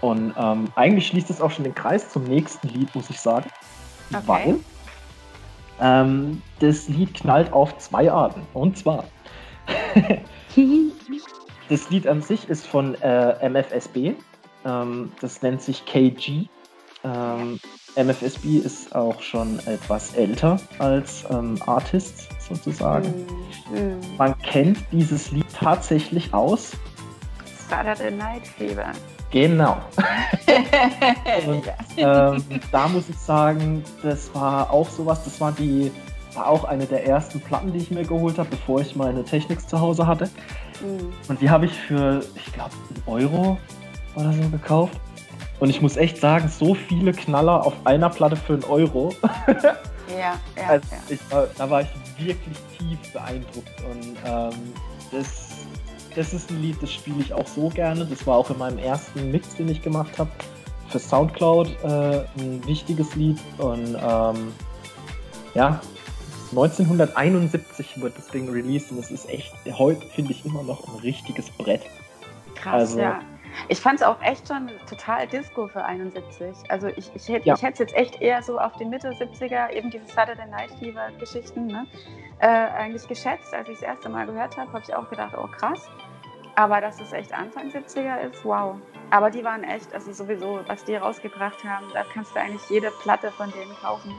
Und 0.00 0.34
ähm, 0.38 0.68
eigentlich 0.74 1.06
schließt 1.08 1.30
es 1.30 1.40
auch 1.40 1.50
schon 1.50 1.64
den 1.64 1.74
Kreis 1.74 2.08
zum 2.10 2.24
nächsten 2.24 2.68
Lied, 2.68 2.94
muss 2.94 3.10
ich 3.10 3.20
sagen. 3.20 3.50
Okay. 4.12 4.22
Weil 4.26 4.58
ähm, 5.80 6.42
das 6.60 6.88
Lied 6.88 7.14
knallt 7.14 7.52
auf 7.52 7.76
zwei 7.78 8.10
Arten. 8.10 8.42
Und 8.54 8.78
zwar, 8.78 9.04
das 11.68 11.90
Lied 11.90 12.06
an 12.06 12.22
sich 12.22 12.48
ist 12.48 12.66
von 12.66 12.94
äh, 13.02 13.48
MFSB. 13.48 14.14
Ähm, 14.64 15.12
das 15.20 15.42
nennt 15.42 15.62
sich 15.62 15.84
KG. 15.86 16.46
Ähm, 17.04 17.60
MFSB 17.96 18.58
ist 18.58 18.94
auch 18.94 19.20
schon 19.22 19.58
etwas 19.60 20.14
älter 20.14 20.60
als 20.78 21.24
ähm, 21.30 21.58
Artist 21.66 22.28
sozusagen. 22.40 23.08
Mm, 23.72 24.00
Man 24.18 24.36
kennt 24.38 24.78
dieses 24.92 25.30
Lied 25.30 25.46
tatsächlich 25.52 26.32
aus 26.34 26.72
Saturday 27.68 28.10
Night 28.10 28.46
Fever. 28.46 28.92
Genau. 29.30 29.76
Und, 31.46 31.64
ähm, 31.96 32.44
da 32.70 32.88
muss 32.88 33.08
ich 33.08 33.18
sagen, 33.18 33.82
das 34.02 34.32
war 34.34 34.70
auch 34.70 34.88
sowas, 34.88 35.24
das 35.24 35.40
war 35.40 35.52
die 35.52 35.90
war 36.36 36.48
auch 36.48 36.64
eine 36.64 36.84
der 36.84 37.06
ersten 37.06 37.40
Platten, 37.40 37.72
die 37.72 37.78
ich 37.78 37.90
mir 37.90 38.04
geholt 38.04 38.38
habe, 38.38 38.50
bevor 38.50 38.80
ich 38.80 38.94
meine 38.94 39.24
Technics 39.24 39.66
zu 39.66 39.80
Hause 39.80 40.06
hatte. 40.06 40.28
Mhm. 40.80 41.12
Und 41.28 41.40
die 41.40 41.50
habe 41.50 41.66
ich 41.66 41.72
für, 41.72 42.22
ich 42.34 42.52
glaube, 42.52 42.72
einen 42.90 43.02
Euro 43.06 43.58
oder 44.14 44.32
so 44.32 44.48
gekauft. 44.50 45.00
Und 45.58 45.70
ich 45.70 45.80
muss 45.80 45.96
echt 45.96 46.18
sagen, 46.18 46.48
so 46.48 46.74
viele 46.74 47.12
Knaller 47.12 47.64
auf 47.64 47.74
einer 47.84 48.10
Platte 48.10 48.36
für 48.36 48.54
einen 48.54 48.64
Euro. 48.64 49.14
ja, 50.08 50.16
ja. 50.18 50.38
Also 50.68 50.88
ich, 51.08 51.20
da 51.56 51.70
war 51.70 51.80
ich 51.82 51.88
wirklich 52.18 52.58
tief 52.78 53.12
beeindruckt. 53.12 53.82
Und 53.90 54.16
ähm, 54.26 54.72
das, 55.10 55.45
das 56.16 56.32
ist 56.32 56.50
ein 56.50 56.62
Lied, 56.62 56.82
das 56.82 56.92
spiele 56.92 57.20
ich 57.20 57.32
auch 57.32 57.46
so 57.46 57.68
gerne. 57.68 58.04
Das 58.06 58.26
war 58.26 58.38
auch 58.38 58.50
in 58.50 58.58
meinem 58.58 58.78
ersten 58.78 59.30
Mix, 59.30 59.54
den 59.54 59.68
ich 59.68 59.82
gemacht 59.82 60.18
habe. 60.18 60.30
Für 60.88 60.98
Soundcloud 60.98 61.68
äh, 61.82 62.24
ein 62.38 62.64
wichtiges 62.66 63.14
Lied. 63.16 63.38
Und 63.58 63.96
ähm, 64.00 64.52
ja, 65.54 65.80
1971 66.50 68.00
wird 68.00 68.16
das 68.16 68.28
Ding 68.28 68.48
released 68.48 68.92
und 68.92 68.98
es 68.98 69.10
ist 69.10 69.28
echt, 69.28 69.52
heute 69.72 70.06
finde 70.06 70.32
ich 70.32 70.44
immer 70.46 70.62
noch 70.62 70.86
ein 70.88 71.00
richtiges 71.00 71.50
Brett. 71.50 71.82
Krass, 72.54 72.72
also, 72.72 73.00
ja. 73.00 73.20
Ich 73.68 73.80
fand 73.80 74.00
es 74.00 74.06
auch 74.06 74.20
echt 74.22 74.46
schon 74.48 74.70
total 74.88 75.26
Disco 75.26 75.66
für 75.66 75.84
71. 75.84 76.54
Also 76.68 76.88
ich, 76.88 77.10
ich 77.14 77.28
hätte 77.28 77.46
ja. 77.46 77.54
es 77.54 77.78
jetzt 77.78 77.94
echt 77.94 78.20
eher 78.20 78.42
so 78.42 78.58
auf 78.58 78.72
die 78.76 78.84
Mitte 78.84 79.10
70er, 79.10 79.70
eben 79.70 79.90
diese 79.90 80.06
Saturday 80.06 80.46
Night 80.46 80.70
Fever 80.78 81.08
Geschichten, 81.18 81.66
ne, 81.66 81.86
äh, 82.40 82.46
eigentlich 82.46 83.06
geschätzt. 83.08 83.52
Als 83.54 83.68
ich 83.68 83.80
das 83.80 83.82
erste 83.82 84.08
Mal 84.08 84.26
gehört 84.26 84.56
habe, 84.56 84.72
habe 84.72 84.84
ich 84.86 84.94
auch 84.94 85.08
gedacht, 85.08 85.34
oh 85.36 85.48
krass. 85.48 85.88
Aber 86.56 86.80
dass 86.80 87.00
es 87.00 87.12
echt 87.12 87.32
Anfang 87.32 87.68
70er 87.68 88.30
ist, 88.30 88.44
wow. 88.44 88.76
Aber 89.10 89.30
die 89.30 89.44
waren 89.44 89.62
echt, 89.62 89.92
also 89.94 90.12
sowieso, 90.12 90.60
was 90.66 90.82
die 90.84 90.96
rausgebracht 90.96 91.62
haben, 91.62 91.86
da 91.92 92.02
kannst 92.12 92.34
du 92.34 92.40
eigentlich 92.40 92.68
jede 92.70 92.90
Platte 93.02 93.30
von 93.30 93.50
denen 93.52 93.74
kaufen. 93.80 94.12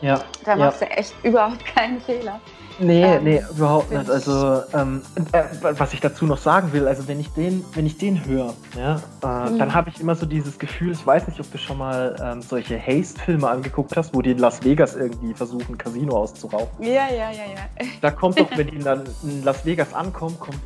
Ja. 0.00 0.20
Da 0.44 0.56
machst 0.56 0.80
ja. 0.80 0.88
du 0.88 0.96
echt 0.96 1.14
überhaupt 1.22 1.64
keinen 1.76 2.00
Fehler. 2.00 2.40
Nee, 2.78 3.04
ähm, 3.04 3.24
nee, 3.24 3.42
überhaupt 3.54 3.92
nicht. 3.92 4.10
Also, 4.10 4.62
ähm, 4.72 5.02
äh, 5.32 5.44
was 5.60 5.92
ich 5.92 6.00
dazu 6.00 6.26
noch 6.26 6.38
sagen 6.38 6.72
will, 6.72 6.88
also 6.88 7.06
wenn 7.06 7.20
ich 7.20 7.32
den, 7.32 7.64
wenn 7.74 7.86
ich 7.86 7.98
den 7.98 8.24
höre, 8.24 8.54
ja, 8.76 9.00
äh, 9.22 9.50
mhm. 9.50 9.58
dann 9.58 9.74
habe 9.74 9.90
ich 9.90 10.00
immer 10.00 10.16
so 10.16 10.26
dieses 10.26 10.58
Gefühl, 10.58 10.92
ich 10.92 11.06
weiß 11.06 11.28
nicht, 11.28 11.38
ob 11.38 11.50
du 11.52 11.58
schon 11.58 11.78
mal 11.78 12.16
ähm, 12.20 12.42
solche 12.42 12.78
Haste-Filme 12.78 13.48
angeguckt 13.48 13.96
hast, 13.96 14.12
wo 14.12 14.22
die 14.22 14.32
in 14.32 14.38
Las 14.38 14.64
Vegas 14.64 14.96
irgendwie 14.96 15.34
versuchen, 15.34 15.78
Casino 15.78 16.16
auszurauben. 16.16 16.68
Ja, 16.80 17.08
ja, 17.08 17.30
ja, 17.30 17.44
ja. 17.54 17.86
Da 18.00 18.10
kommt 18.10 18.40
doch, 18.40 18.48
wenn 18.56 18.66
die 18.66 18.78
dann 18.78 19.04
in 19.22 19.44
Las 19.44 19.64
Vegas 19.64 19.94
ankommen, 19.94 20.36
kommt 20.40 20.58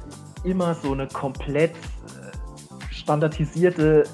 immer 0.50 0.74
so 0.74 0.92
eine 0.92 1.06
komplett 1.06 1.72
äh, 1.72 2.94
standardisierte 2.94 4.04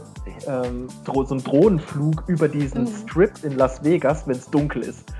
ähm, 0.46 0.88
so 1.04 1.34
ein 1.34 1.44
Drohnenflug 1.44 2.24
über 2.26 2.48
diesen 2.48 2.84
mhm. 2.84 2.96
Strip 3.02 3.44
in 3.44 3.56
Las 3.56 3.82
Vegas, 3.84 4.26
wenn 4.26 4.36
es 4.36 4.50
dunkel 4.50 4.82
ist. 4.82 5.12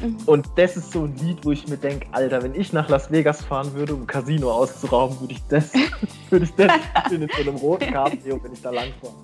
Mhm. 0.00 0.18
Und 0.26 0.48
das 0.56 0.76
ist 0.76 0.92
so 0.92 1.04
ein 1.04 1.16
Lied, 1.16 1.44
wo 1.44 1.52
ich 1.52 1.66
mir 1.68 1.76
denke, 1.76 2.06
Alter, 2.12 2.42
wenn 2.42 2.54
ich 2.54 2.72
nach 2.72 2.88
Las 2.88 3.10
Vegas 3.10 3.42
fahren 3.42 3.72
würde, 3.74 3.94
um 3.94 4.02
ein 4.02 4.06
Casino 4.06 4.50
auszurauben, 4.50 5.20
würde 5.20 5.34
ich 5.34 5.42
das, 5.48 5.72
würde 6.30 6.44
ich 6.44 6.54
das 6.54 6.72
in 7.10 7.28
so 7.28 7.40
einem 7.40 7.56
roten 7.56 7.92
Cabrio, 7.92 8.42
wenn 8.42 8.52
ich 8.52 8.62
da 8.62 8.70
lang 8.70 8.88
fahre. 9.00 9.14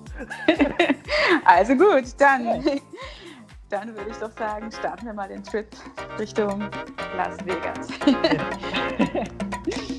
Also 1.45 1.75
gut, 1.75 2.05
dann, 2.17 2.63
dann 3.69 3.95
würde 3.95 4.09
ich 4.09 4.17
doch 4.17 4.31
sagen, 4.37 4.71
starten 4.71 5.05
wir 5.05 5.13
mal 5.13 5.27
den 5.27 5.43
Trip 5.43 5.67
Richtung 6.17 6.69
Las 7.15 7.37
Vegas. 7.45 7.87
Ja. 8.07 9.98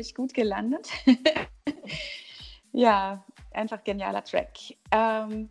hoffentlich 0.00 0.14
gut 0.14 0.34
gelandet. 0.34 0.88
ja, 2.72 3.22
einfach 3.52 3.84
genialer 3.84 4.24
Track. 4.24 4.48
Ähm, 4.90 5.50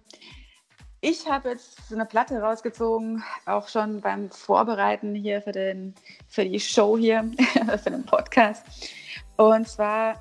ich 1.01 1.27
habe 1.29 1.49
jetzt 1.49 1.93
eine 1.93 2.05
Platte 2.05 2.39
rausgezogen, 2.41 3.23
auch 3.45 3.67
schon 3.67 4.01
beim 4.01 4.31
Vorbereiten 4.31 5.13
hier 5.15 5.41
für, 5.41 5.51
den, 5.51 5.93
für 6.27 6.43
die 6.43 6.59
Show 6.59 6.97
hier, 6.97 7.29
für 7.83 7.91
den 7.91 8.05
Podcast. 8.05 8.65
Und 9.37 9.67
zwar 9.67 10.15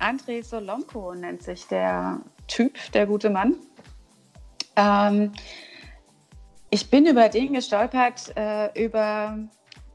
André 0.00 0.42
Solonko 0.42 1.14
nennt 1.14 1.42
sich 1.42 1.66
der 1.68 2.20
Typ, 2.48 2.76
der 2.92 3.06
gute 3.06 3.30
Mann. 3.30 3.54
Ähm, 4.76 5.32
ich 6.70 6.90
bin 6.90 7.06
über 7.06 7.28
den 7.28 7.54
gestolpert, 7.54 8.36
äh, 8.36 8.84
über 8.84 9.38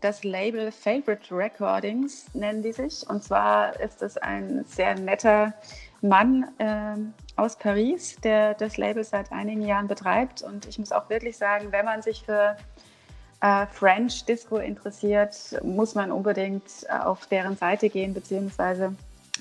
das 0.03 0.23
Label 0.23 0.71
Favorite 0.71 1.33
Recordings, 1.33 2.25
nennen 2.33 2.61
die 2.61 2.73
sich. 2.73 3.07
Und 3.07 3.23
zwar 3.23 3.79
ist 3.79 4.01
es 4.01 4.17
ein 4.17 4.65
sehr 4.67 4.95
netter 4.95 5.53
Mann 6.01 6.45
äh, 6.57 6.95
aus 7.39 7.55
Paris, 7.55 8.17
der 8.23 8.53
das 8.55 8.77
Label 8.77 9.03
seit 9.03 9.31
einigen 9.31 9.61
Jahren 9.61 9.87
betreibt. 9.87 10.41
Und 10.41 10.67
ich 10.67 10.77
muss 10.77 10.91
auch 10.91 11.09
wirklich 11.09 11.37
sagen, 11.37 11.71
wenn 11.71 11.85
man 11.85 12.01
sich 12.01 12.23
für 12.23 12.57
äh, 13.41 13.65
French 13.67 14.25
Disco 14.25 14.57
interessiert, 14.57 15.35
muss 15.63 15.95
man 15.95 16.11
unbedingt 16.11 16.63
äh, 16.89 16.97
auf 16.97 17.25
deren 17.27 17.55
Seite 17.55 17.89
gehen, 17.89 18.13
beziehungsweise 18.13 18.95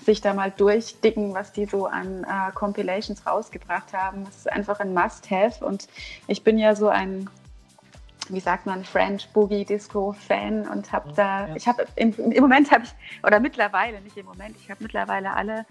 sich 0.04 0.20
da 0.20 0.34
mal 0.34 0.50
durchdicken, 0.50 1.34
was 1.34 1.52
die 1.52 1.66
so 1.66 1.86
an 1.86 2.24
äh, 2.24 2.52
Compilations 2.54 3.26
rausgebracht 3.26 3.92
haben. 3.92 4.24
Das 4.24 4.36
ist 4.38 4.52
einfach 4.52 4.80
ein 4.80 4.94
Must-Have 4.94 5.64
und 5.64 5.88
ich 6.26 6.42
bin 6.42 6.58
ja 6.58 6.74
so 6.74 6.88
ein, 6.88 7.28
wie 8.28 8.40
sagt 8.40 8.66
man, 8.66 8.84
French 8.84 9.28
Boogie 9.32 9.64
Disco 9.64 10.12
Fan 10.12 10.68
und 10.68 10.92
habe 10.92 11.12
da, 11.14 11.48
ja. 11.48 11.56
ich 11.56 11.66
habe 11.66 11.84
im, 11.96 12.14
im, 12.18 12.42
Moment 12.42 12.70
habe 12.70 12.84
ich, 12.84 12.94
oder 13.26 13.40
mittlerweile, 13.40 14.00
nicht 14.00 14.16
im 14.16 14.26
Moment, 14.26 14.56
ich 14.56 14.70
habe 14.70 14.82
mittlerweile 14.82 15.32
alle, 15.32 15.66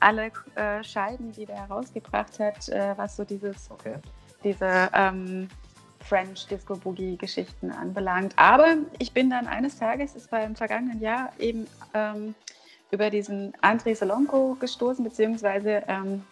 alle 0.00 0.32
äh, 0.56 0.82
Scheiben, 0.82 1.32
die 1.32 1.46
der 1.46 1.64
rausgebracht 1.64 2.38
hat, 2.38 2.68
äh, 2.68 2.96
was 2.96 3.16
so 3.16 3.24
dieses, 3.24 3.70
okay. 3.70 3.96
diese 4.42 4.90
ähm, 4.94 5.48
French 6.00 6.46
Disco 6.48 6.76
Boogie 6.76 7.16
Geschichten 7.16 7.70
anbelangt. 7.70 8.32
Aber 8.36 8.76
ich 8.98 9.12
bin 9.12 9.30
dann 9.30 9.46
eines 9.46 9.78
Tages, 9.78 10.14
ist 10.14 10.30
beim 10.30 10.56
vergangenen 10.56 11.00
Jahr 11.00 11.32
eben 11.38 11.66
ähm, 11.94 12.34
über 12.90 13.10
diesen 13.10 13.52
André 13.62 13.94
Solonko 13.94 14.56
gestoßen, 14.58 15.04
beziehungsweise 15.04 15.84
ähm, 15.86 16.24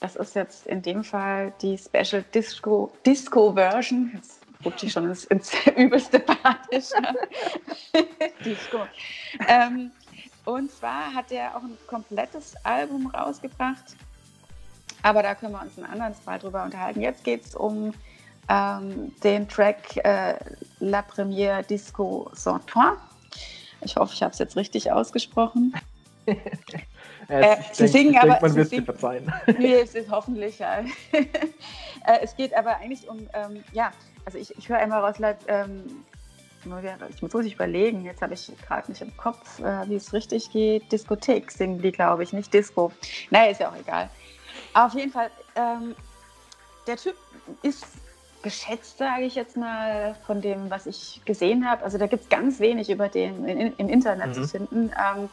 das 0.00 0.16
ist 0.16 0.34
jetzt 0.34 0.66
in 0.66 0.82
dem 0.82 1.02
Fall 1.02 1.52
die 1.62 1.78
Special 1.78 2.24
Disco, 2.34 2.92
Disco 3.06 3.52
Version. 3.54 4.10
Jetzt 4.14 4.43
rutsche 4.64 4.86
ich 4.86 4.92
schon 4.92 5.08
ins, 5.08 5.24
ins 5.24 5.52
übelste 5.76 6.18
Badisch. 6.20 6.90
Disco. 8.44 8.86
Ähm, 9.48 9.90
und 10.44 10.70
zwar 10.70 11.14
hat 11.14 11.32
er 11.32 11.56
auch 11.56 11.62
ein 11.62 11.76
komplettes 11.86 12.54
Album 12.64 13.06
rausgebracht. 13.08 13.96
Aber 15.02 15.22
da 15.22 15.34
können 15.34 15.52
wir 15.52 15.62
uns 15.62 15.76
ein 15.78 15.84
anderes 15.84 16.24
Mal 16.24 16.38
drüber 16.38 16.64
unterhalten. 16.64 17.00
Jetzt 17.00 17.24
geht 17.24 17.44
es 17.44 17.54
um 17.54 17.92
ähm, 18.48 19.14
den 19.22 19.48
Track 19.48 19.96
äh, 20.04 20.34
La 20.80 21.00
Première 21.00 21.62
Disco 21.62 22.30
Sans 22.32 22.64
Toi. 22.66 22.92
Ich 23.82 23.96
hoffe, 23.96 24.14
ich 24.14 24.22
habe 24.22 24.32
es 24.32 24.38
jetzt 24.38 24.56
richtig 24.56 24.90
ausgesprochen. 24.90 25.74
äh, 26.26 27.56
sie 27.72 27.84
denk, 27.84 27.92
singen 27.92 28.16
aber. 28.16 28.28
Denk, 28.28 28.42
man 28.42 28.54
wird 28.54 28.68
sie 28.70 28.80
verzeihen. 28.80 29.32
nee, 29.58 29.74
es 29.74 29.94
ist 29.94 30.10
hoffentlich. 30.10 30.58
Ja. 30.58 30.80
äh, 30.80 31.24
es 32.22 32.34
geht 32.36 32.54
aber 32.54 32.76
eigentlich 32.76 33.08
um, 33.08 33.28
ähm, 33.34 33.62
ja, 33.72 33.92
also 34.24 34.38
ich, 34.38 34.56
ich 34.56 34.68
höre 34.68 34.80
immer 34.80 34.98
raus, 34.98 35.16
ähm, 35.48 36.04
ich 37.10 37.22
muss 37.22 37.32
sich 37.32 37.54
überlegen, 37.54 38.04
jetzt 38.04 38.22
habe 38.22 38.34
ich 38.34 38.50
gerade 38.66 38.90
nicht 38.90 39.02
im 39.02 39.14
Kopf, 39.16 39.60
äh, 39.60 39.88
wie 39.88 39.96
es 39.96 40.12
richtig 40.12 40.50
geht. 40.50 40.90
Diskothek 40.90 41.50
singen 41.50 41.82
die, 41.82 41.92
glaube 41.92 42.22
ich, 42.22 42.32
nicht 42.32 42.54
Disco. 42.54 42.90
Naja, 43.30 43.50
ist 43.50 43.60
ja 43.60 43.68
auch 43.68 43.76
egal. 43.76 44.08
Auf 44.72 44.94
jeden 44.94 45.12
Fall, 45.12 45.30
ähm, 45.56 45.94
der 46.86 46.96
Typ 46.96 47.16
ist 47.62 47.84
geschätzt, 48.42 48.98
sage 48.98 49.24
ich 49.24 49.34
jetzt 49.34 49.56
mal, 49.56 50.14
von 50.26 50.40
dem, 50.40 50.70
was 50.70 50.86
ich 50.86 51.20
gesehen 51.24 51.68
habe. 51.68 51.82
Also 51.82 51.98
da 51.98 52.06
gibt 52.06 52.24
es 52.24 52.28
ganz 52.28 52.60
wenig 52.60 52.90
über 52.90 53.08
den 53.08 53.46
in, 53.46 53.72
im 53.76 53.88
Internet 53.88 54.28
mhm. 54.28 54.34
zu 54.34 54.48
finden. 54.48 54.90
Ähm, 54.90 55.28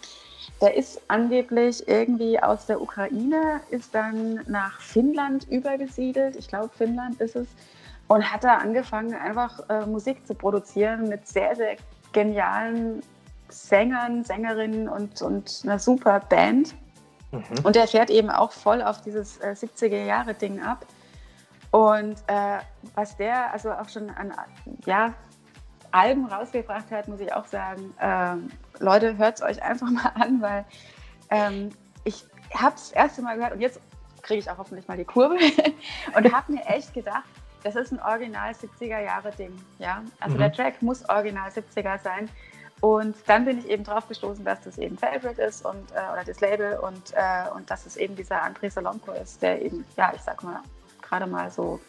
der 0.59 0.75
ist 0.75 1.01
angeblich 1.07 1.87
irgendwie 1.87 2.41
aus 2.41 2.65
der 2.65 2.81
Ukraine, 2.81 3.61
ist 3.69 3.93
dann 3.93 4.41
nach 4.47 4.79
Finnland 4.79 5.47
übergesiedelt. 5.49 6.35
Ich 6.35 6.47
glaube, 6.47 6.69
Finnland 6.75 7.19
ist 7.21 7.35
es. 7.35 7.47
Und 8.11 8.29
hat 8.29 8.43
da 8.43 8.57
angefangen, 8.57 9.13
einfach 9.13 9.69
äh, 9.69 9.85
Musik 9.85 10.27
zu 10.27 10.35
produzieren 10.35 11.07
mit 11.07 11.29
sehr, 11.29 11.55
sehr 11.55 11.77
genialen 12.11 13.01
Sängern, 13.47 14.25
Sängerinnen 14.25 14.89
und, 14.89 15.21
und 15.21 15.61
einer 15.63 15.79
super 15.79 16.19
Band. 16.19 16.75
Mhm. 17.31 17.41
Und 17.63 17.77
der 17.77 17.87
fährt 17.87 18.09
eben 18.09 18.29
auch 18.29 18.51
voll 18.51 18.81
auf 18.81 18.99
dieses 18.99 19.37
äh, 19.37 19.55
70er-Jahre-Ding 19.55 20.61
ab. 20.61 20.85
Und 21.71 22.17
äh, 22.27 22.57
was 22.95 23.15
der 23.15 23.53
also 23.53 23.71
auch 23.71 23.87
schon 23.87 24.09
an 24.09 24.33
ja, 24.85 25.13
Alben 25.91 26.25
rausgebracht 26.25 26.91
hat, 26.91 27.07
muss 27.07 27.21
ich 27.21 27.31
auch 27.33 27.45
sagen, 27.45 27.93
ähm, 28.01 28.49
Leute, 28.79 29.17
hört 29.17 29.37
es 29.37 29.41
euch 29.41 29.63
einfach 29.63 29.89
mal 29.89 30.11
an, 30.15 30.41
weil 30.41 30.65
ähm, 31.29 31.69
ich 32.03 32.25
habe 32.53 32.75
es 32.75 32.89
das 32.89 32.91
erste 32.91 33.21
Mal 33.21 33.37
gehört 33.37 33.53
und 33.53 33.61
jetzt 33.61 33.79
kriege 34.21 34.41
ich 34.41 34.51
auch 34.51 34.57
hoffentlich 34.57 34.89
mal 34.89 34.97
die 34.97 35.05
Kurve 35.05 35.37
und 36.13 36.33
habe 36.33 36.51
mir 36.51 36.65
echt 36.65 36.93
gedacht, 36.93 37.23
das 37.63 37.75
ist 37.75 37.91
ein 37.91 38.01
Original 38.01 38.51
70er 38.51 38.99
Jahre 38.99 39.31
Ding. 39.31 39.53
Ja? 39.79 40.03
Also 40.19 40.35
mhm. 40.35 40.39
der 40.39 40.53
Track 40.53 40.81
muss 40.81 41.07
Original 41.09 41.49
70er 41.49 42.01
sein. 42.01 42.29
Und 42.81 43.15
dann 43.27 43.45
bin 43.45 43.59
ich 43.59 43.69
eben 43.69 43.83
drauf 43.83 44.07
gestoßen, 44.07 44.43
dass 44.43 44.61
das 44.61 44.79
eben 44.79 44.97
Favorite 44.97 45.39
ist 45.39 45.63
und, 45.63 45.91
äh, 45.91 46.11
oder 46.11 46.23
das 46.25 46.41
Label 46.41 46.79
und, 46.79 47.13
äh, 47.13 47.49
und 47.55 47.69
dass 47.69 47.85
es 47.85 47.95
eben 47.95 48.15
dieser 48.15 48.43
André 48.43 48.71
Salonko 48.71 49.11
ist, 49.11 49.41
der 49.41 49.61
eben, 49.61 49.85
ja, 49.97 50.11
ich 50.15 50.21
sag 50.21 50.41
mal, 50.43 50.61
gerade 51.01 51.27
mal 51.27 51.51
so, 51.51 51.79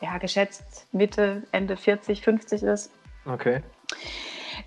ja, 0.00 0.18
geschätzt 0.18 0.86
Mitte, 0.92 1.42
Ende 1.50 1.76
40, 1.76 2.22
50 2.22 2.62
ist. 2.62 2.92
Okay. 3.26 3.60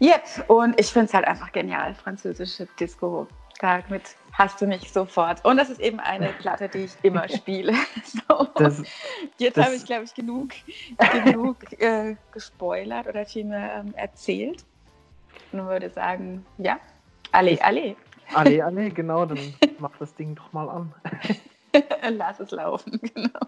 Yep, 0.02 0.50
und 0.50 0.80
ich 0.80 0.92
finde 0.92 1.08
es 1.08 1.14
halt 1.14 1.26
einfach 1.26 1.52
genial, 1.54 1.96
französische 1.96 2.68
Disco. 2.80 3.28
Damit 3.64 4.18
hast 4.34 4.60
du 4.60 4.68
mich 4.68 4.92
sofort. 4.92 5.46
Und 5.46 5.56
das 5.56 5.70
ist 5.70 5.80
eben 5.80 6.02
eine 6.02 6.34
Platte, 6.34 6.68
die 6.68 6.80
ich 6.80 6.92
immer 7.02 7.30
spiele. 7.30 7.74
So. 8.04 8.46
Das, 8.56 8.84
Jetzt 9.38 9.58
habe 9.58 9.74
ich, 9.74 9.86
glaube 9.86 10.04
ich, 10.04 10.14
genug, 10.14 10.50
genug 11.24 11.58
äh, 11.80 12.18
gespoilert 12.34 13.08
oder 13.08 13.26
vielmehr 13.26 13.76
ähm, 13.76 13.94
erzählt. 13.96 14.66
Und 15.54 15.66
würde 15.66 15.90
sagen, 15.90 16.46
ja, 16.58 16.78
alle, 17.32 17.58
alle. 17.64 17.96
Alle, 18.34 18.66
alle, 18.66 18.90
genau, 18.90 19.26
dann 19.26 19.40
mach 19.80 19.96
das 19.98 20.14
Ding 20.14 20.36
doch 20.36 20.52
mal 20.52 20.68
an. 20.68 20.94
Lass 22.10 22.42
es 22.42 22.52
laufen, 22.52 23.00
genau. 23.16 23.40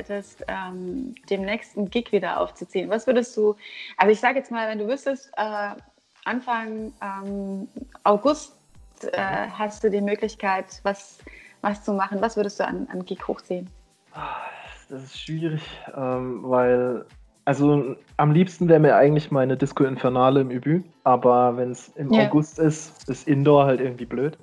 Hättest, 0.00 0.44
ähm, 0.48 1.14
dem 1.28 1.42
nächsten 1.42 1.90
Gig 1.90 2.10
wieder 2.12 2.40
aufzuziehen? 2.40 2.90
Was 2.90 3.06
würdest 3.06 3.36
du, 3.36 3.54
also 3.96 4.12
ich 4.12 4.20
sage 4.20 4.38
jetzt 4.38 4.50
mal, 4.50 4.68
wenn 4.68 4.78
du 4.78 4.88
wüsstest, 4.88 5.30
äh, 5.36 5.74
Anfang 6.24 6.92
ähm, 7.02 7.68
August 8.04 8.56
äh, 9.12 9.48
hast 9.58 9.84
du 9.84 9.90
die 9.90 10.00
Möglichkeit, 10.00 10.80
was, 10.82 11.18
was 11.62 11.84
zu 11.84 11.92
machen, 11.92 12.20
was 12.20 12.36
würdest 12.36 12.60
du 12.60 12.66
an, 12.66 12.88
an 12.92 13.04
Gig 13.04 13.26
hochziehen? 13.26 13.68
Ah, 14.12 14.36
das 14.88 15.04
ist 15.04 15.20
schwierig, 15.20 15.62
ähm, 15.96 16.40
weil, 16.42 17.04
also 17.44 17.96
am 18.16 18.32
liebsten 18.32 18.68
wäre 18.68 18.80
mir 18.80 18.96
eigentlich 18.96 19.30
meine 19.30 19.56
Disco 19.56 19.84
Infernale 19.84 20.40
im 20.40 20.50
Übü, 20.50 20.82
aber 21.04 21.56
wenn 21.56 21.70
es 21.70 21.88
im 21.96 22.12
yeah. 22.12 22.26
August 22.26 22.58
ist, 22.58 23.08
ist 23.08 23.28
Indoor 23.28 23.66
halt 23.66 23.80
irgendwie 23.80 24.06
blöd. 24.06 24.36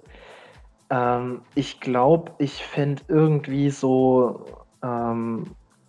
Ähm, 0.89 1.41
ich 1.55 1.79
glaube, 1.79 2.31
ich 2.37 2.63
fände 2.63 3.03
irgendwie 3.07 3.69
so, 3.69 4.45
ähm, 4.87 5.43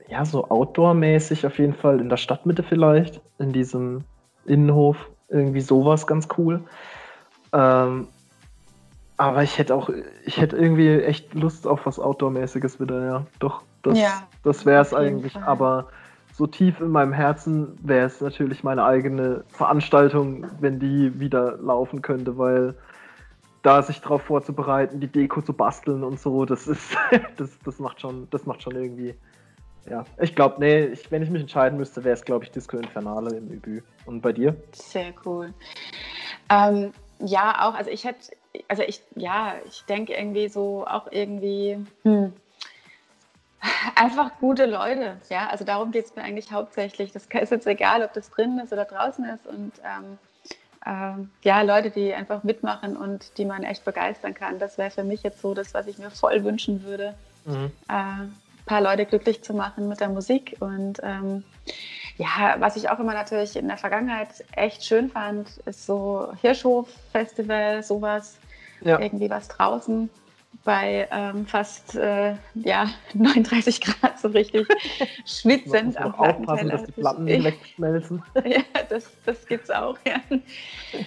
ja, 0.08 0.24
so 0.24 0.48
Outdoor-mäßig 0.48 1.46
auf 1.46 1.58
jeden 1.58 1.74
Fall 1.74 2.00
in 2.00 2.08
der 2.08 2.16
Stadtmitte 2.16 2.62
vielleicht, 2.62 3.20
in 3.38 3.52
diesem 3.52 4.04
Innenhof, 4.46 5.10
irgendwie 5.28 5.60
sowas 5.60 6.06
ganz 6.06 6.28
cool. 6.38 6.60
Ähm, 7.52 8.08
aber 9.16 9.42
ich 9.42 9.58
hätte 9.58 9.74
auch, 9.74 9.90
ich 10.24 10.40
hätte 10.40 10.56
irgendwie 10.56 10.88
echt 11.02 11.34
Lust 11.34 11.66
auf 11.66 11.84
was 11.86 11.98
Outdoor-mäßiges 11.98 12.80
wieder, 12.80 13.04
ja. 13.04 13.26
Doch, 13.38 13.62
das, 13.82 13.98
ja, 13.98 14.22
das 14.44 14.64
wäre 14.64 14.80
es 14.80 14.94
eigentlich. 14.94 15.32
Fall. 15.34 15.44
Aber 15.44 15.88
so 16.32 16.46
tief 16.46 16.80
in 16.80 16.90
meinem 16.90 17.12
Herzen 17.12 17.76
wäre 17.82 18.06
es 18.06 18.20
natürlich 18.20 18.62
meine 18.62 18.84
eigene 18.84 19.44
Veranstaltung, 19.48 20.46
wenn 20.60 20.78
die 20.78 21.18
wieder 21.18 21.56
laufen 21.58 22.00
könnte, 22.00 22.38
weil 22.38 22.74
da 23.68 23.82
sich 23.82 24.00
darauf 24.00 24.22
vorzubereiten, 24.22 24.98
die 24.98 25.08
Deko 25.08 25.42
zu 25.42 25.52
basteln 25.52 26.02
und 26.02 26.18
so, 26.18 26.46
das 26.46 26.66
ist, 26.66 26.96
das, 27.36 27.50
das 27.66 27.78
macht 27.78 28.00
schon, 28.00 28.26
das 28.30 28.46
macht 28.46 28.62
schon 28.62 28.74
irgendwie. 28.74 29.14
Ja, 29.90 30.04
ich 30.18 30.34
glaube, 30.34 30.56
nee, 30.58 30.86
ich, 30.86 31.10
wenn 31.10 31.22
ich 31.22 31.28
mich 31.28 31.42
entscheiden 31.42 31.78
müsste, 31.78 32.02
wäre 32.02 32.14
es, 32.14 32.24
glaube 32.24 32.44
ich, 32.44 32.50
Disco 32.50 32.78
Infernale 32.78 33.36
im 33.36 33.48
Übü. 33.48 33.82
Und 34.06 34.22
bei 34.22 34.32
dir? 34.32 34.56
Sehr 34.72 35.12
cool. 35.24 35.52
Ähm, 36.50 36.92
ja, 37.20 37.68
auch, 37.68 37.74
also 37.74 37.90
ich 37.90 38.04
hätte, 38.04 38.30
also 38.68 38.82
ich, 38.82 39.02
ja, 39.16 39.54
ich 39.66 39.84
denke 39.84 40.14
irgendwie 40.14 40.48
so 40.48 40.86
auch 40.86 41.08
irgendwie, 41.10 41.78
hm, 42.04 42.32
einfach 43.96 44.30
gute 44.40 44.64
Leute, 44.64 45.18
ja, 45.28 45.48
also 45.48 45.64
darum 45.64 45.90
geht 45.90 46.06
es 46.06 46.16
mir 46.16 46.22
eigentlich 46.22 46.52
hauptsächlich. 46.52 47.12
Das 47.12 47.26
ist 47.26 47.50
jetzt 47.50 47.66
egal, 47.66 48.02
ob 48.02 48.14
das 48.14 48.30
drin 48.30 48.58
ist 48.58 48.72
oder 48.72 48.86
draußen 48.86 49.26
ist 49.26 49.46
und 49.46 49.72
ähm, 49.84 50.18
ja, 51.42 51.62
Leute, 51.62 51.90
die 51.90 52.14
einfach 52.14 52.44
mitmachen 52.44 52.96
und 52.96 53.36
die 53.36 53.44
man 53.44 53.62
echt 53.62 53.84
begeistern 53.84 54.34
kann. 54.34 54.58
Das 54.58 54.78
wäre 54.78 54.90
für 54.90 55.04
mich 55.04 55.22
jetzt 55.22 55.40
so 55.40 55.52
das, 55.52 55.74
was 55.74 55.86
ich 55.86 55.98
mir 55.98 56.10
voll 56.10 56.44
wünschen 56.44 56.82
würde. 56.84 57.14
Mhm. 57.44 57.72
Äh, 57.88 57.92
ein 57.92 58.34
paar 58.64 58.80
Leute 58.80 59.04
glücklich 59.04 59.42
zu 59.42 59.52
machen 59.52 59.88
mit 59.88 60.00
der 60.00 60.08
Musik. 60.08 60.56
Und 60.60 61.00
ähm, 61.02 61.44
ja, 62.16 62.56
was 62.58 62.76
ich 62.76 62.88
auch 62.88 62.98
immer 63.00 63.12
natürlich 63.12 63.56
in 63.56 63.68
der 63.68 63.76
Vergangenheit 63.76 64.28
echt 64.56 64.84
schön 64.84 65.10
fand, 65.10 65.58
ist 65.66 65.84
so 65.84 66.32
Hirschhof-Festival, 66.40 67.82
sowas, 67.82 68.38
ja. 68.80 68.98
irgendwie 68.98 69.28
was 69.28 69.48
draußen 69.48 70.08
bei 70.64 71.08
ähm, 71.10 71.46
fast 71.46 71.94
äh, 71.94 72.34
ja, 72.54 72.90
39 73.14 73.80
Grad 73.80 74.18
so 74.18 74.28
richtig 74.28 74.66
schwitzend 75.24 75.96
am 75.96 76.12
Plattenteller. 76.12 76.72
dass 76.72 76.84
die 76.84 76.92
Platten 76.92 77.24
nicht 77.24 77.44
wegschmelzen. 77.44 78.22
ja, 78.44 78.62
das, 78.88 79.10
das 79.24 79.44
es 79.48 79.70
auch. 79.70 79.96
Ja. 80.06 80.16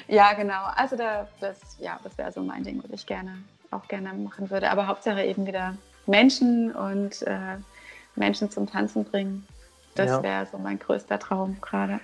ja, 0.08 0.34
genau. 0.34 0.64
Also 0.76 0.96
da, 0.96 1.28
das, 1.39 1.60
ja, 1.80 2.00
das 2.04 2.18
wäre 2.18 2.32
so 2.32 2.42
mein 2.42 2.64
Ding, 2.64 2.82
was 2.84 2.92
ich 2.92 3.06
gerne 3.06 3.44
auch 3.72 3.88
gerne 3.88 4.14
machen 4.14 4.50
würde. 4.50 4.70
Aber 4.70 4.88
Hauptsache 4.88 5.24
eben 5.24 5.48
wieder 5.48 5.76
Menschen 6.06 6.72
und 6.72 7.22
äh, 7.24 7.58
Menschen 8.16 8.52
zum 8.52 8.68
Tanzen 8.68 9.06
bringen. 9.06 9.48
Das 9.96 10.10
ja. 10.10 10.24
wäre 10.24 10.46
so 10.46 10.58
mein 10.58 10.80
größter 10.80 11.20
Traum 11.20 11.58
gerade. 11.62 12.00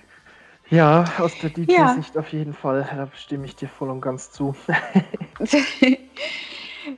Ja, 0.70 1.04
aus 1.18 1.32
der 1.38 1.50
DJ-Sicht 1.50 2.14
ja. 2.14 2.20
auf 2.20 2.32
jeden 2.32 2.52
Fall. 2.52 2.86
Da 2.94 3.08
stimme 3.14 3.46
ich 3.46 3.56
dir 3.56 3.68
voll 3.68 3.88
und 3.88 4.02
ganz 4.02 4.30
zu. 4.30 4.54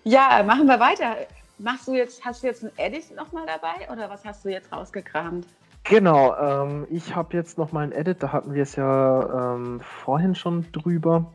Ja, 0.04 0.42
machen 0.44 0.66
wir 0.66 0.80
weiter. 0.80 1.16
Machst 1.58 1.88
du 1.88 1.94
jetzt, 1.94 2.24
hast 2.24 2.42
du 2.42 2.46
jetzt 2.46 2.64
ein 2.64 2.70
Edit 2.76 3.14
nochmal 3.14 3.44
dabei 3.46 3.90
oder 3.92 4.08
was 4.08 4.24
hast 4.24 4.44
du 4.44 4.48
jetzt 4.48 4.72
rausgekramt? 4.72 5.46
Genau, 5.84 6.36
ähm, 6.36 6.86
ich 6.90 7.14
habe 7.14 7.36
jetzt 7.36 7.58
nochmal 7.58 7.84
ein 7.84 7.92
Edit, 7.92 8.22
da 8.22 8.32
hatten 8.32 8.54
wir 8.54 8.62
es 8.62 8.76
ja 8.76 9.54
ähm, 9.54 9.80
vorhin 9.80 10.34
schon 10.34 10.70
drüber, 10.72 11.26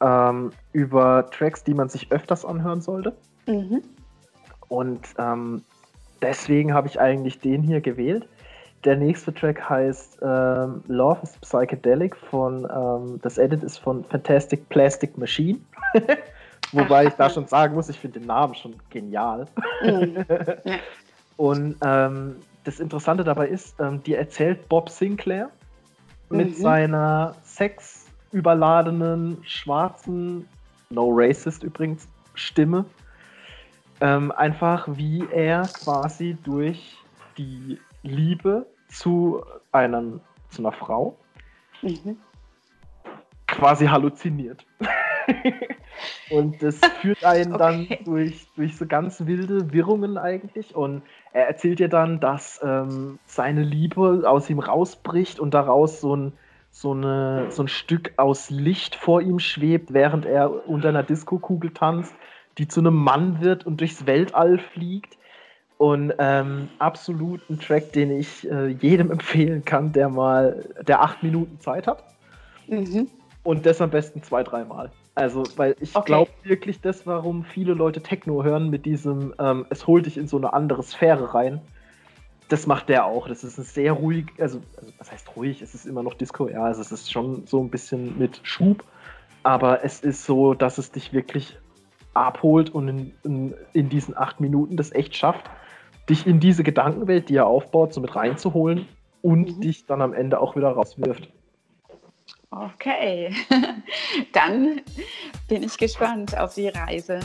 ähm, 0.00 0.52
über 0.72 1.28
Tracks, 1.30 1.64
die 1.64 1.74
man 1.74 1.88
sich 1.88 2.10
öfters 2.12 2.44
anhören 2.44 2.80
sollte. 2.80 3.14
Mhm. 3.46 3.82
Und 4.68 5.00
ähm, 5.18 5.62
deswegen 6.20 6.72
habe 6.72 6.88
ich 6.88 7.00
eigentlich 7.00 7.40
den 7.40 7.62
hier 7.62 7.80
gewählt. 7.80 8.28
Der 8.84 8.96
nächste 8.96 9.32
Track 9.32 9.68
heißt 9.68 10.18
ähm, 10.22 10.82
Love 10.88 11.20
is 11.22 11.36
Psychedelic 11.38 12.16
von, 12.16 12.66
ähm, 12.74 13.20
das 13.22 13.38
Edit 13.38 13.62
ist 13.62 13.78
von 13.78 14.04
Fantastic 14.04 14.68
Plastic 14.70 15.16
Machine. 15.16 15.58
Wobei 16.88 17.06
ich 17.06 17.14
da 17.14 17.28
schon 17.28 17.46
sagen 17.46 17.74
muss, 17.74 17.88
ich 17.88 17.98
finde 17.98 18.20
den 18.20 18.26
Namen 18.26 18.54
schon 18.54 18.74
genial. 18.90 19.46
Mhm. 19.82 20.24
Ja. 20.64 20.78
Und 21.36 21.76
ähm, 21.82 22.36
das 22.64 22.80
Interessante 22.80 23.24
dabei 23.24 23.48
ist, 23.48 23.78
ähm, 23.80 24.02
dir 24.02 24.18
erzählt 24.18 24.68
Bob 24.68 24.88
Sinclair 24.88 25.50
mit 26.30 26.50
mhm. 26.50 26.54
seiner 26.62 27.34
sexüberladenen, 27.42 29.38
schwarzen, 29.44 30.48
no 30.90 31.10
racist 31.12 31.62
übrigens, 31.62 32.08
Stimme, 32.34 32.84
ähm, 34.00 34.32
einfach 34.32 34.86
wie 34.88 35.26
er 35.30 35.62
quasi 35.62 36.36
durch 36.42 36.96
die 37.36 37.78
Liebe 38.02 38.66
zu, 38.88 39.44
einem, 39.72 40.20
zu 40.50 40.62
einer 40.62 40.72
Frau 40.72 41.16
mhm. 41.82 42.16
quasi 43.46 43.86
halluziniert. 43.86 44.64
und 46.30 46.62
das 46.62 46.76
führt 47.00 47.24
einen 47.24 47.54
okay. 47.54 47.58
dann 47.58 48.04
durch, 48.04 48.46
durch 48.56 48.76
so 48.76 48.86
ganz 48.86 49.26
wilde 49.26 49.72
Wirrungen 49.72 50.18
eigentlich. 50.18 50.74
Und 50.74 51.02
er 51.32 51.46
erzählt 51.46 51.78
dir 51.78 51.88
dann, 51.88 52.20
dass 52.20 52.60
ähm, 52.62 53.18
seine 53.26 53.62
Liebe 53.62 54.24
aus 54.26 54.50
ihm 54.50 54.58
rausbricht 54.58 55.40
und 55.40 55.54
daraus 55.54 56.00
so 56.00 56.16
ein, 56.16 56.32
so, 56.70 56.92
eine, 56.92 57.46
so 57.50 57.64
ein 57.64 57.68
Stück 57.68 58.12
aus 58.16 58.50
Licht 58.50 58.94
vor 58.94 59.20
ihm 59.20 59.38
schwebt, 59.38 59.92
während 59.92 60.26
er 60.26 60.68
unter 60.68 60.88
einer 60.88 61.02
Diskokugel 61.02 61.72
tanzt, 61.72 62.14
die 62.58 62.68
zu 62.68 62.80
einem 62.80 62.94
Mann 62.94 63.40
wird 63.40 63.66
und 63.66 63.80
durchs 63.80 64.06
Weltall 64.06 64.58
fliegt. 64.58 65.18
Und 65.78 66.14
ähm, 66.18 66.68
absolut 66.78 67.40
ein 67.50 67.58
Track, 67.58 67.92
den 67.92 68.12
ich 68.12 68.48
äh, 68.48 68.68
jedem 68.68 69.10
empfehlen 69.12 69.64
kann, 69.64 69.92
der 69.92 70.08
mal, 70.08 70.64
der 70.86 71.02
acht 71.02 71.22
Minuten 71.22 71.58
Zeit 71.60 71.88
hat. 71.88 72.04
Mhm. 72.68 73.08
Und 73.42 73.66
das 73.66 73.80
am 73.80 73.90
besten 73.90 74.22
zwei, 74.22 74.44
dreimal. 74.44 74.90
Also, 75.14 75.42
weil 75.56 75.76
ich 75.80 75.94
okay. 75.94 76.06
glaube 76.06 76.30
wirklich, 76.42 76.80
das, 76.80 77.06
warum 77.06 77.44
viele 77.44 77.74
Leute 77.74 78.02
Techno 78.02 78.42
hören, 78.44 78.70
mit 78.70 78.86
diesem, 78.86 79.34
ähm, 79.38 79.66
es 79.68 79.86
holt 79.86 80.06
dich 80.06 80.16
in 80.16 80.26
so 80.26 80.38
eine 80.38 80.54
andere 80.54 80.82
Sphäre 80.82 81.34
rein. 81.34 81.60
Das 82.48 82.66
macht 82.66 82.88
der 82.88 83.04
auch. 83.04 83.28
Das 83.28 83.44
ist 83.44 83.58
ein 83.58 83.64
sehr 83.64 83.92
ruhig, 83.92 84.26
also, 84.38 84.60
also 84.76 84.92
was 84.98 85.12
heißt 85.12 85.36
ruhig? 85.36 85.60
Es 85.60 85.74
ist 85.74 85.86
immer 85.86 86.02
noch 86.02 86.14
Disco, 86.14 86.48
ja, 86.48 86.64
also 86.64 86.80
es 86.80 86.92
ist 86.92 87.12
schon 87.12 87.46
so 87.46 87.60
ein 87.60 87.68
bisschen 87.68 88.18
mit 88.18 88.40
Schub, 88.42 88.84
aber 89.42 89.84
es 89.84 90.00
ist 90.00 90.24
so, 90.24 90.54
dass 90.54 90.78
es 90.78 90.90
dich 90.92 91.12
wirklich 91.12 91.58
abholt 92.14 92.70
und 92.70 92.88
in, 92.88 93.12
in, 93.22 93.54
in 93.72 93.88
diesen 93.88 94.16
acht 94.16 94.40
Minuten 94.40 94.76
das 94.76 94.92
echt 94.92 95.16
schafft, 95.16 95.50
dich 96.08 96.26
in 96.26 96.40
diese 96.40 96.62
Gedankenwelt, 96.62 97.28
die 97.28 97.36
er 97.36 97.46
aufbaut, 97.46 97.92
so 97.92 98.00
mit 98.00 98.14
reinzuholen 98.14 98.86
und 99.20 99.56
mhm. 99.56 99.60
dich 99.60 99.86
dann 99.86 100.00
am 100.00 100.14
Ende 100.14 100.40
auch 100.40 100.56
wieder 100.56 100.68
rauswirft. 100.68 101.28
Okay, 102.54 103.34
dann 104.34 104.82
bin 105.48 105.62
ich 105.62 105.78
gespannt 105.78 106.36
auf 106.36 106.54
die 106.54 106.68
Reise. 106.68 107.18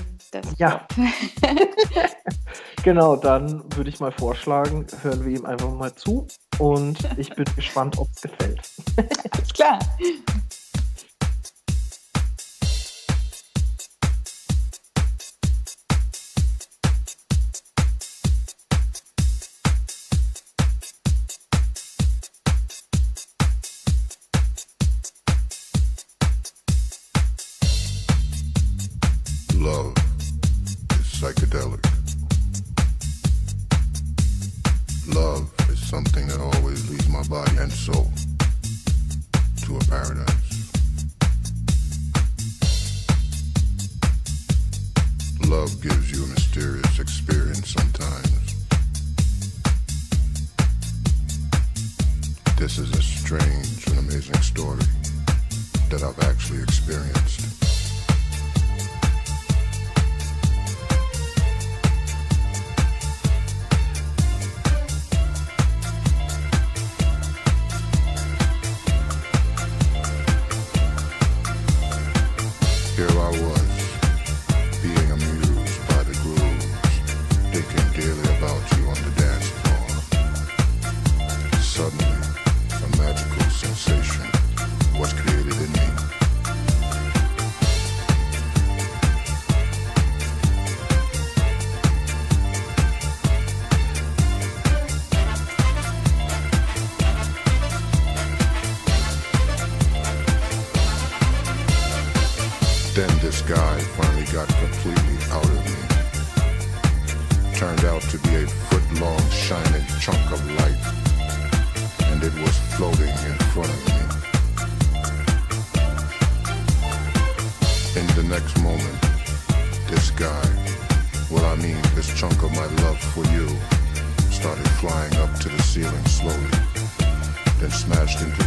ja. 0.58 0.88
genau, 2.84 3.18
dann 3.18 3.62
würde 3.76 3.90
ich 3.90 4.00
mal 4.00 4.14
vorschlagen, 4.14 4.88
hören 5.02 5.26
wir 5.26 5.38
ihm 5.38 5.46
einfach 5.46 5.70
mal 5.70 5.94
zu 5.94 6.26
und 6.60 6.98
ich 7.18 7.30
bin 7.36 7.44
gespannt, 7.58 7.98
ob 7.98 8.08
es 8.16 8.22
gefällt. 8.22 8.72
Alles 9.34 9.54
klar. 9.54 9.80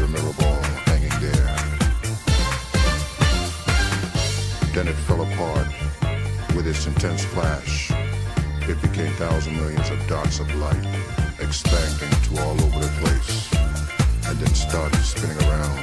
the 0.00 0.08
mirror 0.08 0.32
ball 0.40 0.62
hanging 0.88 1.16
there. 1.20 1.56
Then 4.72 4.88
it 4.88 4.96
fell 5.04 5.20
apart 5.20 5.68
with 6.56 6.66
its 6.66 6.86
intense 6.86 7.22
flash. 7.22 7.90
It 8.62 8.80
became 8.80 9.12
thousand 9.14 9.56
millions 9.56 9.90
of 9.90 9.98
dots 10.06 10.40
of 10.40 10.48
light 10.54 10.86
expanding 11.38 12.10
to 12.24 12.42
all 12.42 12.56
over 12.64 12.78
the 12.80 12.92
place 13.02 13.52
and 14.26 14.38
then 14.38 14.54
started 14.54 15.02
spinning 15.02 15.36
around 15.48 15.76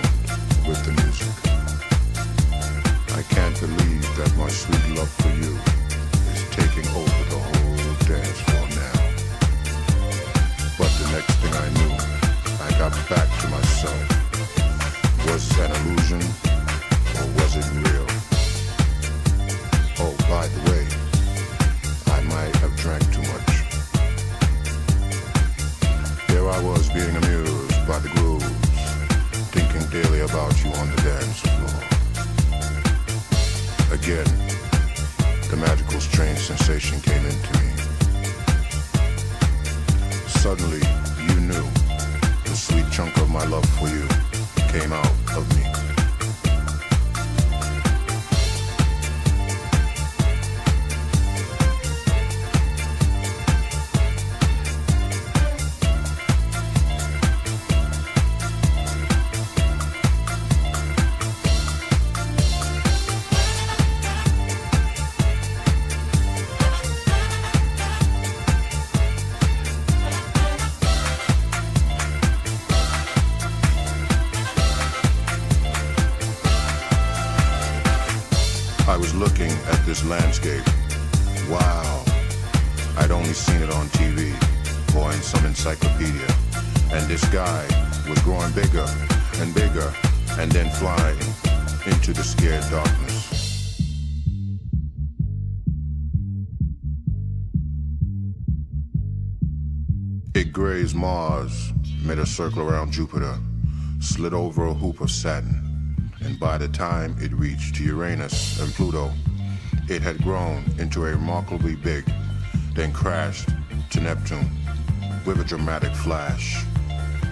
with 0.67 0.81
the 0.85 0.93
music. 1.03 1.33
I 3.13 3.21
can't 3.21 3.59
believe 3.59 4.05
that 4.17 4.33
my 4.35 4.49
sweet 4.49 4.97
love 4.97 5.11
for 5.21 5.29
you 5.29 5.53
is 6.33 6.43
taking 6.57 6.87
over 6.97 7.23
the 7.33 7.41
whole 7.47 7.93
dance 8.09 8.39
floor 8.49 8.65
now. 8.81 8.97
But 10.79 10.91
the 11.01 11.07
next 11.13 11.33
thing 11.37 11.53
I 11.53 11.69
knew, 11.77 12.26
got 12.77 12.93
back 13.09 13.27
to 13.41 13.47
myself. 13.47 14.01
Was 15.25 15.51
it 15.51 15.59
an 15.59 15.71
illusion 15.87 16.21
or 17.17 17.25
was 17.37 17.55
it 17.55 17.65
real? 17.73 18.07
Oh, 19.97 20.15
by 20.29 20.45
the 20.47 20.61
way, 20.69 20.85
I 22.13 22.21
might 22.21 22.55
have 22.57 22.75
drank 22.77 23.03
too 23.11 23.25
much. 23.33 23.51
There 26.27 26.47
I 26.47 26.61
was 26.61 26.87
being 26.89 27.15
amused 27.15 27.87
by 27.87 27.97
the 27.97 28.09
grooves, 28.09 28.45
thinking 29.49 29.89
daily 29.89 30.21
about 30.21 30.53
you 30.63 30.71
on 30.73 30.91
the 30.91 31.01
dance 31.01 31.39
floor. 31.41 31.81
Again, 33.91 34.29
the 35.49 35.57
magical 35.57 35.99
strange 35.99 36.37
sensation 36.37 37.01
came 37.01 37.25
into 37.25 37.53
me. 37.59 37.71
Suddenly, 40.27 40.96
sweet 42.67 42.91
chunk 42.91 43.15
of 43.17 43.29
my 43.29 43.45
love 43.45 43.65
for 43.77 43.87
you 43.87 44.05
came 44.71 44.91
out 44.91 45.37
of 45.37 45.55
me. 45.55 45.66
circle 102.37 102.69
around 102.69 102.91
Jupiter, 102.91 103.35
slid 103.99 104.31
over 104.31 104.67
a 104.67 104.73
hoop 104.75 105.01
of 105.01 105.09
Saturn, 105.09 106.11
and 106.19 106.39
by 106.39 106.55
the 106.55 106.67
time 106.67 107.15
it 107.19 107.33
reached 107.33 107.79
Uranus 107.79 108.59
and 108.61 108.71
Pluto, 108.75 109.11
it 109.89 110.03
had 110.03 110.21
grown 110.21 110.63
into 110.77 111.03
a 111.03 111.09
remarkably 111.13 111.75
big, 111.75 112.05
then 112.75 112.93
crashed 112.93 113.49
to 113.89 114.01
Neptune 114.01 114.47
with 115.25 115.41
a 115.41 115.43
dramatic 115.43 115.91
flash. 115.95 116.63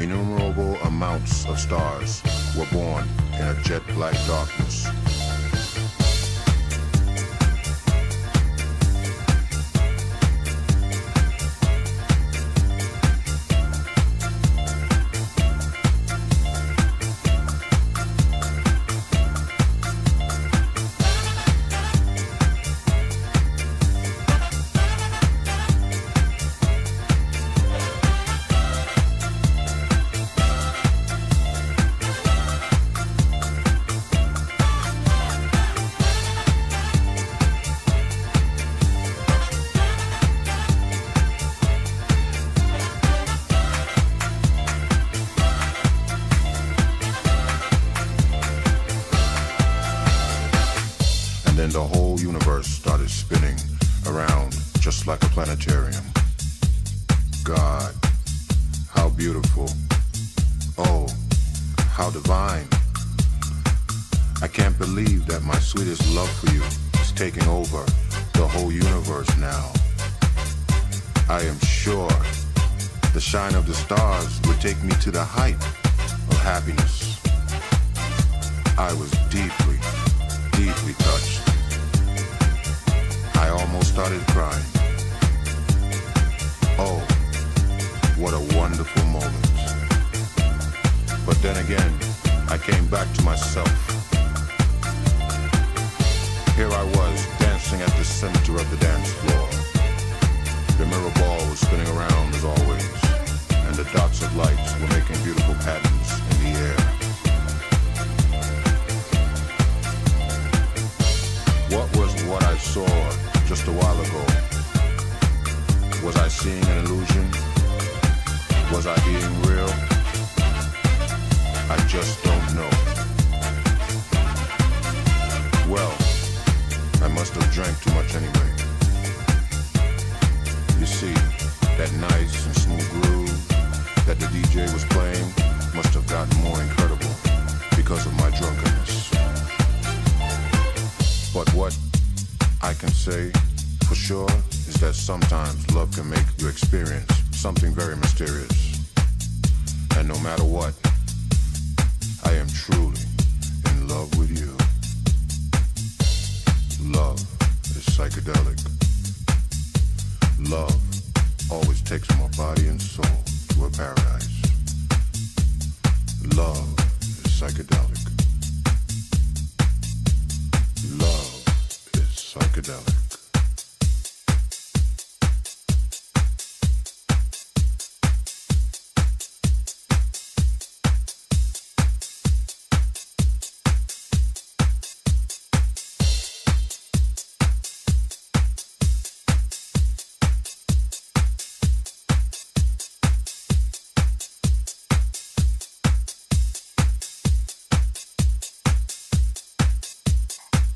Innumerable 0.02 0.76
amounts 0.78 1.46
of 1.46 1.60
stars 1.60 2.24
were 2.58 2.66
born 2.74 3.08
in 3.36 3.46
a 3.46 3.62
jet 3.62 3.84
black 3.94 4.18
darkness. 4.26 4.88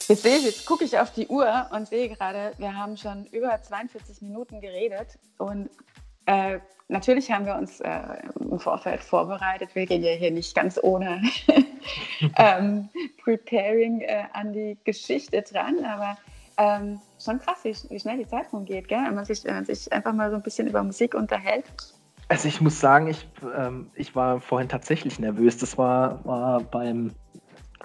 Jetzt 0.10 0.26
jetzt 0.26 0.66
gucke 0.66 0.84
ich 0.84 0.98
auf 0.98 1.14
die 1.14 1.28
Uhr 1.28 1.68
und 1.72 1.88
sehe 1.88 2.10
gerade, 2.10 2.54
wir 2.58 2.76
haben 2.76 2.98
schon 2.98 3.28
über 3.28 3.62
42 3.62 4.24
Minuten 4.24 4.60
geredet 4.60 5.20
und 5.38 5.70
äh, 6.26 6.58
natürlich 6.88 7.32
haben 7.32 7.46
wir 7.46 7.56
uns 7.56 7.80
äh, 7.80 8.00
im 8.40 8.60
Vorfeld 8.60 9.04
vorbereitet. 9.04 9.70
Wir 9.76 9.86
gehen 9.86 10.02
ja 10.02 10.14
hier 10.14 10.32
nicht 10.32 10.56
ganz 10.56 10.80
ohne 10.82 11.22
ähm, 12.38 12.90
Preparing 13.24 14.02
äh, 14.02 14.24
an 14.34 14.52
die 14.52 14.80
Geschichte 14.84 15.44
dran, 15.44 15.86
aber 15.86 16.18
ähm, 16.58 17.00
schon 17.24 17.38
krass, 17.38 17.60
wie, 17.62 17.76
wie, 17.92 18.00
schnell 18.00 18.18
die 18.18 18.28
Zeit 18.28 18.52
rumgeht, 18.52 18.88
gell? 18.88 19.04
wenn 19.06 19.14
man 19.14 19.26
sich, 19.26 19.44
wenn 19.44 19.54
man 19.54 19.66
sich 19.66 19.94
einfach 19.94 20.14
mal 20.14 20.32
so 20.32 20.38
ein 20.38 20.42
bisschen 20.44 20.68
über 20.68 20.82
Musik 20.82 21.14
unterhält. 21.14 21.66
Also 22.30 22.48
ich 22.48 22.62
muss 22.62 22.80
sagen, 22.80 23.08
ich, 23.08 23.28
ähm, 23.56 23.92
ich 23.94 24.16
war 24.16 24.40
vorhin 24.42 24.70
tatsächlich 24.70 25.20
nervös. 25.20 25.58
Das 25.58 25.78
war, 25.78 26.26
war 26.26 26.62
beim 26.62 27.12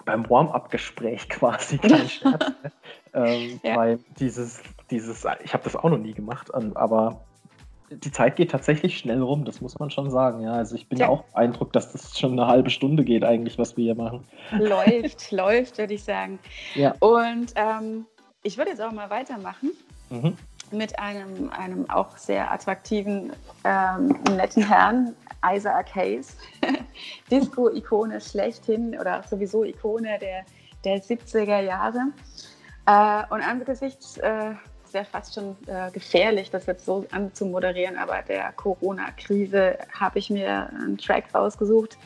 beim 0.04 0.28
Warm-up-Gespräch 0.28 1.28
quasi, 1.28 1.78
kein 1.78 2.08
Scherz. 2.08 2.52
ähm, 3.14 3.60
ja. 3.62 3.76
Weil 3.76 3.98
dieses, 4.18 4.60
dieses, 4.90 5.26
ich 5.42 5.52
habe 5.52 5.64
das 5.64 5.76
auch 5.76 5.90
noch 5.90 5.98
nie 5.98 6.12
gemacht, 6.12 6.52
aber 6.54 7.20
die 7.90 8.10
Zeit 8.10 8.36
geht 8.36 8.50
tatsächlich 8.50 8.98
schnell 8.98 9.22
rum, 9.22 9.44
das 9.44 9.60
muss 9.60 9.78
man 9.78 9.90
schon 9.90 10.10
sagen. 10.10 10.42
Ja, 10.42 10.52
also 10.52 10.74
ich 10.74 10.88
bin 10.88 10.98
ja, 10.98 11.06
ja 11.06 11.12
auch 11.12 11.24
beeindruckt, 11.24 11.76
dass 11.76 11.92
das 11.92 12.18
schon 12.18 12.32
eine 12.32 12.46
halbe 12.46 12.70
Stunde 12.70 13.04
geht 13.04 13.24
eigentlich, 13.24 13.58
was 13.58 13.76
wir 13.76 13.84
hier 13.84 13.94
machen. 13.94 14.24
Läuft, 14.58 15.30
läuft, 15.32 15.78
würde 15.78 15.94
ich 15.94 16.04
sagen. 16.04 16.38
Ja. 16.74 16.94
Und 17.00 17.52
ähm, 17.56 18.06
ich 18.42 18.56
würde 18.56 18.70
jetzt 18.70 18.80
auch 18.80 18.92
mal 18.92 19.10
weitermachen. 19.10 19.70
Mhm. 20.10 20.36
Mit 20.70 20.98
einem, 20.98 21.50
einem 21.50 21.88
auch 21.90 22.16
sehr 22.16 22.50
attraktiven, 22.50 23.32
ähm, 23.64 24.18
netten 24.34 24.66
Herrn, 24.66 25.14
Isaac 25.44 25.94
Hayes, 25.94 26.36
Disco-Ikone 27.30 28.20
schlechthin 28.20 28.98
oder 28.98 29.22
sowieso 29.28 29.64
Ikone 29.64 30.18
der, 30.18 30.44
der 30.84 31.02
70er 31.02 31.60
Jahre. 31.60 32.12
Äh, 32.86 33.32
und 33.32 33.42
angesichts, 33.42 34.18
äh, 34.18 34.52
ist 34.84 34.94
ja 34.94 35.04
fast 35.04 35.34
schon 35.34 35.56
äh, 35.66 35.90
gefährlich, 35.90 36.50
das 36.50 36.66
jetzt 36.66 36.84
so 36.84 37.06
anzumoderieren, 37.10 37.96
aber 37.96 38.22
der 38.22 38.52
Corona-Krise 38.52 39.78
habe 39.92 40.18
ich 40.18 40.30
mir 40.30 40.68
einen 40.70 40.98
Track 40.98 41.34
rausgesucht. 41.34 41.98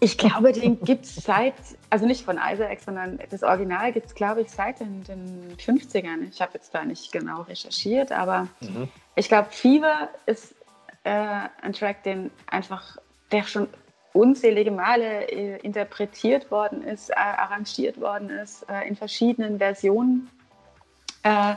Ich 0.00 0.18
glaube, 0.18 0.52
den 0.52 0.80
gibt 0.80 1.06
es 1.06 1.14
seit, 1.14 1.54
also 1.88 2.04
nicht 2.04 2.24
von 2.24 2.38
Isaac, 2.38 2.80
sondern 2.80 3.18
das 3.30 3.42
Original 3.42 3.92
gibt 3.92 4.06
es, 4.06 4.14
glaube 4.14 4.42
ich, 4.42 4.50
seit 4.50 4.80
den, 4.80 5.02
den 5.04 5.56
50ern. 5.56 6.28
Ich 6.30 6.42
habe 6.42 6.52
jetzt 6.54 6.74
da 6.74 6.84
nicht 6.84 7.10
genau 7.12 7.42
recherchiert, 7.42 8.12
aber 8.12 8.48
mhm. 8.60 8.88
ich 9.14 9.28
glaube, 9.28 9.48
Fever 9.50 10.10
ist 10.26 10.54
äh, 11.04 11.48
ein 11.62 11.72
Track, 11.72 12.02
den 12.02 12.30
einfach, 12.46 12.96
der 13.30 13.44
schon 13.44 13.68
unzählige 14.12 14.70
Male 14.70 15.28
äh, 15.30 15.58
interpretiert 15.60 16.50
worden 16.50 16.82
ist, 16.82 17.10
äh, 17.10 17.14
arrangiert 17.14 18.00
worden 18.00 18.30
ist, 18.30 18.68
äh, 18.68 18.86
in 18.86 18.96
verschiedenen 18.96 19.58
Versionen 19.58 20.30
äh, 21.24 21.54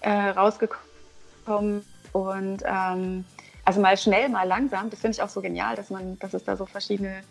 äh, 0.00 0.30
rausgekommen. 0.30 1.84
Und 2.12 2.62
ähm, 2.64 3.24
also 3.64 3.80
mal 3.80 3.96
schnell, 3.96 4.28
mal 4.28 4.48
langsam, 4.48 4.90
das 4.90 5.00
finde 5.00 5.16
ich 5.16 5.22
auch 5.22 5.28
so 5.28 5.40
genial, 5.40 5.76
dass 5.76 5.90
man, 5.90 6.18
dass 6.18 6.34
es 6.34 6.44
da 6.44 6.56
so 6.56 6.66
verschiedene 6.66 7.22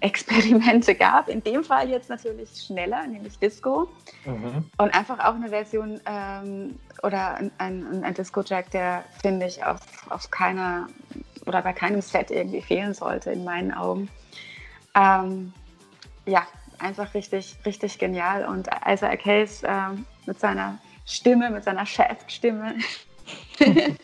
Experimente 0.00 0.94
gab. 0.94 1.28
In 1.28 1.42
dem 1.42 1.64
Fall 1.64 1.88
jetzt 1.88 2.10
natürlich 2.10 2.50
schneller, 2.66 3.06
nämlich 3.06 3.38
Disco. 3.38 3.88
Mhm. 4.24 4.70
Und 4.76 4.94
einfach 4.94 5.18
auch 5.20 5.34
eine 5.34 5.48
Version 5.48 6.00
ähm, 6.06 6.78
oder 7.02 7.36
ein, 7.36 7.50
ein, 7.58 8.04
ein 8.04 8.14
Disco-Jack, 8.14 8.70
der, 8.70 9.04
finde 9.22 9.46
ich, 9.46 9.64
auf, 9.64 9.80
auf 10.10 10.30
keiner 10.30 10.88
oder 11.46 11.62
bei 11.62 11.72
keinem 11.72 12.02
Set 12.02 12.30
irgendwie 12.30 12.60
fehlen 12.60 12.92
sollte, 12.92 13.30
in 13.30 13.44
meinen 13.44 13.72
Augen. 13.72 14.10
Ähm, 14.94 15.52
ja, 16.26 16.46
einfach 16.78 17.14
richtig, 17.14 17.56
richtig 17.64 17.98
genial. 17.98 18.44
Und 18.44 18.68
Isaac 18.86 19.24
Hayes 19.24 19.62
äh, 19.62 19.72
mit 20.26 20.38
seiner 20.40 20.78
Stimme, 21.06 21.50
mit 21.50 21.64
seiner 21.64 21.86
Chefstimme, 21.86 22.74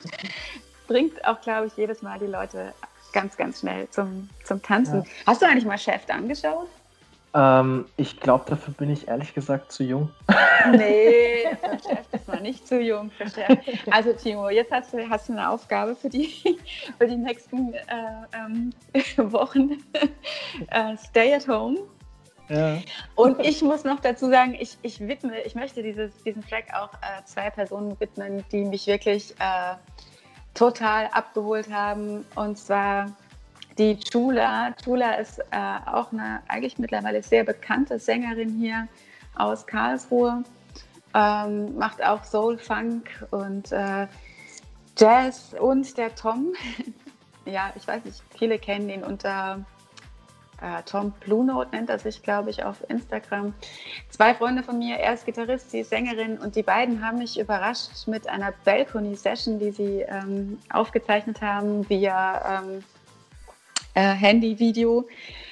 bringt 0.86 1.24
auch, 1.26 1.40
glaube 1.40 1.66
ich, 1.66 1.76
jedes 1.76 2.02
Mal 2.02 2.18
die 2.18 2.26
Leute 2.26 2.72
ganz, 3.12 3.36
ganz 3.36 3.60
schnell 3.60 3.88
zum, 3.90 4.28
zum 4.44 4.62
Tanzen. 4.62 5.02
Ja. 5.02 5.10
Hast 5.26 5.42
du 5.42 5.46
eigentlich 5.46 5.64
mal 5.64 5.78
Chef 5.78 6.02
angeschaut? 6.08 6.68
Ähm, 7.34 7.86
ich 7.96 8.20
glaube, 8.20 8.44
dafür 8.48 8.74
bin 8.74 8.90
ich 8.90 9.08
ehrlich 9.08 9.32
gesagt 9.32 9.72
zu 9.72 9.84
jung. 9.84 10.10
Nee, 10.70 11.46
für 11.62 11.88
Chef 11.88 12.06
ist 12.12 12.28
man 12.28 12.42
nicht 12.42 12.68
zu 12.68 12.80
jung 12.80 13.10
für 13.10 13.28
Chef. 13.28 13.58
Also 13.90 14.12
Timo, 14.12 14.50
jetzt 14.50 14.70
hast 14.70 14.92
du, 14.92 15.08
hast 15.08 15.28
du 15.28 15.32
eine 15.32 15.48
Aufgabe 15.48 15.94
für 15.94 16.10
die, 16.10 16.28
für 16.98 17.06
die 17.06 17.16
nächsten 17.16 17.72
äh, 17.72 17.80
ähm, 18.34 18.72
Wochen. 19.32 19.82
Äh, 20.68 20.96
stay 20.98 21.34
at 21.34 21.48
home. 21.48 21.78
Ja. 22.48 22.78
Und 23.14 23.40
ich 23.40 23.62
muss 23.62 23.84
noch 23.84 24.00
dazu 24.00 24.28
sagen, 24.28 24.54
ich, 24.58 24.76
ich 24.82 25.00
widme, 25.00 25.40
ich 25.42 25.54
möchte 25.54 25.82
dieses, 25.82 26.14
diesen 26.24 26.46
Track 26.46 26.66
auch 26.74 26.92
äh, 26.94 27.24
zwei 27.24 27.48
Personen 27.48 27.98
widmen, 27.98 28.44
die 28.52 28.64
mich 28.64 28.86
wirklich 28.86 29.34
äh, 29.38 29.74
total 30.54 31.06
abgeholt 31.08 31.70
haben. 31.72 32.24
Und 32.34 32.58
zwar 32.58 33.12
die 33.78 33.98
Chula. 33.98 34.74
Chula 34.84 35.14
ist 35.14 35.38
äh, 35.38 35.76
auch 35.86 36.12
eine 36.12 36.42
eigentlich 36.48 36.78
mittlerweile 36.78 37.22
sehr 37.22 37.44
bekannte 37.44 37.98
Sängerin 37.98 38.50
hier 38.58 38.88
aus 39.36 39.66
Karlsruhe. 39.66 40.44
Ähm, 41.14 41.76
macht 41.76 42.02
auch 42.02 42.24
Soul, 42.24 42.58
Funk 42.58 43.26
und 43.30 43.72
äh, 43.72 44.06
Jazz. 44.96 45.54
Und 45.58 45.96
der 45.96 46.14
Tom, 46.14 46.54
ja, 47.44 47.72
ich 47.76 47.86
weiß 47.86 48.04
nicht, 48.04 48.22
viele 48.36 48.58
kennen 48.58 48.88
ihn 48.88 49.04
unter 49.04 49.64
äh, 50.62 50.82
Tom 50.84 51.12
Blue 51.20 51.44
Note 51.44 51.70
nennt 51.72 51.90
er 51.90 51.98
sich, 51.98 52.22
glaube 52.22 52.50
ich, 52.50 52.64
auf 52.64 52.76
Instagram. 52.88 53.52
Zwei 54.08 54.34
Freunde 54.34 54.62
von 54.62 54.78
mir, 54.78 54.96
er 54.96 55.14
ist 55.14 55.26
Gitarrist, 55.26 55.70
sie 55.70 55.80
ist 55.80 55.90
Sängerin 55.90 56.38
und 56.38 56.56
die 56.56 56.62
beiden 56.62 57.04
haben 57.04 57.18
mich 57.18 57.38
überrascht 57.38 58.06
mit 58.06 58.28
einer 58.28 58.52
Balcony-Session, 58.64 59.58
die 59.58 59.72
sie 59.72 60.00
ähm, 60.00 60.58
aufgezeichnet 60.70 61.42
haben 61.42 61.88
via 61.88 62.62
ähm, 62.62 62.84
äh, 63.94 64.00
Handy-Video. 64.02 65.06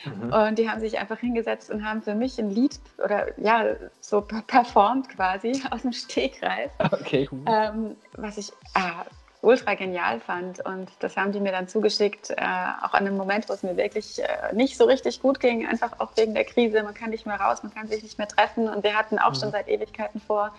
Mhm. 0.05 0.33
Und 0.33 0.59
die 0.59 0.69
haben 0.69 0.81
sich 0.81 0.99
einfach 0.99 1.19
hingesetzt 1.19 1.71
und 1.71 1.85
haben 1.85 2.03
für 2.03 2.15
mich 2.15 2.39
ein 2.39 2.51
Lied 2.51 2.81
oder 3.05 3.39
ja, 3.39 3.75
so 4.01 4.21
performt 4.21 5.09
quasi 5.11 5.61
aus 5.71 5.83
dem 5.83 5.93
Stegreif. 5.93 6.71
Okay, 6.79 7.29
cool. 7.31 7.45
Ähm, 7.47 7.97
was 8.17 8.39
ich 8.39 8.51
ah, 8.75 9.05
ultra 9.43 9.75
genial 9.75 10.21
fand. 10.21 10.65
Und 10.65 10.91
das 11.01 11.17
haben 11.17 11.33
die 11.33 11.41
mir 11.41 11.53
dann 11.53 11.69
zugeschickt, 11.69 12.31
äh, 12.31 12.35
auch 12.35 12.93
an 12.93 13.07
einem 13.07 13.17
Moment, 13.17 13.49
wo 13.49 13.53
es 13.53 13.63
mir 13.63 13.77
wirklich 13.77 14.23
äh, 14.23 14.55
nicht 14.55 14.77
so 14.77 14.85
richtig 14.85 15.21
gut 15.21 15.41
ging, 15.41 15.67
einfach 15.67 15.99
auch 15.99 16.13
wegen 16.17 16.35
der 16.35 16.45
Krise. 16.45 16.83
Man 16.83 16.95
kann 16.95 17.11
nicht 17.11 17.27
mehr 17.27 17.41
raus, 17.41 17.63
man 17.63 17.73
kann 17.73 17.89
sich 17.89 18.03
nicht 18.03 18.19
mehr 18.19 18.29
treffen. 18.29 18.69
Und 18.69 18.85
wir 18.85 18.95
hatten 18.95 19.19
auch 19.19 19.31
mhm. 19.31 19.37
schon 19.37 19.51
seit 19.51 19.69
Ewigkeiten 19.69 20.21
vor, 20.21 20.53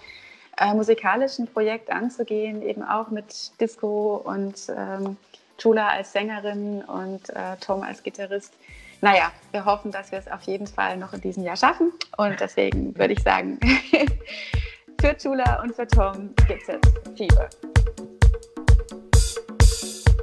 äh, 0.58 0.74
musikalischen 0.74 1.48
Projekt 1.48 1.92
anzugehen, 1.92 2.62
eben 2.62 2.84
auch 2.84 3.10
mit 3.10 3.60
Disco 3.60 4.22
und 4.24 4.56
ähm, 4.76 5.18
Chula 5.58 5.90
als 5.90 6.12
Sängerin 6.12 6.84
und 6.84 7.30
äh, 7.30 7.56
Tom 7.60 7.84
als 7.84 8.04
Gitarrist. 8.04 8.54
Naja, 9.02 9.32
wir 9.52 9.66
hoffen, 9.66 9.92
dass 9.92 10.12
wir 10.12 10.20
es 10.20 10.28
auf 10.28 10.44
jeden 10.44 10.68
Fall 10.68 10.98
noch 10.98 11.14
in 11.14 11.22
diesem 11.22 11.44
Jahr 11.44 11.58
schaffen. 11.58 11.92
Und 12.18 12.40
deswegen 12.40 12.96
würde 12.98 13.14
ich 13.14 13.24
sagen, 13.24 13.60
für 15.02 15.18
Chula 15.18 15.62
und 15.62 15.76
für 15.76 15.88
Tom 15.88 16.34
gibt 16.48 16.62
es 16.62 16.68
jetzt 16.68 16.92
Fieber. 17.18 17.50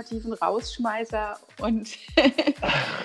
ultimativen 0.00 0.32
Rausschmeißer 0.34 1.36
und 1.60 1.88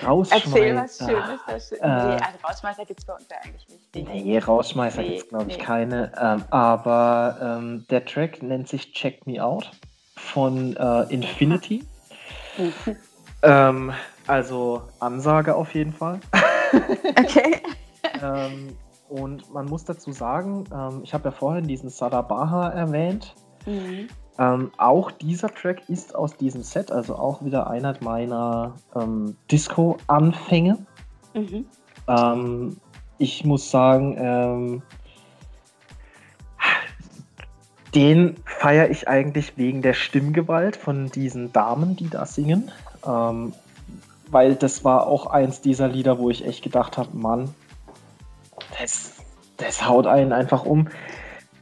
Rausschmeißer. 0.06 0.44
erzähl 0.44 0.76
was 0.76 0.98
Schönes. 0.98 1.40
Das, 1.46 1.72
äh, 1.72 1.78
nee, 1.80 1.88
also 1.88 2.38
Rausschmeißer 2.44 2.84
gibt 2.84 3.00
es 3.00 3.06
bei 3.06 3.14
uns 3.14 3.26
ja 3.30 3.36
eigentlich 3.44 3.68
nicht. 3.68 4.08
Nee, 4.08 4.38
Rausschmeißer 4.38 5.02
nee, 5.02 5.08
gibt 5.08 5.22
es, 5.22 5.28
glaube 5.28 5.50
ich, 5.50 5.58
nee. 5.58 5.62
keine. 5.62 6.12
Ähm, 6.20 6.44
aber 6.50 7.58
ähm, 7.58 7.86
der 7.90 8.04
Track 8.04 8.42
nennt 8.42 8.68
sich 8.68 8.92
Check 8.92 9.26
Me 9.26 9.42
Out 9.42 9.70
von 10.16 10.76
äh, 10.76 11.02
Infinity. 11.12 11.84
ähm, 13.42 13.92
also 14.26 14.82
Ansage 15.00 15.54
auf 15.54 15.74
jeden 15.74 15.92
Fall. 15.92 16.20
okay. 17.18 17.60
Ähm, 18.22 18.76
und 19.08 19.52
man 19.52 19.66
muss 19.66 19.84
dazu 19.84 20.12
sagen, 20.12 20.64
ähm, 20.72 21.00
ich 21.04 21.14
habe 21.14 21.26
ja 21.26 21.30
vorhin 21.30 21.68
diesen 21.68 21.90
Sadabaha 21.90 22.70
erwähnt. 22.70 23.34
Mhm. 23.66 24.08
Ähm, 24.38 24.70
auch 24.76 25.10
dieser 25.10 25.48
Track 25.48 25.88
ist 25.88 26.14
aus 26.14 26.36
diesem 26.36 26.62
Set, 26.62 26.90
also 26.92 27.16
auch 27.16 27.42
wieder 27.44 27.70
einer 27.70 27.96
meiner 28.00 28.74
ähm, 28.94 29.36
Disco-Anfänge. 29.50 30.78
Mhm. 31.34 31.64
Ähm, 32.06 32.76
ich 33.18 33.44
muss 33.44 33.70
sagen, 33.70 34.16
ähm, 34.18 34.82
den 37.94 38.36
feiere 38.44 38.90
ich 38.90 39.08
eigentlich 39.08 39.56
wegen 39.56 39.80
der 39.80 39.94
Stimmgewalt 39.94 40.76
von 40.76 41.10
diesen 41.10 41.52
Damen, 41.52 41.96
die 41.96 42.10
da 42.10 42.26
singen. 42.26 42.70
Ähm, 43.06 43.54
weil 44.28 44.54
das 44.54 44.84
war 44.84 45.06
auch 45.06 45.26
eins 45.26 45.60
dieser 45.60 45.88
Lieder, 45.88 46.18
wo 46.18 46.30
ich 46.30 46.44
echt 46.44 46.62
gedacht 46.62 46.98
habe, 46.98 47.16
Mann, 47.16 47.54
das, 48.78 49.14
das 49.56 49.88
haut 49.88 50.06
einen 50.06 50.32
einfach 50.32 50.64
um. 50.64 50.88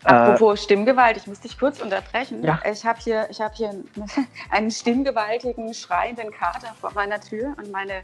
Apropos 0.05 0.60
äh, 0.60 0.62
Stimmgewalt, 0.62 1.16
ich 1.16 1.26
muss 1.26 1.40
dich 1.40 1.59
kurz 1.59 1.81
unterbrechen. 1.81 2.43
Ja. 2.43 2.60
Ich 2.70 2.85
habe 2.85 2.98
hier, 3.01 3.26
ich 3.31 3.40
hab 3.40 3.55
hier 3.55 3.70
einen 4.51 4.70
stimmgewaltigen, 4.70 5.72
schreienden 5.74 6.31
Kater 6.31 6.74
vor 6.81 6.93
meiner 6.94 7.20
Tür 7.20 7.55
und 7.59 7.70
meine 7.70 8.02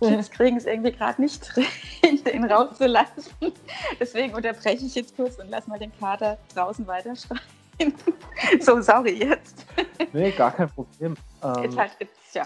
Kids 0.00 0.30
kriegen 0.30 0.56
es 0.56 0.66
irgendwie 0.66 0.92
gerade 0.92 1.20
nicht 1.20 1.54
drin, 1.54 1.64
den 2.24 2.44
rauszulassen. 2.44 3.52
Deswegen 4.00 4.34
unterbreche 4.34 4.84
ich 4.84 4.94
jetzt 4.94 5.16
kurz 5.16 5.36
und 5.36 5.48
lass 5.48 5.66
mal 5.66 5.78
den 5.78 5.92
Kater 5.98 6.38
draußen 6.54 6.86
weiter 6.86 7.14
schreien. 7.14 7.40
so, 8.60 8.80
sorry 8.80 9.12
jetzt. 9.12 9.66
Nee, 10.12 10.30
gar 10.32 10.50
kein 10.50 10.68
Problem. 10.68 11.14
Ähm, 11.42 11.62
jetzt 11.62 11.78
halt, 11.78 11.92
jetzt, 11.98 12.34
ja. 12.34 12.44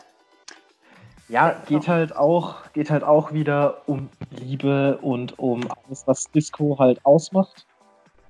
Ja, 1.28 1.60
geht 1.66 1.88
halt 1.88 2.14
auch, 2.14 2.56
geht 2.72 2.90
halt 2.90 3.02
auch 3.02 3.32
wieder 3.32 3.82
um 3.86 4.08
Liebe 4.30 4.98
und 4.98 5.38
um 5.38 5.68
alles, 5.70 6.06
was 6.06 6.30
Disco 6.30 6.78
halt 6.78 7.04
ausmacht. 7.04 7.66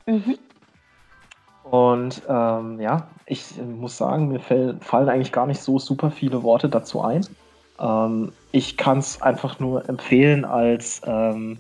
Mhm. 0.07 0.39
Und 1.71 2.23
ähm, 2.29 2.81
ja, 2.81 3.09
ich 3.27 3.45
muss 3.61 3.97
sagen, 3.97 4.29
mir 4.29 4.41
fallen 4.41 5.09
eigentlich 5.09 5.33
gar 5.33 5.47
nicht 5.47 5.61
so 5.61 5.79
super 5.79 6.11
viele 6.11 6.43
Worte 6.43 6.69
dazu 6.69 7.03
ein. 7.03 7.27
Ähm, 7.81 8.33
ich 8.53 8.77
kann 8.77 8.99
es 8.99 9.21
einfach 9.21 9.59
nur 9.59 9.89
empfehlen 9.89 10.45
als 10.45 11.03
ähm, 11.07 11.59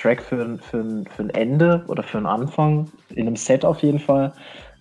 Track 0.00 0.22
für, 0.22 0.58
für, 0.58 1.04
für 1.10 1.22
ein 1.22 1.30
Ende 1.30 1.84
oder 1.88 2.04
für 2.04 2.18
einen 2.18 2.26
Anfang, 2.26 2.88
in 3.10 3.26
einem 3.26 3.34
Set 3.34 3.64
auf 3.64 3.82
jeden 3.82 3.98
Fall, 3.98 4.32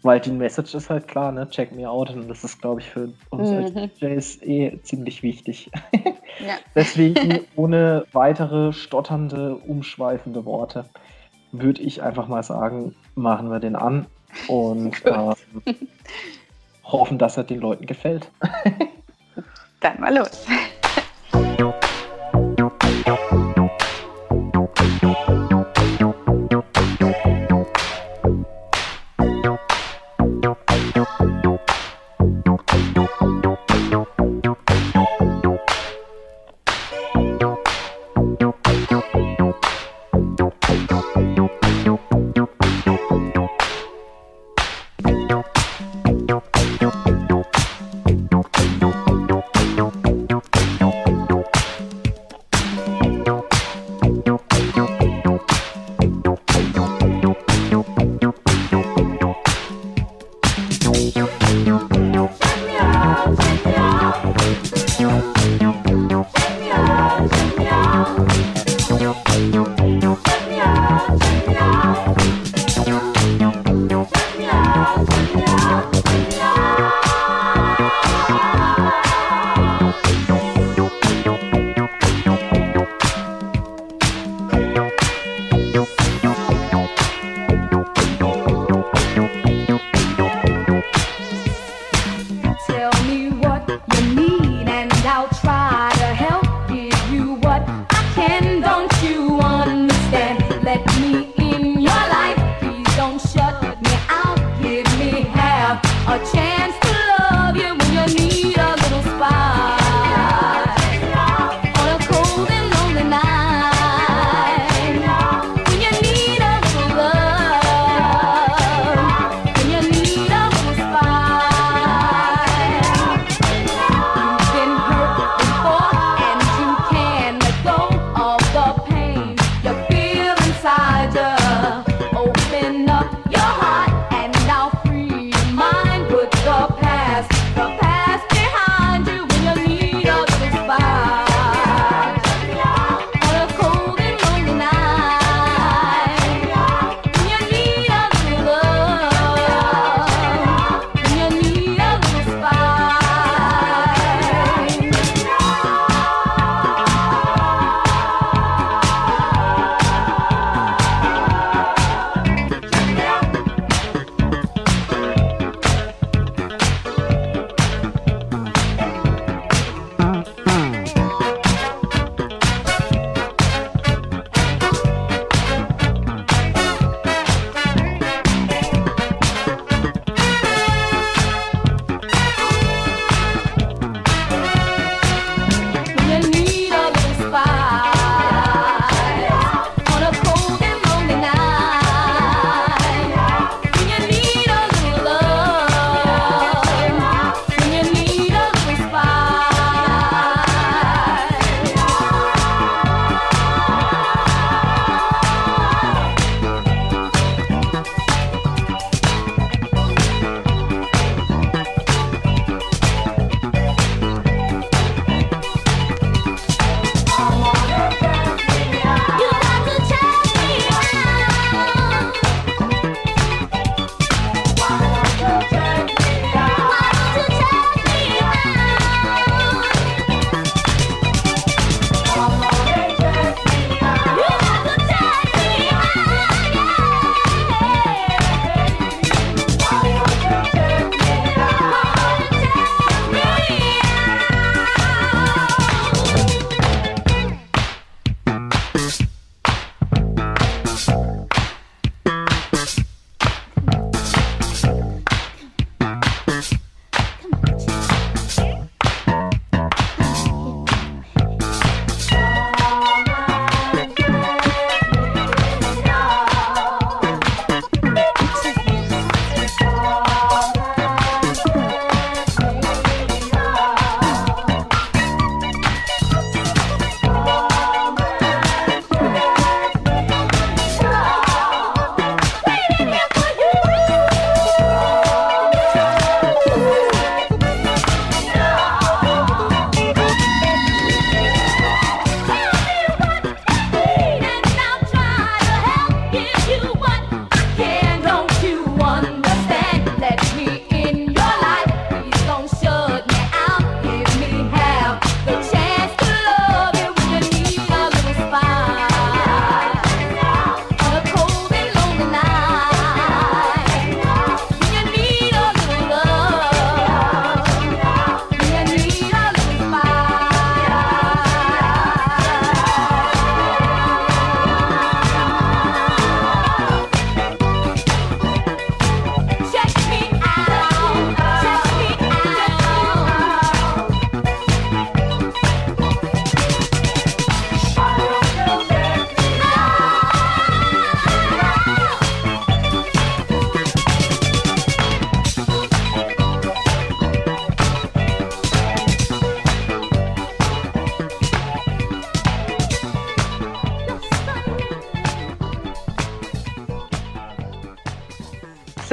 weil 0.03 0.19
die 0.19 0.32
Message 0.32 0.76
ist 0.76 0.91
halt 0.91 1.07
klar, 1.07 1.32
ne? 1.32 1.49
Check 1.49 1.76
me 1.76 1.90
out. 1.90 2.11
Und 2.11 2.30
das 2.30 2.44
ist, 2.44 2.61
glaube 2.61 2.82
ich, 2.82 2.90
für 2.90 3.10
uns 3.32 3.49
mhm. 3.49 3.57
als 3.57 3.74
DJs 3.74 4.44
eh 4.44 4.80
ziemlich 4.84 5.24
wichtig. 5.24 5.72
ja. 5.94 6.57
Deswegen 6.76 7.40
ohne 7.56 8.06
weitere 8.14 8.72
stotternde, 8.74 9.56
umschweifende 9.56 10.45
Worte 10.45 10.86
würde 11.52 11.82
ich 11.82 12.02
einfach 12.02 12.28
mal 12.28 12.44
sagen, 12.44 12.95
machen 13.15 13.49
wir 13.49 13.60
den 13.60 13.76
an 13.76 14.06
und 14.48 15.02
ähm, 15.06 15.34
hoffen, 16.84 17.18
dass 17.18 17.38
er 17.38 17.44
den 17.44 17.60
Leuten 17.60 17.86
gefällt. 17.86 18.32
Dann 19.80 19.99
mal 19.99 20.15
los. 20.15 20.45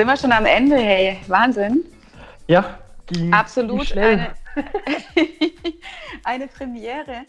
sind 0.04 0.12
wir 0.12 0.16
schon 0.18 0.32
am 0.32 0.44
Ende, 0.44 0.76
hey. 0.76 1.18
Wahnsinn. 1.28 1.82
Ja, 2.46 2.78
die, 3.08 3.32
absolut 3.32 3.88
die 3.88 3.98
eine, 3.98 4.34
eine 6.24 6.46
Premiere. 6.46 7.24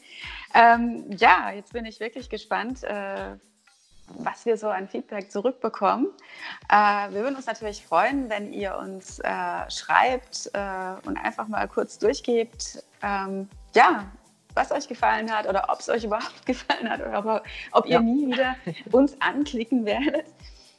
Ähm, 0.53 1.06
ja, 1.18 1.52
jetzt 1.52 1.72
bin 1.72 1.85
ich 1.85 2.02
wirklich 2.02 2.30
gespannt, 2.30 2.84
äh, 2.84 3.38
was 4.18 4.45
wir 4.45 4.57
so 4.57 4.68
an 4.68 4.89
Feedback 4.89 5.31
zurückbekommen. 5.31 6.07
Äh, 6.68 7.14
wir 7.14 7.22
würden 7.22 7.38
uns 7.38 7.45
natürlich 7.45 7.81
freuen, 7.81 8.30
wenn 8.30 8.52
ihr 8.52 8.77
uns 8.77 9.19
äh, 9.19 9.72
schreibt 9.72 10.49
äh, 10.52 11.07
und 11.07 11.15
einfach 11.15 11.47
mal 11.47 11.69
kurz 11.69 11.97
durchgebt, 11.97 12.84
ähm, 13.02 13.47
ja, 13.73 14.03
was 14.53 14.73
euch 14.73 14.89
gefallen 14.89 15.31
hat 15.31 15.47
oder 15.47 15.69
ob 15.69 15.80
es 15.80 15.88
euch 15.88 16.03
überhaupt 16.03 16.45
gefallen 16.45 16.89
hat 16.89 16.99
oder 16.99 17.19
ob, 17.19 17.43
ob 17.72 17.85
ihr 17.85 17.93
ja. 17.93 17.99
nie 18.02 18.27
wieder 18.27 18.57
uns 18.91 19.15
anklicken 19.22 19.85
werdet. 19.85 20.26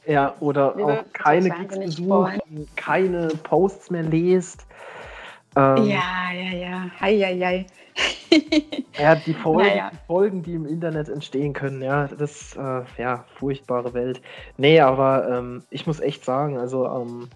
Ja, 0.07 0.35
oder 0.39 0.75
wir 0.77 0.85
auch 0.85 1.03
keine 1.11 1.49
Gigs 1.49 1.77
besucht, 1.77 2.39
keine 2.77 3.27
Posts 3.43 3.91
mehr 3.91 4.03
lest. 4.03 4.65
Ähm, 5.57 5.85
ja, 5.85 6.31
ja, 6.33 6.55
ja. 6.55 6.85
Hei, 7.01 7.19
hei, 7.19 7.39
hei. 7.39 7.65
ja, 8.97 9.15
die 9.15 9.33
Folgen, 9.33 9.69
naja. 9.69 9.89
die 9.91 9.97
Folgen, 10.07 10.43
die 10.43 10.53
im 10.53 10.65
Internet 10.65 11.09
entstehen 11.09 11.53
können, 11.53 11.81
ja, 11.81 12.07
das, 12.07 12.55
äh, 12.55 12.83
ja, 13.01 13.25
furchtbare 13.35 13.93
Welt. 13.93 14.21
Nee, 14.57 14.79
aber 14.79 15.27
ähm, 15.29 15.63
ich 15.71 15.87
muss 15.87 15.99
echt 15.99 16.23
sagen, 16.23 16.57
also, 16.57 16.85
ähm, 16.85 17.27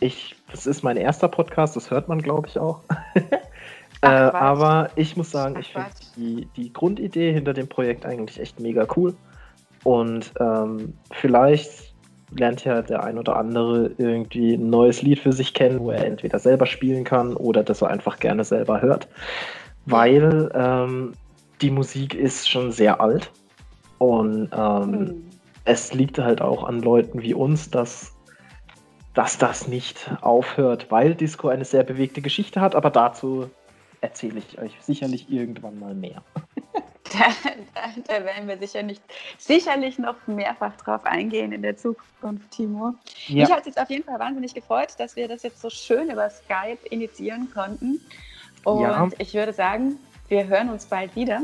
ich, 0.00 0.36
das 0.50 0.66
ist 0.66 0.82
mein 0.82 0.96
erster 0.96 1.28
Podcast, 1.28 1.76
das 1.76 1.90
hört 1.90 2.08
man, 2.08 2.22
glaube 2.22 2.48
ich, 2.48 2.58
auch. 2.58 2.80
äh, 4.02 4.06
aber 4.06 4.90
ich 4.96 5.16
muss 5.16 5.30
sagen, 5.30 5.56
Ach, 5.56 5.60
ich 5.60 5.72
finde 5.72 5.90
die, 6.16 6.48
die 6.56 6.72
Grundidee 6.72 7.32
hinter 7.32 7.52
dem 7.52 7.68
Projekt 7.68 8.06
eigentlich 8.06 8.40
echt 8.40 8.60
mega 8.60 8.86
cool. 8.96 9.14
Und 9.82 10.32
ähm, 10.40 10.96
vielleicht 11.10 11.93
lernt 12.36 12.64
ja 12.64 12.82
der 12.82 13.02
ein 13.04 13.18
oder 13.18 13.36
andere 13.36 13.90
irgendwie 13.98 14.54
ein 14.54 14.70
neues 14.70 15.02
Lied 15.02 15.18
für 15.18 15.32
sich 15.32 15.54
kennen, 15.54 15.80
wo 15.80 15.90
er 15.90 16.04
entweder 16.04 16.38
selber 16.38 16.66
spielen 16.66 17.04
kann 17.04 17.36
oder 17.36 17.62
das 17.62 17.82
er 17.82 17.88
einfach 17.88 18.18
gerne 18.18 18.44
selber 18.44 18.82
hört. 18.82 19.08
Weil 19.86 20.50
ähm, 20.54 21.12
die 21.60 21.70
Musik 21.70 22.14
ist 22.14 22.48
schon 22.48 22.72
sehr 22.72 23.00
alt 23.00 23.30
und 23.98 24.50
ähm, 24.56 24.90
mhm. 24.90 25.24
es 25.64 25.94
liegt 25.94 26.18
halt 26.18 26.40
auch 26.40 26.64
an 26.64 26.80
Leuten 26.80 27.22
wie 27.22 27.34
uns, 27.34 27.70
dass, 27.70 28.14
dass 29.14 29.38
das 29.38 29.68
nicht 29.68 30.10
aufhört, 30.20 30.90
weil 30.90 31.14
Disco 31.14 31.48
eine 31.48 31.64
sehr 31.64 31.84
bewegte 31.84 32.20
Geschichte 32.22 32.60
hat, 32.60 32.74
aber 32.74 32.90
dazu 32.90 33.50
erzähle 34.00 34.38
ich 34.38 34.58
euch 34.58 34.76
sicherlich 34.80 35.30
irgendwann 35.30 35.78
mal 35.78 35.94
mehr. 35.94 36.22
Da, 37.14 37.50
da, 37.74 38.18
da, 38.18 38.24
werden 38.24 38.48
wir 38.48 38.58
sicher 38.58 38.82
nicht, 38.82 39.02
sicherlich 39.38 39.98
noch 39.98 40.16
mehrfach 40.26 40.76
drauf 40.76 41.04
eingehen 41.04 41.52
in 41.52 41.62
der 41.62 41.76
Zukunft, 41.76 42.50
Timo. 42.50 42.94
Ja. 43.26 43.42
Mich 43.42 43.52
hat 43.52 43.60
es 43.60 43.66
jetzt 43.66 43.80
auf 43.80 43.90
jeden 43.90 44.04
Fall 44.04 44.18
wahnsinnig 44.18 44.54
gefreut, 44.54 44.94
dass 44.98 45.14
wir 45.14 45.28
das 45.28 45.42
jetzt 45.42 45.60
so 45.60 45.70
schön 45.70 46.10
über 46.10 46.28
Skype 46.28 46.78
initiieren 46.90 47.50
konnten. 47.52 48.00
Und 48.64 48.82
ja. 48.82 49.08
ich 49.18 49.34
würde 49.34 49.52
sagen, 49.52 49.98
wir 50.28 50.46
hören 50.46 50.70
uns 50.70 50.86
bald 50.86 51.14
wieder. 51.14 51.42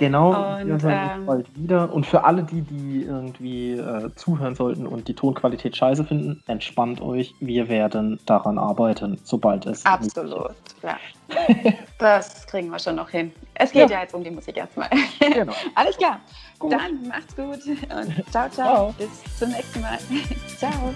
Genau, 0.00 0.30
und, 0.30 0.66
wir 0.66 0.80
hören 0.80 1.10
ähm, 1.14 1.26
bald 1.26 1.54
wieder. 1.54 1.92
Und 1.92 2.06
für 2.06 2.24
alle, 2.24 2.42
die, 2.42 2.62
die 2.62 3.02
irgendwie 3.02 3.72
äh, 3.72 4.08
zuhören 4.14 4.54
sollten 4.54 4.86
und 4.86 5.08
die 5.08 5.14
Tonqualität 5.14 5.76
scheiße 5.76 6.04
finden, 6.04 6.42
entspannt 6.46 7.02
euch. 7.02 7.34
Wir 7.40 7.68
werden 7.68 8.18
daran 8.24 8.58
arbeiten, 8.58 9.20
sobald 9.24 9.66
es. 9.66 9.84
Absolut, 9.84 10.54
ja. 10.82 10.96
das 11.98 12.46
kriegen 12.46 12.70
wir 12.70 12.78
schon 12.78 12.96
noch 12.96 13.10
hin. 13.10 13.30
Es 13.52 13.72
geht 13.72 13.90
ja, 13.90 13.96
ja 13.96 14.02
jetzt 14.04 14.14
um 14.14 14.24
die 14.24 14.30
Musik 14.30 14.56
erstmal. 14.56 14.88
Genau. 15.20 15.52
Alles 15.74 15.98
klar. 15.98 16.18
Gut. 16.58 16.72
Dann 16.72 17.06
macht's 17.06 17.36
gut 17.36 17.60
und 17.66 18.30
ciao, 18.30 18.48
ciao. 18.48 18.50
ciao. 18.50 18.94
Bis 18.96 19.38
zum 19.38 19.50
nächsten 19.50 19.82
Mal. 19.82 19.98
ciao. 20.56 20.94